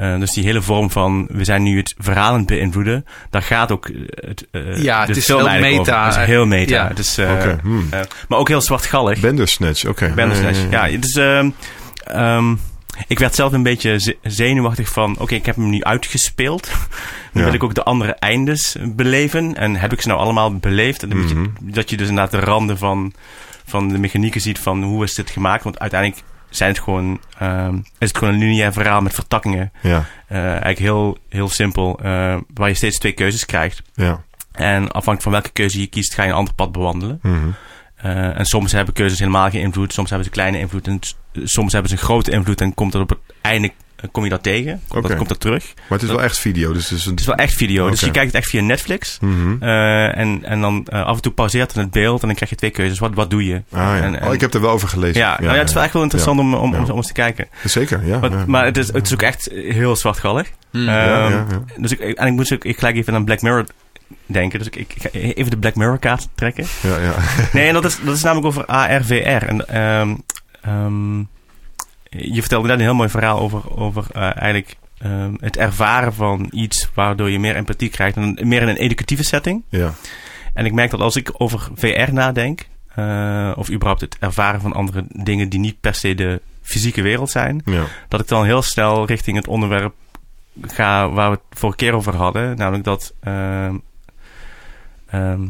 [0.00, 3.42] Eh, dus die hele vorm van, we zijn nu het verhaal aan het beïnvloeden, daar
[3.42, 6.04] gaat ook eh, het, eh, Ja, het is heel meta.
[6.06, 6.74] Het is heel meta.
[6.74, 6.88] Ja.
[6.88, 7.58] Het is, eh, Oké.
[7.62, 7.88] hmm.
[8.28, 9.20] maar ook heel zwartgallig.
[9.20, 10.12] Bandersnatch, oké.
[10.16, 10.58] Bandersnatch.
[10.58, 10.92] Ja, ja, Ja, ja.
[10.96, 11.50] het is, ehm,
[12.04, 12.54] ehm,
[13.06, 15.16] ik werd zelf een beetje ze- zenuwachtig van...
[15.18, 16.70] Oké, ik heb hem nu uitgespeeld.
[17.32, 17.44] nu Ja.
[17.46, 19.56] wil ik ook de andere eindes beleven.
[19.56, 21.02] En heb ik ze nou allemaal beleefd?
[21.02, 21.48] En dan moet je, Mhm.
[21.60, 23.12] dat je dus inderdaad de randen van,
[23.66, 25.64] van de mechanieken ziet van hoe is dit gemaakt.
[25.64, 29.72] Want uiteindelijk zijn het gewoon, ehm, is het gewoon een lineair verhaal met vertakkingen.
[29.82, 31.98] Ja, Eh, eigenlijk heel, heel simpel.
[32.02, 33.82] eh, waar je steeds twee keuzes krijgt.
[33.94, 34.22] ja.
[34.52, 37.18] En afhankelijk van welke keuze je kiest, ga je een ander pad bewandelen.
[37.22, 37.36] Mhm.
[37.96, 41.00] Eh, en soms hebben keuzes helemaal geen invloed, soms hebben ze kleine invloed en
[41.44, 43.72] soms hebben ze een grote invloed en komt dat op het einde
[44.12, 44.80] kom je dat tegen.
[44.88, 45.72] Dat komt dat terug.
[45.76, 47.10] Maar het is wel echt video, dus het is een...
[47.10, 49.18] Het is wel echt video, dus je kijkt het echt via Netflix.
[49.20, 49.62] Mhm.
[49.62, 52.50] Eh, en, en dan eh, af en toe pauzeert het het beeld en dan krijg
[52.50, 52.98] je twee keuzes.
[52.98, 53.54] Wat, wat doe je?
[53.54, 55.20] Ah ja, En- en- oh, ik heb er wel over gelezen.
[55.20, 57.48] Ja, nou ja, het is wel echt wel interessant om, om, om, eens te kijken.
[57.64, 58.18] Zeker, ja.
[58.18, 58.44] Maar, ja.
[58.46, 60.48] maar het, is, het is ook echt heel zwartgallig.
[60.72, 61.46] Eh, ja, ja, ja.
[61.76, 63.66] Dus ik, en ik moest ook ik gelijk even aan Black Mirror
[64.26, 64.58] denken.
[64.58, 66.66] Dus ik, ik, ik ga even de Black Mirror kaart trekken.
[66.82, 67.14] ja, ja.
[67.52, 69.46] Nee, en dat is, dat is namelijk over ARVR.
[69.46, 70.14] En, ehm,
[70.62, 71.18] ehm,
[72.10, 76.48] je vertelde net een heel mooi verhaal over, over eh, eigenlijk ehm, het ervaren van
[76.50, 78.16] iets waardoor je meer empathie krijgt.
[78.16, 79.62] En meer in een educatieve setting.
[79.68, 79.92] ja.
[80.54, 84.72] En ik merk dat als ik over VR nadenk, eh, of überhaupt het ervaren van
[84.72, 87.84] andere dingen die niet per se de fysieke wereld zijn, Ja.
[88.08, 89.94] dat ik dan heel snel richting het onderwerp
[90.62, 92.56] ga waar we het vorige keer over hadden.
[92.56, 93.14] Namelijk dat.
[93.20, 93.74] ehm,
[95.06, 95.46] ehm,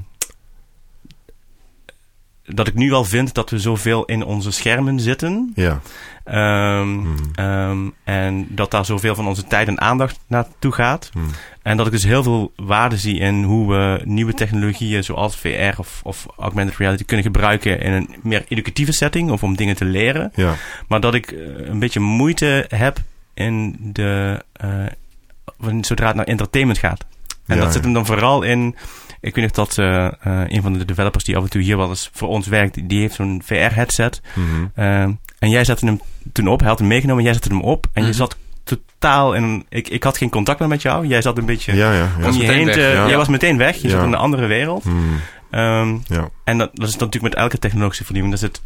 [2.55, 5.53] dat ik nu al vind dat we zoveel in onze schermen zitten.
[5.55, 5.81] Ja.
[6.25, 7.17] Ehm, Hmm.
[7.35, 11.11] ehm, en dat daar zoveel van onze tijd en aandacht naartoe gaat.
[11.13, 11.27] Hmm.
[11.63, 15.79] En dat ik dus heel veel waarde zie in hoe we nieuwe technologieën zoals VR
[15.79, 19.85] of, of augmented reality kunnen gebruiken in een meer educatieve setting of om dingen te
[19.85, 20.33] leren.
[20.35, 20.55] Ja.
[20.89, 22.99] Maar dat ik eh, een beetje moeite heb
[23.35, 24.43] in de.
[25.57, 27.07] wanneer- zodra het naar entertainment gaat.
[27.47, 28.77] En Ja, dat zit hem dan vooral in.
[29.21, 30.13] Ik weet nog dat eh, eh,
[30.49, 33.01] een van de developers die af en toe hier wel eens voor ons werkt, die-
[33.01, 34.21] heeft zo'n VR-headset.
[34.35, 35.11] Mhm.
[35.39, 36.01] en jij zette hem
[36.33, 37.87] toen op, hij had hem meegenomen, en jij zette hem op.
[37.93, 38.17] En je Mhm.
[38.17, 39.43] zat totaal in.
[39.43, 41.07] een- Ik, ik had geen contact meer met jou.
[41.07, 41.75] Jij zat een beetje.
[41.77, 42.09] Ja, ja.
[42.21, 42.27] ja.
[42.29, 42.81] om je heen weg, te.
[42.81, 43.09] ja.
[43.09, 43.77] Jij was meteen weg.
[43.77, 43.95] Je Ja.
[43.95, 44.85] zat in een andere wereld.
[44.85, 44.97] Mhm.
[45.51, 46.29] Ehm, Ja.
[46.45, 48.35] en dat, dat is natuurlijk met elke technologische vernieuwing.
[48.35, 48.63] Er zit,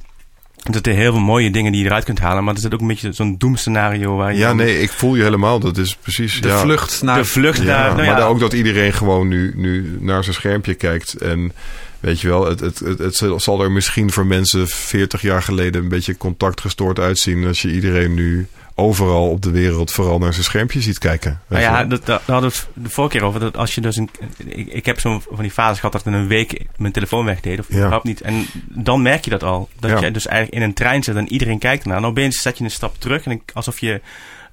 [0.65, 2.45] er zitten heel veel mooie dingen die je eruit kunt halen.
[2.45, 4.39] Maar er zit ook een beetje zo'n doemscenario waar je.
[4.39, 5.59] ja, nee, ik voel je helemaal.
[5.59, 6.41] Dat is precies...
[6.41, 6.59] De ja.
[6.59, 7.19] vlucht naar...
[7.19, 7.85] de vlucht Ja, daar.
[7.85, 11.15] Nou maar ja, dan ook dat iedereen gewoon nu, nu naar zijn schermpje kijkt.
[11.15, 11.53] En
[12.01, 15.83] weet je wel, het, het, het, het zal er misschien voor mensen 40 jaar geleden
[15.83, 17.47] een beetje contactgestoord uitzien.
[17.47, 21.41] Als je iedereen nu overal op de wereld vooral naar zijn schermpje ziet kijken.
[21.49, 23.41] Nou ja, dat, dat, daar hadden we het de vorige keer over.
[23.41, 24.11] Dat als je dus een,
[24.45, 27.25] ik, ik heb zo'n van die fases gehad dat ik in een week mijn telefoon
[27.25, 27.59] wegdeed.
[27.59, 27.75] Of Ja.
[27.77, 28.21] überhaupt niet.
[28.21, 29.69] En dan merk je dat al.
[29.81, 30.01] Dat Ja.
[30.01, 31.99] je dus eigenlijk in een trein zit en iedereen kijkt ernaar.
[31.99, 33.25] En opeens zet je een stap terug.
[33.25, 34.01] En ik- alsof je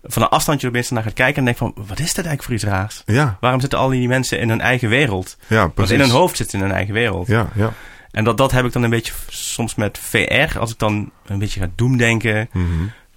[0.03, 1.37] van een afstandje opeens naar gaat kijken.
[1.37, 3.03] En denk van, wat is dit eigenlijk voor iets raars?
[3.05, 5.37] ja, Waarom zitten al die mensen in hun eigen wereld?
[5.47, 5.93] ja, Want precies.
[5.93, 7.27] in hun hoofd zitten in hun eigen wereld.
[7.27, 7.73] Ja, ja.
[8.11, 10.59] En dat, dat heb ik dan een beetje soms met VR.
[10.59, 12.49] Als ik dan een beetje ga doemdenken.
[12.53, 12.65] Mhm.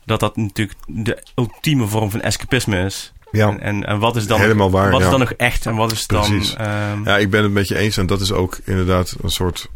[0.05, 3.13] Dat dat natuurlijk de ultieme vorm van escapisme is.
[3.31, 3.49] ja.
[3.49, 5.93] En, en, en wat is dan, Helemaal waar, wat is dan nog echt en wat
[5.93, 6.55] is Precies.
[6.55, 6.67] dan...
[6.67, 7.97] ehm, Ja, ik ben het met je eens.
[7.97, 9.69] En dat is ook inderdaad een soort.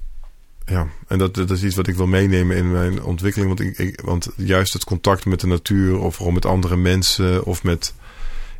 [0.66, 3.48] Ja, en dat, dat is iets wat ik wil meenemen in mijn ontwikkeling.
[3.56, 7.44] Want, ik, ik, want juist het contact met de natuur of gewoon met andere mensen
[7.44, 7.94] of met.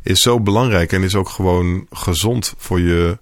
[0.03, 3.17] is zo belangrijk en is ook gewoon gezond voor je.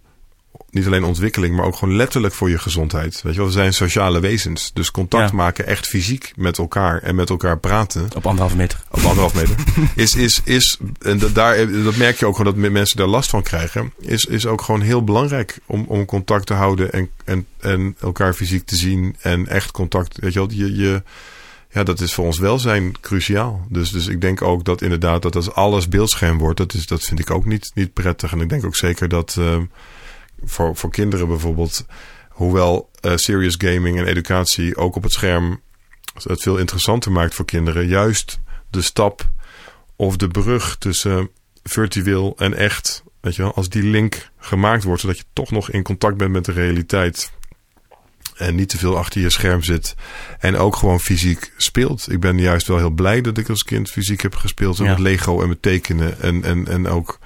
[0.70, 3.22] Niet alleen ontwikkeling, maar ook gewoon letterlijk voor je gezondheid.
[3.22, 4.72] Weet je wel, we zijn sociale wezens.
[4.74, 5.36] Dus contact Ja.
[5.36, 8.80] maken echt fysiek met elkaar en met elkaar praten Op anderhalve meter.
[8.92, 9.56] op anderhalf meter.
[9.96, 13.30] Is, is, is, en dat, daar, dat merk je ook gewoon dat mensen daar last
[13.30, 13.94] van krijgen.
[14.00, 18.34] Is, is ook gewoon heel belangrijk om, om contact te houden en, en, en elkaar
[18.34, 19.16] fysiek te zien.
[19.22, 20.18] En echt contact.
[20.20, 21.04] Weet je wel, je, je,
[21.72, 23.66] ja, dat is voor ons welzijn cruciaal.
[23.70, 27.04] Dus, dus ik denk ook dat inderdaad dat als alles beeldscherm wordt, dat, is, dat
[27.04, 28.32] vind ik ook niet, niet prettig.
[28.32, 29.64] En ik denk ook zeker dat ehm,
[30.44, 31.86] voor, voor kinderen bijvoorbeeld,
[32.30, 35.62] hoewel eh, serious gaming en educatie ook op het scherm
[36.24, 38.40] het veel interessanter maakt voor kinderen, juist
[38.70, 39.30] de stap
[39.96, 41.30] of de brug tussen
[41.64, 45.70] virtueel en echt, weet je wel, als die link gemaakt wordt, zodat je toch nog
[45.70, 47.32] in contact bent met de realiteit.
[48.36, 49.96] En niet te veel achter je scherm zit.
[50.40, 52.12] En ook gewoon fysiek speelt.
[52.12, 54.78] Ik ben juist wel heel blij dat ik als kind fysiek heb gespeeld.
[54.78, 54.84] Ja.
[54.84, 56.22] Met Lego en met tekenen.
[56.22, 57.20] En, en, en ook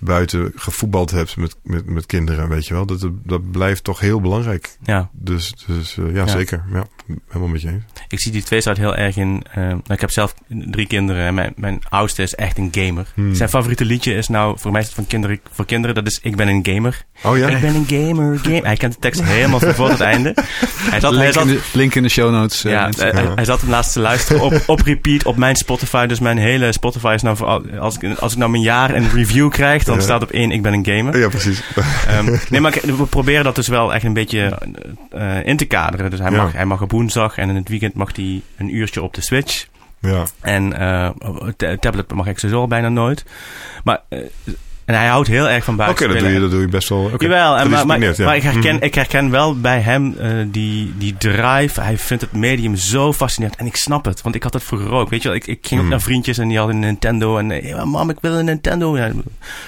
[0.00, 2.48] buiten gevoetbald heb met, met, met kinderen.
[2.48, 2.86] Weet je wel.
[2.86, 4.76] Dat, dat blijft toch heel belangrijk.
[4.82, 6.26] Ja, Dus, dus eh, ja, Ja.
[6.26, 6.64] zeker.
[6.72, 6.84] Ja,
[7.28, 7.82] helemaal met je eens.
[8.08, 9.42] ik zie die tweestrijd heel erg in...
[9.52, 13.06] eh, nou, ik heb zelf drie kinderen en mijn, mijn oudste is echt een gamer.
[13.14, 13.34] Hmm.
[13.34, 16.18] Zijn favoriete liedje is nou, voor mij is het van kinderen, voor kinderen, dat is
[16.22, 17.04] Ik ben een gamer.
[17.22, 17.48] Oh ja?
[17.48, 18.64] Ik ben een gamer, gamer.
[18.64, 20.34] Hij kent de tekst helemaal van voor het einde.
[20.90, 22.64] Hij zat, hij Link, zat, in de, link in de show notes.
[22.64, 23.34] eh, ja, hij, Ja.
[23.34, 26.06] hij zat hem laatst te luisteren op, op repeat op mijn Spotify.
[26.06, 29.10] Dus mijn hele Spotify is nou voor, als ik, als ik nou mijn jaar een
[29.10, 30.04] review krijg, dan Ja.
[30.04, 31.18] staat op één Ik ben een gamer.
[31.18, 31.62] Ja, precies.
[32.08, 34.58] Ehm, nee, maar we proberen dat dus wel echt een beetje
[35.10, 36.10] eh, in te kaderen.
[36.10, 39.02] Dus hij, mag, hij mag op woensdag en in het weekend mag hij een uurtje
[39.02, 39.66] op de Switch.
[40.00, 40.24] Ja.
[40.40, 40.70] En
[41.56, 43.24] ta- tablet mag ik sowieso al bijna nooit.
[43.84, 44.18] Maar, eh,
[44.92, 46.88] en hij houdt heel erg van Oké, buiten dat, doe je, dat doe je best
[46.88, 47.10] wel.
[47.12, 47.24] oké.
[47.24, 48.24] Jawel, en maar, maar, Gedisciplineerd, ja.
[48.24, 48.84] maar ik, herken, Mhm.
[48.84, 51.80] ik herken wel bij hem eh, die, die drive.
[51.80, 53.58] Hij vindt het medium zo fascinerend.
[53.58, 55.08] En ik snap het, want ik had het vroeger ook.
[55.10, 55.88] Weet je wel, ik, ik ging ook Mhm.
[55.88, 57.38] naar vriendjes en die hadden een Nintendo.
[57.38, 58.96] En eh, ja, mam, ik wil een Nintendo.
[58.96, 59.10] Ja,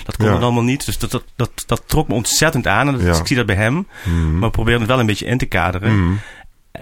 [0.05, 0.33] dat kon Ja.
[0.33, 0.87] dan allemaal niet.
[0.87, 2.89] Dus dat, dat, dat, dat trok me ontzettend aan.
[2.89, 3.87] En dat, ik zie dat bij hem.
[4.05, 4.33] Mhm.
[4.39, 6.01] Maar we proberen het wel een beetje in te kaderen.
[6.07, 6.13] Mhm.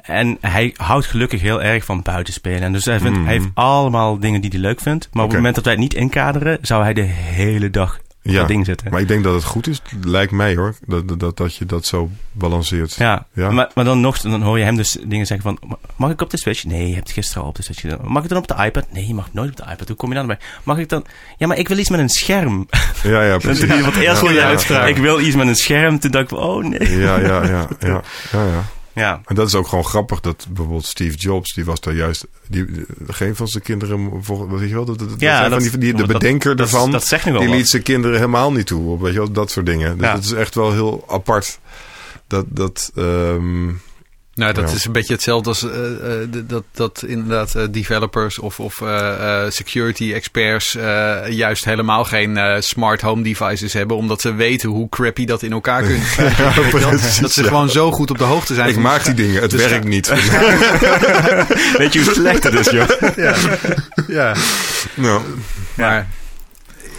[0.03, 2.61] En hij houdt gelukkig heel erg van buitenspelen.
[2.63, 5.09] En dus hij, vindt, hij heeft allemaal dingen die hij leuk vindt.
[5.13, 8.31] Maar op het moment dat wij het niet inkaderen, zou hij de hele dag op
[8.31, 8.91] Ja, dat ding zitten.
[8.91, 9.83] maar ik denk dat het goed is.
[10.05, 10.75] Lijkt mij hoor.
[10.87, 12.95] Dat, dat- dat, dat je dat zo balanceert.
[12.95, 13.51] Ja, Ja.
[13.51, 15.79] Maar, maar dan nog, dan hoor je hem dus dingen zeggen van...
[15.97, 16.65] Mag ik op de Switch?
[16.65, 17.99] Nee, je hebt gisteren al op de Switch gedaan.
[18.03, 18.87] Mag ik dan op de iPad?
[18.93, 19.87] Nee, je mag nooit op de iPad.
[19.89, 20.39] Hoe kom je dan bij?
[20.63, 21.05] Mag ik dan...
[21.37, 22.69] Ja, maar ik wil iets met een scherm.
[23.03, 23.69] Ja, ja, precies.
[23.69, 24.81] hij wat eerst Ja, voor je ja, uitspraak.
[24.83, 24.87] ja.
[24.89, 25.99] Ik wil iets met een scherm.
[25.99, 26.99] Toen dacht ik oh nee.
[26.99, 28.01] Ja, ja, ja, ja,
[28.33, 28.65] ja, ja.
[29.01, 32.27] Ja, En dat is ook gewoon grappig dat bijvoorbeeld Steve Jobs, die was daar juist,
[32.49, 32.67] die,
[33.09, 34.11] geen van zijn kinderen,
[34.51, 37.33] weet je wel, dat, Ja, dat- die, die, de bedenker dat, ervan, dat zegt nu
[37.33, 39.97] wel die liet zijn kinderen helemaal niet toe, op, weet je wel, dat soort dingen.
[39.99, 40.15] Dus Ja.
[40.15, 41.59] dat is echt wel heel apart.
[42.27, 43.69] dat, dat ehm,
[44.35, 44.77] Nou, dat Ja.
[44.77, 48.83] is een beetje hetzelfde als eh, eh, dat, dat inderdaad eh, developers of, of
[49.49, 50.73] security experts
[51.29, 55.83] juist helemaal geen smart home devices hebben, omdat ze weten hoe crappy dat in elkaar
[55.83, 56.03] kunt.
[56.19, 56.53] Ja,
[57.21, 57.49] dat ze ja.
[57.49, 58.69] gewoon zo goed op de hoogte zijn.
[58.69, 60.09] ik van- maak die dingen, het Dus- werkt niet.
[61.79, 62.89] Weet je hoe slecht het is, joh?
[63.17, 63.35] Ja,
[64.09, 64.35] ja.
[64.95, 65.21] nou,
[65.75, 66.09] Maar,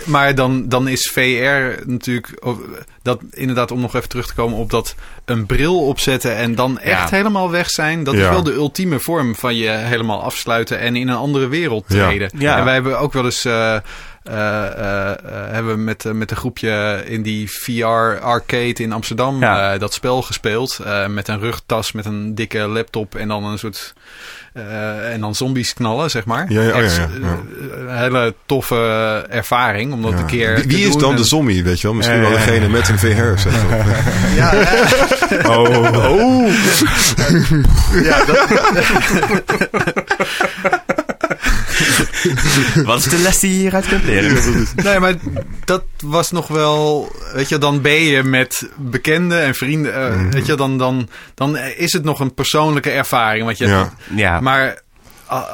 [0.06, 2.32] maar dan, dan is VR natuurlijk...
[2.46, 2.58] of,
[3.02, 4.96] Dat, inderdaad, om nog even terug te komen op dat
[5.26, 6.36] een bril opzetten...
[6.36, 7.16] en dan echt Ja.
[7.18, 8.04] helemaal weg zijn.
[8.04, 10.80] Dat is wel de ultieme vorm van je helemaal afsluiten...
[10.80, 12.32] en in een andere wereld treden.
[12.38, 12.58] Ja.
[12.58, 13.46] En wij hebben ook wel eens...
[13.46, 13.82] eh, eh,
[14.24, 15.18] eh, eh,
[15.52, 19.74] hebben we met, met een groepje in die VR-arcade in Amsterdam Ja.
[19.74, 20.80] eh, dat spel gespeeld.
[20.84, 23.94] eh, met een rugtas, met een dikke laptop en dan een soort...
[24.54, 26.46] eh, en dan zombies knallen, zeg maar.
[26.52, 27.38] Ja, ja, oh ja, Echt, ja, eh, ja.
[27.78, 28.76] Een hele toffe
[29.30, 30.18] ervaring om dat ja.
[30.18, 31.96] een keer wie, is dan En- de zombie, weet je wel?
[31.96, 33.52] Misschien wel degene met een VR-set.
[34.36, 34.68] Ja, ja,
[35.48, 36.50] Oh, oh.
[38.04, 38.48] ja, dat,
[42.86, 44.68] Wat is de les die je hieruit kunt leren?
[44.84, 45.14] nee, maar
[45.66, 47.12] dat was nog wel...
[47.34, 49.94] Weet je, dan ben je met bekenden en vrienden.
[49.94, 50.30] eh, Mhm.
[50.32, 53.46] Weet je, dan, dan, dan is het nog een persoonlijke ervaring.
[53.46, 53.94] Want je Ja.
[54.16, 54.82] Ja, Maar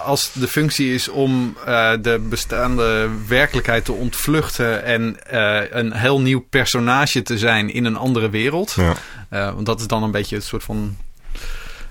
[0.06, 6.22] als de functie is om eh, de bestaande werkelijkheid te ontvluchten en eh, een heel
[6.22, 8.74] nieuw personage te zijn in een andere wereld.
[8.76, 8.94] Ja,
[9.30, 10.98] eh, want dat is dan een beetje het soort van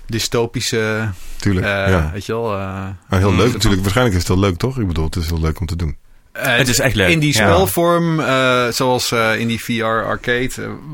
[0.07, 1.09] dystopische,
[1.39, 1.65] tuurlijk.
[1.65, 2.09] eh, ja.
[2.13, 2.53] weet je wel.
[2.57, 3.81] eh, heel mm, leuk natuurlijk.
[3.81, 4.79] Waarschijnlijk is het wel leuk, toch?
[4.79, 5.97] Ik bedoel, het is heel leuk om te doen.
[6.37, 7.39] Eh, Het is echt leuk, In die ja.
[7.51, 10.49] spelvorm, eh, zoals eh, in die VR arcade,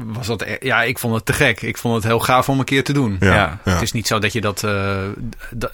[0.06, 0.42] was dat.
[0.42, 1.62] e- Ja, ik vond het te gek.
[1.62, 3.18] Ik vond het heel gaaf om een keer te doen.
[3.20, 3.60] Ja, Ja.
[3.66, 3.72] ja.
[3.72, 4.96] Het is niet zo dat je dat, eh,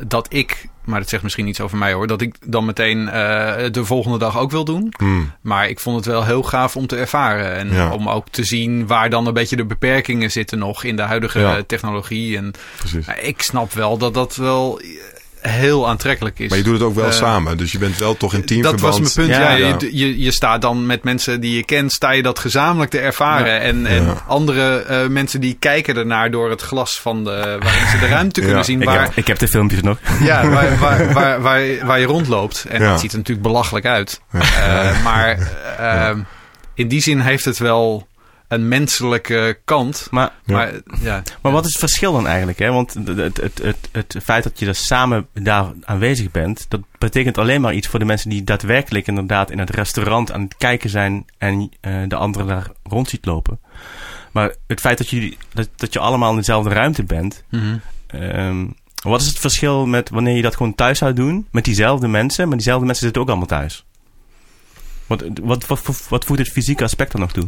[0.07, 3.71] dat ik, maar dat zegt misschien iets over mij hoor, dat ik dan meteen eh,
[3.71, 4.93] de volgende dag ook wil doen.
[4.97, 5.31] Hmm.
[5.41, 7.53] Maar ik vond het wel heel gaaf om te ervaren.
[7.55, 7.91] En Ja.
[7.91, 11.39] om ook te zien waar dan een beetje de beperkingen zitten nog in de huidige
[11.39, 11.61] Ja.
[11.67, 12.37] technologie.
[12.37, 13.05] En Precies.
[13.05, 14.81] maar ik snap wel dat dat wel
[15.41, 16.49] heel aantrekkelijk is.
[16.49, 17.57] Maar je doet het ook wel Eh, samen.
[17.57, 18.81] Dus je bent wel toch in dat teamverband.
[18.81, 19.27] was mijn punt.
[19.41, 19.75] Ja, Ja, ja.
[19.79, 22.99] Je, je, je staat dan met mensen die je kent, sta je dat gezamenlijk te
[22.99, 23.61] ervaren.
[23.61, 24.23] En, en Ja.
[24.27, 28.41] andere eh, mensen die kijken ernaar door het glas van de, waarin ze de ruimte
[28.41, 28.81] kunnen zien.
[28.81, 29.97] ik, Waar, heb, ik heb de filmpjes nog.
[30.21, 32.65] ja, waar, waar, waar, waar, je- waar je rondloopt.
[32.69, 32.89] En Ja.
[32.89, 34.21] dat ziet er natuurlijk belachelijk uit.
[34.31, 34.39] Ja.
[34.39, 36.17] Eh, maar eh,
[36.73, 38.07] in die zin heeft het wel
[38.49, 40.07] een menselijke kant.
[40.11, 40.53] Maar, Ja.
[40.53, 42.59] Maar ja, maar wat is het verschil dan eigenlijk?
[42.59, 42.71] Hè?
[42.71, 46.81] Want het, het, het, het, het feit dat je er samen daar aanwezig bent, dat
[46.97, 50.55] betekent alleen maar iets voor de mensen die daadwerkelijk inderdaad in het restaurant aan het
[50.57, 53.59] kijken zijn en eh, de anderen daar rond ziet lopen.
[54.31, 57.77] Maar het feit dat je, dat, dat je allemaal in dezelfde ruimte bent, Mhm.
[58.07, 58.65] Ehm,
[59.03, 62.47] wat is het verschil met wanneer je dat gewoon thuis zou doen met diezelfde mensen,
[62.47, 63.85] maar diezelfde mensen zitten ook allemaal thuis?
[65.07, 67.47] Wat, wat, wat, wat, wat voegt het fysieke aspect er nog toe?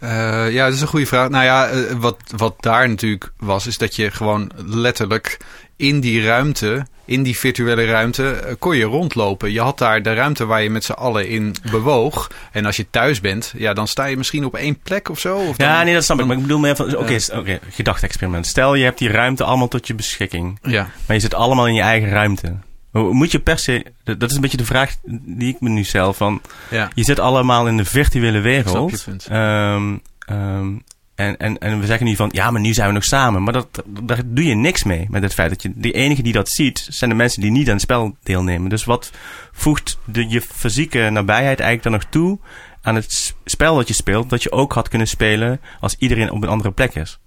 [0.00, 1.28] Eh, ja, dat is een goede vraag.
[1.28, 5.36] Nou ja, eh, wat, wat daar natuurlijk was, is dat je gewoon letterlijk
[5.76, 9.52] in die ruimte, in die virtuele ruimte, eh, kon je rondlopen.
[9.52, 12.30] Je had daar de ruimte waar je met z'n allen in bewoog.
[12.52, 15.36] En als je thuis bent, ja, dan sta je misschien op één plek of zo.
[15.36, 16.26] Of ja, dan- nee, dat snap ik.
[16.26, 18.46] Maar ik bedoel meer van, oké, oké, gedachte-experiment.
[18.46, 21.74] Stel, je hebt die ruimte allemaal tot je beschikking, Ja, maar je zit allemaal in
[21.74, 22.56] je eigen ruimte.
[23.02, 26.12] Moet je per se, dat is een beetje de vraag die ik me nu stel,
[26.12, 26.40] van,
[26.70, 26.90] ja.
[26.94, 29.06] je zit allemaal in de virtuele wereld.
[29.28, 30.72] Ehm, ehm,
[31.14, 33.42] en, en, en we zeggen nu van, ja, maar nu zijn we nog samen.
[33.42, 35.72] Maar dat, daar doe je niks mee met het feit dat je...
[35.74, 38.70] De enige die dat ziet, zijn de mensen die niet aan het spel deelnemen.
[38.70, 39.10] Dus wat
[39.52, 42.38] voegt de, je fysieke nabijheid eigenlijk dan nog toe
[42.82, 44.30] aan het spel dat je speelt...
[44.30, 47.18] dat je ook had kunnen spelen als iedereen op een andere plek is?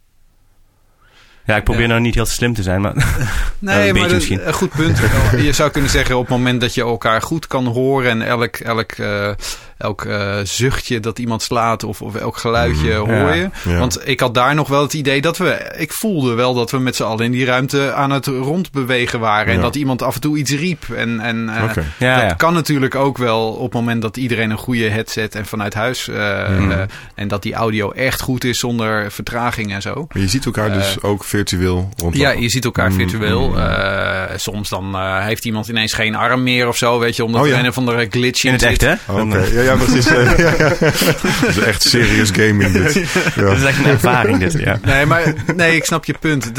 [1.47, 2.93] Ja, ik probeer nou niet heel slim te zijn, maar...
[3.59, 4.99] Nee, een maar dat- een goed punt.
[5.45, 8.55] je zou kunnen zeggen op het moment dat je elkaar goed kan horen en elk,
[8.55, 9.29] elk, eh,
[9.77, 13.49] elk eh, zuchtje dat iemand slaat of, of elk geluidje Mm, hoor je.
[13.63, 13.77] Ja.
[13.77, 16.79] Want ik had daar nog wel het idee dat we, ik voelde wel dat we
[16.79, 19.47] met z'n allen in die ruimte aan het rondbewegen waren.
[19.47, 19.61] En Ja.
[19.61, 20.83] dat iemand af en toe iets riep.
[20.95, 22.33] En, en eh, dat ja.
[22.33, 26.07] kan natuurlijk ook wel op het moment dat iedereen een goede headset en vanuit huis.
[26.07, 26.79] eh, eh,
[27.15, 30.05] en dat die audio echt goed is zonder vertraging en zo.
[30.13, 32.19] Maar je ziet elkaar dus ook virtueel rondlopen.
[32.19, 33.49] Ja, je ziet elkaar Mm, virtueel.
[33.49, 33.55] mm.
[33.57, 37.41] Uh, soms dan uh, heeft iemand ineens geen arm meer of zo, weet je, omdat
[37.41, 37.53] Oh, ja.
[37.53, 38.83] er een of andere glitch in, In het zit.
[38.83, 39.13] echt, hè?
[39.13, 40.09] Oh, ja, ja, precies.
[40.09, 40.69] Ja, ja, ja.
[40.69, 42.93] Dat is echt serious gaming dit.
[43.35, 43.41] Ja.
[43.41, 44.79] Dat is echt een ervaring, dit, ja.
[44.85, 46.51] Nee, maar nee, ik snap je punt.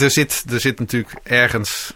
[0.00, 1.94] Er zit, er zit natuurlijk ergens.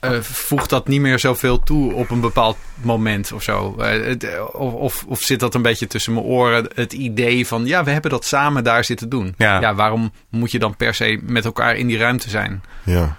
[0.00, 3.76] eh, voegt dat niet meer zoveel toe op een bepaald moment of zo?
[3.78, 4.16] Eh,
[4.52, 6.68] of, of, of zit dat een beetje tussen mijn oren?
[6.74, 9.34] Het idee van ja, we hebben dat samen daar zitten doen.
[9.38, 9.74] Ja.
[9.74, 12.62] waarom moet je dan per se met elkaar in die ruimte zijn?
[12.84, 13.16] ja.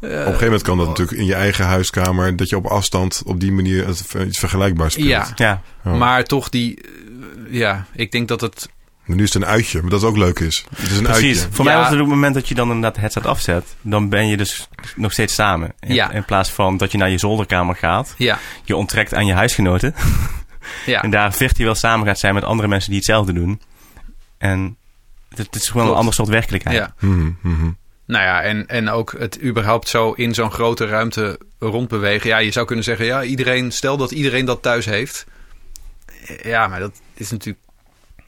[0.00, 2.36] Eh, Op een gegeven moment kan dat natuurlijk in je eigen huiskamer...
[2.36, 3.88] dat je op afstand op die manier
[4.26, 5.32] iets vergelijkbaars speelt.
[5.36, 5.62] Ja.
[5.82, 6.88] Maar toch die, eh,
[7.50, 8.68] ja, ik denk dat het
[9.04, 10.64] Maar nu is het een uitje, maar dat ook leuk is.
[10.76, 11.40] Het is een Precies.
[11.40, 11.54] uitje.
[11.54, 11.80] Voor mij Ja.
[11.80, 14.36] was het op het moment dat je dan inderdaad het headset afzet, dan ben je
[14.36, 15.72] dus nog steeds samen.
[15.80, 16.10] In, Ja.
[16.10, 19.94] in plaats van dat je naar je zolderkamer gaat, Ja, je onttrekt aan je huisgenoten
[20.86, 21.02] ja.
[21.02, 23.60] en daar virtueel samen gaat zijn met andere mensen die hetzelfde doen.
[24.38, 24.76] En
[25.28, 25.90] het, het is gewoon Klopt.
[25.92, 26.76] een ander soort werkelijkheid.
[26.76, 26.94] ja.
[27.08, 27.70] Mhm.
[28.06, 32.28] Nou ja, en, en ook het überhaupt zo in zo'n grote ruimte rondbewegen.
[32.28, 35.26] Ja, je zou kunnen zeggen, ja, iedereen, stel dat iedereen dat thuis heeft.
[36.42, 37.64] Ja, maar dat is natuurlijk.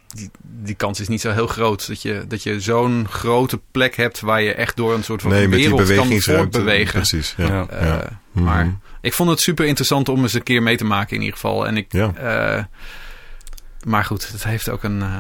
[0.09, 1.87] Die, die kans is niet zo heel groot.
[1.87, 5.31] Dat je, dat je zo'n grote plek hebt waar je echt door een soort van
[5.31, 6.93] Nee, met die wereld kan voortbewegen.
[6.95, 7.47] Precies, ja.
[7.47, 7.67] Ja.
[7.69, 8.21] Eh, ja.
[8.33, 8.45] Mhm.
[8.45, 11.35] Maar ik vond het super interessant om eens een keer mee te maken in ieder
[11.35, 11.67] geval.
[11.67, 12.13] En ik, Ja.
[12.15, 12.65] eh,
[13.85, 15.03] maar goed, het heeft ook een...
[15.03, 15.17] eh,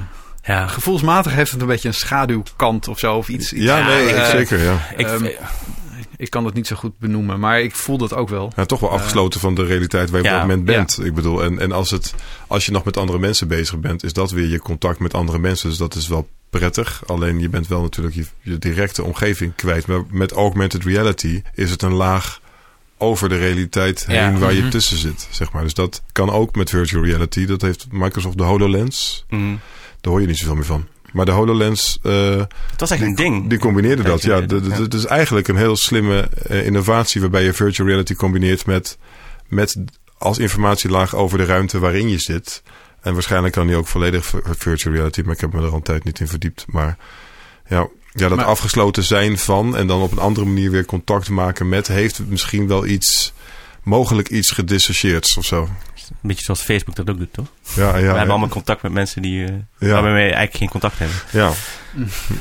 [0.48, 0.66] Ja.
[0.66, 3.16] gevoelsmatig heeft het een beetje een schaduwkant of zo.
[3.16, 3.52] Of iets.
[3.52, 4.78] iets Ja, nee, eh, zeker, ja.
[4.96, 5.26] Ik, Ehm,
[6.16, 8.52] Ik kan dat niet zo goed benoemen, maar ik voel dat ook wel.
[8.56, 11.04] Ja, toch wel afgesloten van de realiteit waar je op dat moment bent.
[11.04, 12.14] Ik bedoel, en, en als, het,
[12.46, 15.38] als je nog met andere mensen bezig bent, is dat weer je contact met andere
[15.38, 15.68] mensen.
[15.68, 17.02] Dus dat is wel prettig.
[17.06, 19.86] Alleen je bent wel natuurlijk je, je directe omgeving kwijt.
[19.86, 22.40] Maar met augmented reality is het een laag
[22.98, 24.38] over de realiteit heen Ja.
[24.38, 24.70] waar je Mhm.
[24.70, 25.28] tussen zit.
[25.30, 25.62] Zeg maar.
[25.62, 27.46] Dus dat kan ook met virtual reality.
[27.46, 29.24] Dat heeft Microsoft de HoloLens.
[29.28, 29.60] mm,
[30.08, 30.86] Daar hoor je niet zoveel meer van.
[31.12, 32.36] Maar de HoloLens, eh,
[32.70, 33.48] het was echt een ding.
[33.48, 34.22] die combineerde dat.
[34.22, 34.40] Ja,
[34.80, 38.98] het is eigenlijk een heel slimme eh, innovatie waarbij je virtual reality combineert met,
[39.48, 39.76] met
[40.18, 42.62] als informatielaag over de ruimte waarin je zit.
[43.00, 45.74] En waarschijnlijk kan die ook volledig vir- virtual reality, maar ik heb me er al
[45.74, 46.64] een tijd niet in verdiept.
[46.68, 46.96] Maar
[47.68, 51.28] ja, ja dat Maar- afgesloten zijn van en dan op een andere manier weer contact
[51.28, 53.32] maken met, heeft misschien wel iets,
[53.88, 55.62] mogelijk iets gedissocieerd of zo.
[55.62, 57.46] Een beetje zoals Facebook dat ook doet, toch?
[57.74, 59.40] Ja, ja, we ja, hebben allemaal contact met mensen die,
[59.78, 61.16] ja, waarmee we eigenlijk geen contact hebben.
[61.30, 61.52] ja.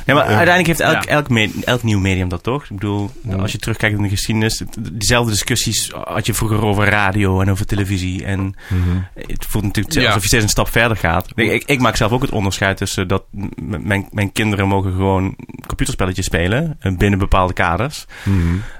[0.06, 0.38] Nee, maar Ja.
[0.38, 1.10] uiteindelijk heeft elk, Ja.
[1.10, 2.64] elk, me- elk nieuw medium dat toch?
[2.64, 7.42] Ik bedoel, als je terugkijkt in de geschiedenis, diezelfde discussies had je vroeger over radio
[7.42, 8.26] en over televisie.
[8.26, 8.98] En Mhm.
[9.14, 10.06] het voelt natuurlijk Ja.
[10.06, 11.28] alsof je steeds een stap verder gaat.
[11.36, 13.24] Ik, ik, ik maak zelf ook het onderscheid tussen dat
[13.56, 15.36] mijn, mijn kinderen mogen gewoon
[15.68, 18.06] computerspelletjes spelen eh, binnen bepaalde kaders.
[18.24, 18.38] Mhm.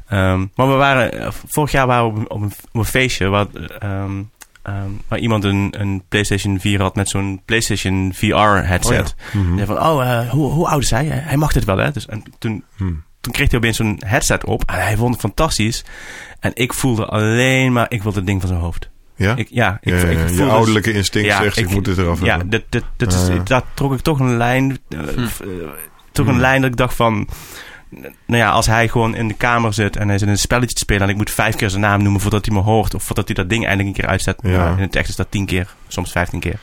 [0.08, 2.86] Ehm, maar we waren, eh, vorig jaar waren we op een, op een, op een
[2.86, 3.46] feestje waar,
[3.80, 4.12] ehm,
[4.68, 8.36] ehm, waar iemand een, een PlayStation 4 had met zo'n PlayStation VR
[8.68, 9.16] headset.
[9.18, 9.40] Oh ja.
[9.40, 9.60] Mhm.
[9.60, 11.06] En van, oh, eh, hoe, hoe oud is hij?
[11.06, 11.92] Hij mag dit wel, hè?
[11.92, 12.94] Dus, en toen, Mhm.
[13.22, 15.86] toen kreeg hij opeens zo'n headset op en hij vond het fantastisch.
[16.40, 18.90] En ik voelde alleen maar, ik wilde het ding van zijn hoofd.
[19.16, 19.36] Ja?
[19.36, 21.98] Ik, ja, ik, ja, ja, ik je ouderlijke instinct Ja, zegt, ik, ik- moet dit
[21.98, 22.50] eraf Ja, hebben.
[22.50, 23.42] dit, dit, dit is, Ah, ja.
[23.44, 24.78] daar trok ik toch een lijn.
[24.90, 24.96] Hm.
[24.96, 25.28] eh,
[26.12, 26.32] toch Hm.
[26.32, 27.28] een lijn dat ik dacht van...
[27.90, 28.12] Nou
[28.42, 31.04] ja, als hij gewoon in de kamer zit en hij zit een spelletje te spelen...
[31.04, 32.94] en ik moet vijf keer zijn naam noemen voordat hij me hoort...
[32.94, 34.40] of voordat hij dat ding eindelijk een keer uitzet.
[34.42, 34.50] Ja.
[34.58, 36.60] Nou, in het echt is dat tien keer, soms vijftien keer.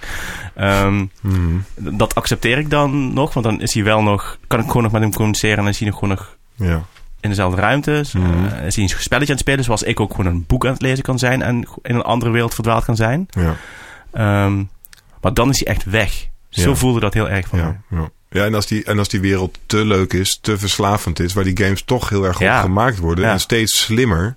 [0.55, 1.57] Ehm, Mhm.
[1.75, 4.39] dat accepteer ik dan nog, want dan is hij wel nog...
[4.47, 5.57] kan ik gewoon nog met hem communiceren...
[5.57, 6.37] en dan is hij nog gewoon nog
[6.69, 6.83] Ja.
[7.21, 8.05] in dezelfde ruimte.
[8.13, 8.47] Mhm.
[8.47, 9.65] eh, is hij een spelletje aan het spelen...
[9.65, 11.43] zoals ik ook gewoon een boek aan het lezen kan zijn...
[11.43, 13.27] en in een andere wereld verdwaald kan zijn.
[13.31, 13.55] Ja.
[14.13, 14.63] Ehm,
[15.21, 16.27] maar dan is hij echt weg.
[16.49, 18.09] Zo voelde dat heel erg van mij.
[18.35, 21.44] Ja, en, als die, en als die wereld te leuk is, te verslavend is, waar
[21.44, 22.56] die games toch heel erg Ja.
[22.56, 23.32] op gemaakt worden Ja.
[23.32, 24.36] en steeds slimmer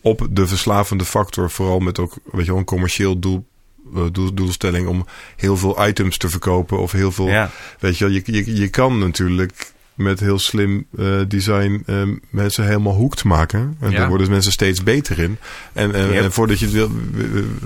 [0.00, 3.46] op de verslavende factor, vooral met ook weet je wel, een commercieel doel,
[3.94, 7.50] eh, doel, doelstelling om heel veel items te verkopen of heel veel, Ja.
[7.78, 12.64] weet je wel, je, je, je kan natuurlijk met heel slim eh, design eh, mensen
[12.66, 13.76] helemaal hoekt maken.
[13.80, 13.96] En Ja.
[13.96, 15.38] daar worden mensen steeds beter in.
[15.72, 16.22] En, en, Yep.
[16.22, 16.90] en voordat je het wil,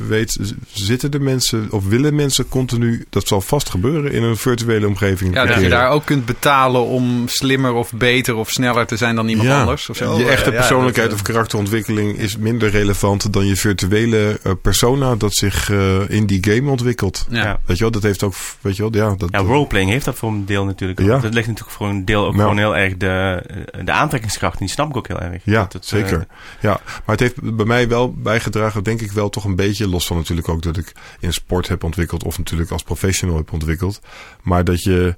[0.09, 0.39] weet,
[0.73, 5.35] zitten de mensen of willen mensen continu, dat zal vast gebeuren, in een virtuele omgeving.
[5.35, 9.15] Ja, dat je daar ook kunt betalen om slimmer of beter of sneller te zijn
[9.17, 9.61] dan iemand Ja.
[9.61, 9.89] anders.
[9.89, 10.19] Of zo.
[10.19, 15.15] Je echte Ja, persoonlijkheid dat, of karakterontwikkeling is minder relevant dan je virtuele eh, persona
[15.17, 17.27] dat zich eh, in die game ontwikkelt.
[17.31, 17.43] eh, ja.
[17.45, 17.59] Ja.
[17.65, 19.15] Weet je wel, dat heeft ook, weet je wel, ja.
[19.19, 21.07] Dat, Ja, roleplaying heeft dat voor een deel natuurlijk ook.
[21.07, 21.19] Ja.
[21.19, 22.43] Dat ligt natuurlijk voor een deel ook Nou.
[22.49, 23.43] gewoon heel erg de,
[23.85, 24.59] de aantrekkingskracht.
[24.59, 25.43] Die snap ik ook heel erg.
[25.45, 26.19] Ja, Dat het, zeker.
[26.19, 29.89] eh, Ja, maar het heeft bij mij wel bijgedragen, denk ik wel toch een beetje,
[29.89, 33.53] los van natuurlijk ook dat ik in sport heb ontwikkeld of natuurlijk als professional heb
[33.53, 34.01] ontwikkeld.
[34.43, 35.17] Maar dat je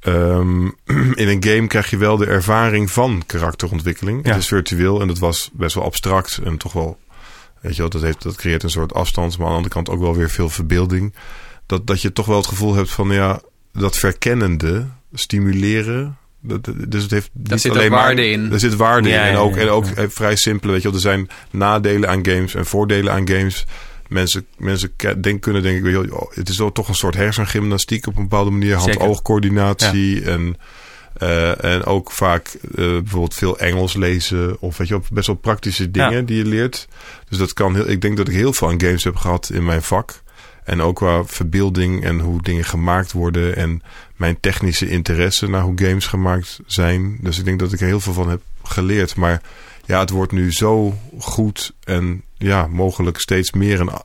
[0.00, 0.64] ehm,
[1.22, 4.24] in een game krijg je wel de ervaring van karakterontwikkeling.
[4.24, 4.30] Ja.
[4.30, 6.98] Het is virtueel en dat was best wel abstract en toch wel,
[7.60, 9.88] weet je wel, dat, heeft, dat creëert een soort afstand, maar aan de andere kant
[9.90, 11.14] ook wel weer veel verbeelding.
[11.66, 13.40] Dat, dat je toch wel het gevoel hebt van, ja,
[13.72, 16.18] dat verkennende, stimuleren.
[16.42, 18.52] Dat, dus het heeft niet zit ook alleen maar, waarde in.
[18.52, 19.32] Er zit waarde Ja, in.
[19.32, 19.94] En ook, en ook ja.
[19.94, 20.96] eh, vrij simpel, weet je wel.
[20.96, 23.66] Er zijn nadelen aan games en voordelen aan games.
[24.08, 28.16] Mensen, mensen denk, kunnen denk ik, oh, het is wel toch een soort hersengymnastiek op
[28.16, 28.74] een bepaalde manier.
[28.76, 30.56] Hand-oogcoördinatie en,
[31.16, 34.56] eh, en ook vaak eh, bijvoorbeeld veel Engels lezen.
[34.60, 36.20] Of weet je best wel praktische dingen Ja.
[36.20, 36.88] die je leert.
[37.28, 39.64] Dus dat kan heel, ik denk dat ik heel veel aan games heb gehad in
[39.64, 40.22] mijn vak.
[40.64, 43.56] En ook qua verbeelding en hoe dingen gemaakt worden.
[43.56, 43.82] En
[44.20, 47.18] mijn technische interesse naar hoe games gemaakt zijn.
[47.20, 49.16] Dus ik denk dat ik er heel veel van heb geleerd.
[49.16, 49.42] Maar
[49.84, 53.98] ja, het wordt nu zo goed en ja, mogelijk steeds meer een eh,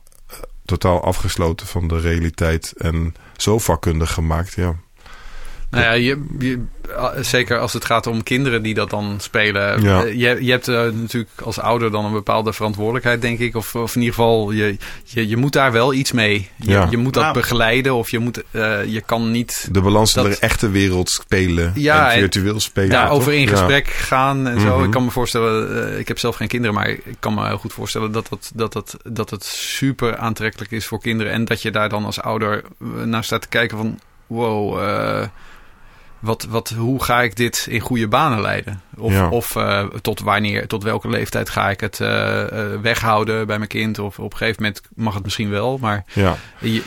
[0.64, 2.72] totaal afgesloten van de realiteit.
[2.76, 4.76] En zo vakkundig gemaakt, ja.
[5.70, 6.64] Nou ja, je, je-
[6.98, 9.82] a- zeker als het gaat om kinderen die dat dan spelen.
[9.82, 10.02] Ja.
[10.04, 13.56] Eh, Je, je hebt eh, natuurlijk als ouder dan een bepaalde verantwoordelijkheid, denk ik.
[13.56, 16.48] Of, of in ieder geval, je, je, je moet daar wel iets mee.
[16.56, 16.86] Je, Ja.
[16.90, 17.34] je moet dat Nou.
[17.34, 21.10] begeleiden of je, moet, eh, je kan niet De balans in Dat- de echte wereld
[21.10, 22.90] spelen Ja, en virtueel spelen.
[22.90, 24.74] daarover in gesprek gaan en zo.
[24.76, 24.84] Mhm.
[24.84, 27.58] Ik kan me voorstellen, eh, ik heb zelf geen kinderen, maar ik kan me heel
[27.58, 31.32] goed voorstellen dat, dat, dat, dat, dat het super aantrekkelijk is voor kinderen.
[31.32, 35.26] En dat je daar dan als ouder eh, naar staat te kijken van, wow, eh,
[36.18, 38.80] wat, wat, hoe ga ik dit in goede banen leiden?
[38.96, 39.28] Of, Ja.
[39.28, 43.68] of eh, tot wanneer, tot welke leeftijd ga ik het eh, eh, weghouden bij mijn
[43.70, 43.98] kind?
[43.98, 46.82] Of op een gegeven moment mag het misschien wel, maar Ja, je, je-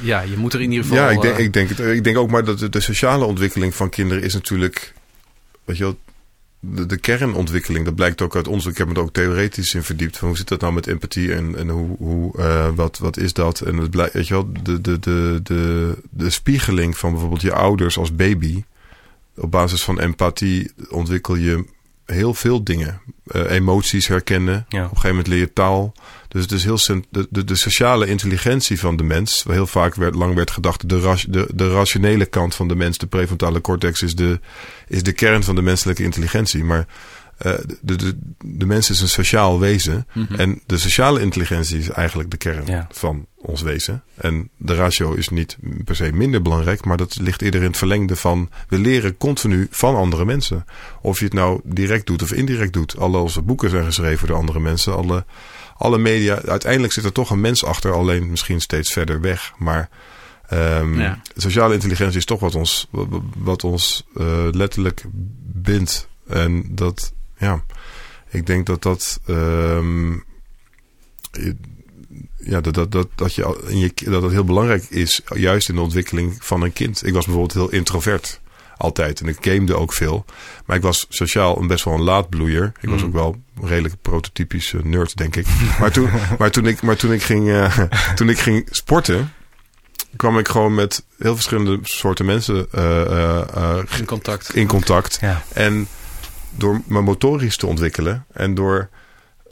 [0.00, 1.02] ja, je moet er in ieder geval...
[1.04, 3.74] ja ik, denk, ik, denk het, ik denk ook maar dat de, de sociale ontwikkeling
[3.74, 4.92] van kinderen is natuurlijk...
[5.64, 5.98] Weet je wel,
[6.60, 8.66] de, de kernontwikkeling, dat blijkt ook uit ons.
[8.66, 10.18] Ik heb me er ook theoretisch in verdiept.
[10.18, 13.60] Van hoe zit dat nou met empathie en, en hoe, hoe, wat, wat is dat?
[13.60, 17.52] En het blijkt, weet je wel, de, de, de, de, de spiegeling van bijvoorbeeld je
[17.52, 18.64] ouders als baby.
[19.36, 21.64] Op basis van empathie ontwikkel je
[22.04, 23.00] heel veel dingen.
[23.26, 24.66] Eh, emoties herkennen.
[24.68, 24.78] Ja.
[24.78, 25.94] Op een gegeven moment leer je taal.
[26.28, 29.44] Dus het is heel de, de, de sociale intelligentie van de mens.
[29.48, 32.98] Heel vaak werd, lang werd gedacht, de, ras- de, de rationele kant van de mens,
[32.98, 34.40] de prefrontale cortex, is de,
[34.88, 36.64] is de kern van de menselijke intelligentie.
[36.64, 36.86] Maar
[37.38, 40.06] eh, de, de, de mens is een sociaal wezen.
[40.12, 40.34] mhm.
[40.34, 42.86] En de sociale intelligentie is eigenlijk de kern Ja.
[42.90, 44.02] van ons wezen.
[44.14, 47.76] En de ratio is niet per se minder belangrijk, maar dat ligt eerder in het
[47.76, 50.64] verlengde van we leren continu van andere mensen.
[51.00, 52.96] Of je het nou direct doet of indirect doet.
[52.98, 54.96] Alle onze boeken zijn geschreven door andere mensen.
[54.96, 55.24] Alle,
[55.76, 59.52] alle media, uiteindelijk zit er toch een mens achter, alleen misschien steeds verder weg.
[59.58, 59.88] Maar
[60.48, 61.20] ehm, Ja.
[61.36, 63.06] sociale intelligentie is toch wat ons, wat,
[63.36, 65.04] wat ons eh, letterlijk
[65.52, 66.08] bindt.
[66.28, 67.12] En dat,
[67.42, 67.64] ja,
[68.30, 69.20] ik denk dat dat.
[69.26, 70.12] ehm,
[72.36, 75.68] ja, dat, dat, dat, dat, je, al- in je, dat het heel belangrijk is, juist
[75.68, 77.06] in de ontwikkeling van een kind.
[77.06, 78.40] Ik was bijvoorbeeld heel introvert
[78.76, 80.24] altijd en ik gamede ook veel.
[80.66, 82.72] Maar ik was sociaal een best wel een laadbloeier.
[82.80, 83.06] Ik was Mm.
[83.06, 85.46] ook wel een redelijk prototypische nerd, denk ik.
[85.80, 86.08] Maar toen,
[86.38, 87.78] maar toen, ik, maar toen, ik, ging, eh,
[88.14, 89.32] toen ik ging sporten,
[90.16, 94.54] kwam ik gewoon met heel verschillende soorten mensen eh, eh, eh, in contact.
[94.54, 95.18] in contact.
[95.20, 95.42] Ja.
[95.52, 95.88] En
[96.56, 98.88] door mijn motorisch te ontwikkelen en door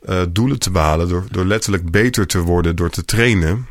[0.03, 3.67] eh, doelen te behalen, door, door letterlijk beter te worden, door te trainen.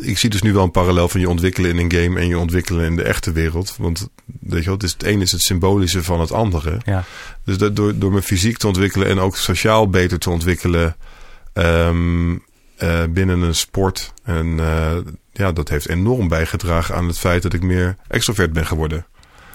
[0.00, 2.38] Ik zie dus nu wel een parallel van je ontwikkelen in een game en je
[2.38, 3.76] ontwikkelen in de echte wereld.
[3.78, 4.08] Want
[4.40, 6.80] weet je wel, het, is, het een is het symbolische van het andere.
[6.84, 7.04] Ja.
[7.44, 10.96] Dus dat door, door mijn fysiek te ontwikkelen en ook sociaal beter te ontwikkelen
[11.52, 12.36] ehm,
[12.76, 14.12] eh, binnen een sport.
[14.24, 14.96] En eh,
[15.32, 19.06] ja, dat heeft enorm bijgedragen aan het feit dat ik meer extrovert ben geworden.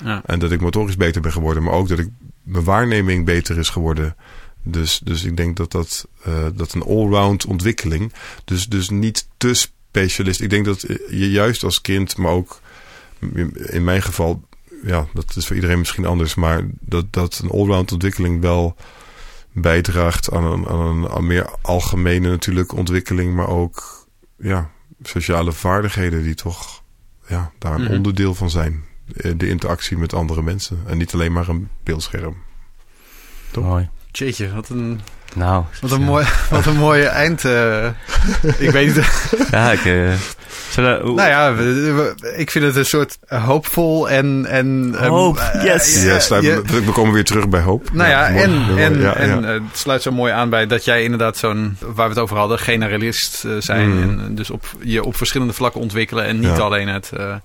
[0.03, 0.22] Ja.
[0.26, 2.10] En dat ik motorisch beter ben geworden, maar ook dat ik
[2.44, 4.15] mijn waarneming beter is geworden.
[4.64, 8.14] Dus, dus ik denk dat dat, eh, dat een allround ontwikkeling.
[8.45, 10.41] Dus, dus niet te specialist.
[10.41, 12.61] Ik denk dat je juist als kind, maar ook
[13.53, 14.44] in mijn geval,
[14.84, 18.76] ja, dat is voor iedereen misschien anders, maar dat, dat een allround ontwikkeling wel
[19.53, 24.07] bijdraagt aan een, aan een aan meer algemene natuurlijk ontwikkeling, maar ook
[24.38, 24.69] ja,
[25.02, 26.84] sociale vaardigheden die toch
[27.28, 27.94] ja, daar een Mhm.
[27.94, 28.84] onderdeel van zijn.
[29.15, 32.35] Eh, De interactie met andere mensen en niet alleen maar een beeldscherm.
[33.51, 33.63] Top.
[33.63, 33.89] Mooi.
[34.11, 35.01] Jeetje, wat een,
[35.35, 35.63] Nou.
[35.81, 37.45] wat een, mooi, wat een mooie eind.
[37.45, 37.85] eh.
[38.57, 39.05] ik weet niet.
[39.51, 39.85] Ja, ik...
[39.85, 40.13] eh,
[40.69, 44.45] zullen, Nou ja, we- we- ik vind het een soort hoopvol en...
[44.45, 46.03] en ehm, Hoop, yes.
[46.03, 47.93] je- we komen weer terug bij hoop.
[47.93, 48.43] Nou ja, mooi.
[48.43, 48.81] en, mooi.
[48.84, 49.47] en, Ja, en ja.
[49.47, 52.59] het sluit zo mooi aan bij dat jij inderdaad zo'n, waar we het over hadden,
[52.59, 53.89] generalist zijn.
[53.89, 54.19] Mm.
[54.19, 56.57] En dus op, je op verschillende vlakken ontwikkelen en niet Ja.
[56.57, 57.35] alleen het, eh,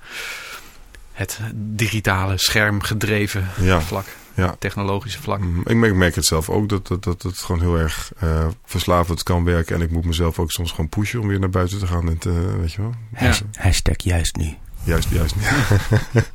[1.12, 3.80] het digitale schermgedreven Ja.
[3.80, 4.56] vlak, Ja.
[4.58, 5.40] technologische vlak.
[5.40, 8.46] Mm, Ik merk, merk het zelf ook dat, dat, dat het gewoon heel erg eh,
[8.64, 9.74] verslavend kan werken.
[9.76, 12.08] En ik moet mezelf ook soms gewoon pushen om weer naar buiten te gaan.
[12.08, 12.94] En te, weet je wel?
[13.14, 14.54] Has- Hashtag juist nu.
[14.84, 15.46] Juist, juist niet.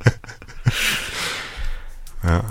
[2.22, 2.44] ja.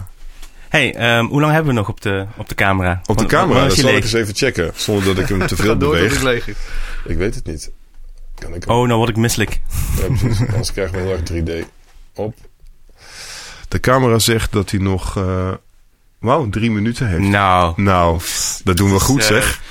[0.69, 3.01] hey, ehm, hoe lang hebben we nog op de, op de camera?
[3.05, 4.71] Op de camera, dat zal ik eens even checken.
[4.75, 6.13] Zonder dat ik hem te veel beweeg.
[6.13, 6.55] het leeg is.
[7.05, 7.71] Ik weet het niet.
[8.35, 9.59] Kan ik Oh, nou word ik misselijk.
[9.97, 10.39] Ja, precies.
[10.51, 11.67] Anders krijgen we heel erg 3D
[12.17, 12.35] op.
[13.67, 15.17] De camera zegt dat hij nog...
[15.17, 15.51] eh
[16.19, 17.21] Wauw, drie minuten heeft.
[17.21, 18.19] Nou, Nou,
[18.63, 19.61] dat doen we goed eh, zeg.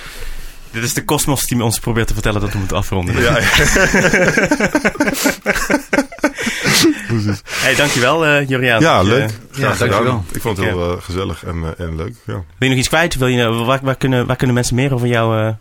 [0.70, 3.20] dit is de kosmos die ons probeert te vertellen dat we moeten afronden.
[3.23, 3.32] Ja,
[7.09, 7.43] Precies.
[7.48, 8.81] Hey, dankjewel uh, Joriaan.
[8.81, 9.28] ja, leuk.
[9.31, 9.89] Ja, Graag gedaan.
[9.89, 10.24] dankjewel.
[10.32, 12.14] Ik vond het heel gezellig en, en leuk.
[12.27, 12.32] Ja.
[12.32, 13.14] Wil je nog iets kwijt?
[13.16, 15.55] Wil je, waar, waar, kunnen, waar kunnen mensen meer over jou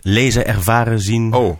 [0.00, 1.32] lezen, ervaren, zien?
[1.34, 1.58] Oh,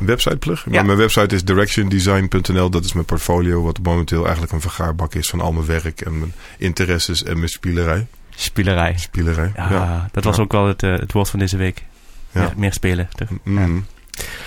[0.00, 0.66] een website plug?
[0.70, 0.82] Ja.
[0.82, 2.70] Mijn website is directiondesign.nl.
[2.70, 6.18] Dat is mijn portfolio, wat momenteel eigenlijk een vergaarbak is van al mijn werk en
[6.18, 8.06] mijn interesses en mijn spielerij.
[8.36, 8.94] Spielerij.
[8.98, 9.52] Spielerij.
[9.56, 10.42] Ja, dat was Ja.
[10.42, 11.82] ook wel het, eh, het woord van deze week.
[12.30, 12.40] Ja.
[12.40, 13.08] Meer, meer spelen.
[13.14, 13.28] toch?
[13.42, 13.86] Mm.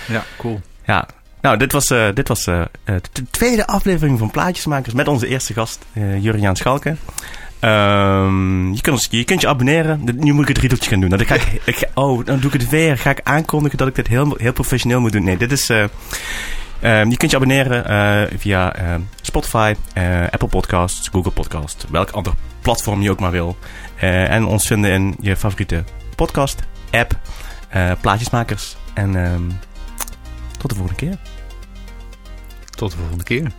[0.08, 0.60] Ja, cool.
[0.86, 1.08] Ja,
[1.40, 2.66] Nou, dit was, eh, dit was eh, eh,
[3.12, 6.98] de tweede aflevering van Plaatjesmakers met onze eerste gast, eh Juriaan Schalken.
[7.66, 10.00] Ehm, je, kunt ons, je kunt je abonneren.
[10.16, 11.08] Nu moet ik het riedeltje gaan doen.
[11.10, 12.98] Nou, dan ga ik, oh, dan doe ik het weer.
[12.98, 15.24] Ga ik aankondigen dat ik dit heel, heel professioneel moet doen.
[15.24, 15.70] Nee, dit is...
[15.70, 15.84] eh,
[16.80, 22.10] ehm, je kunt je abonneren eh, via ehm, Spotify, eh, Apple Podcasts, Google Podcasts, welk
[22.10, 23.56] ander platform je ook maar wil.
[23.96, 25.84] En ons vinden in je favoriete
[26.16, 27.18] podcast, app,
[28.00, 28.76] Plaatjesmakers.
[28.94, 29.12] En
[30.58, 31.18] tot de volgende keer.
[32.70, 33.52] Tot de volgende keer.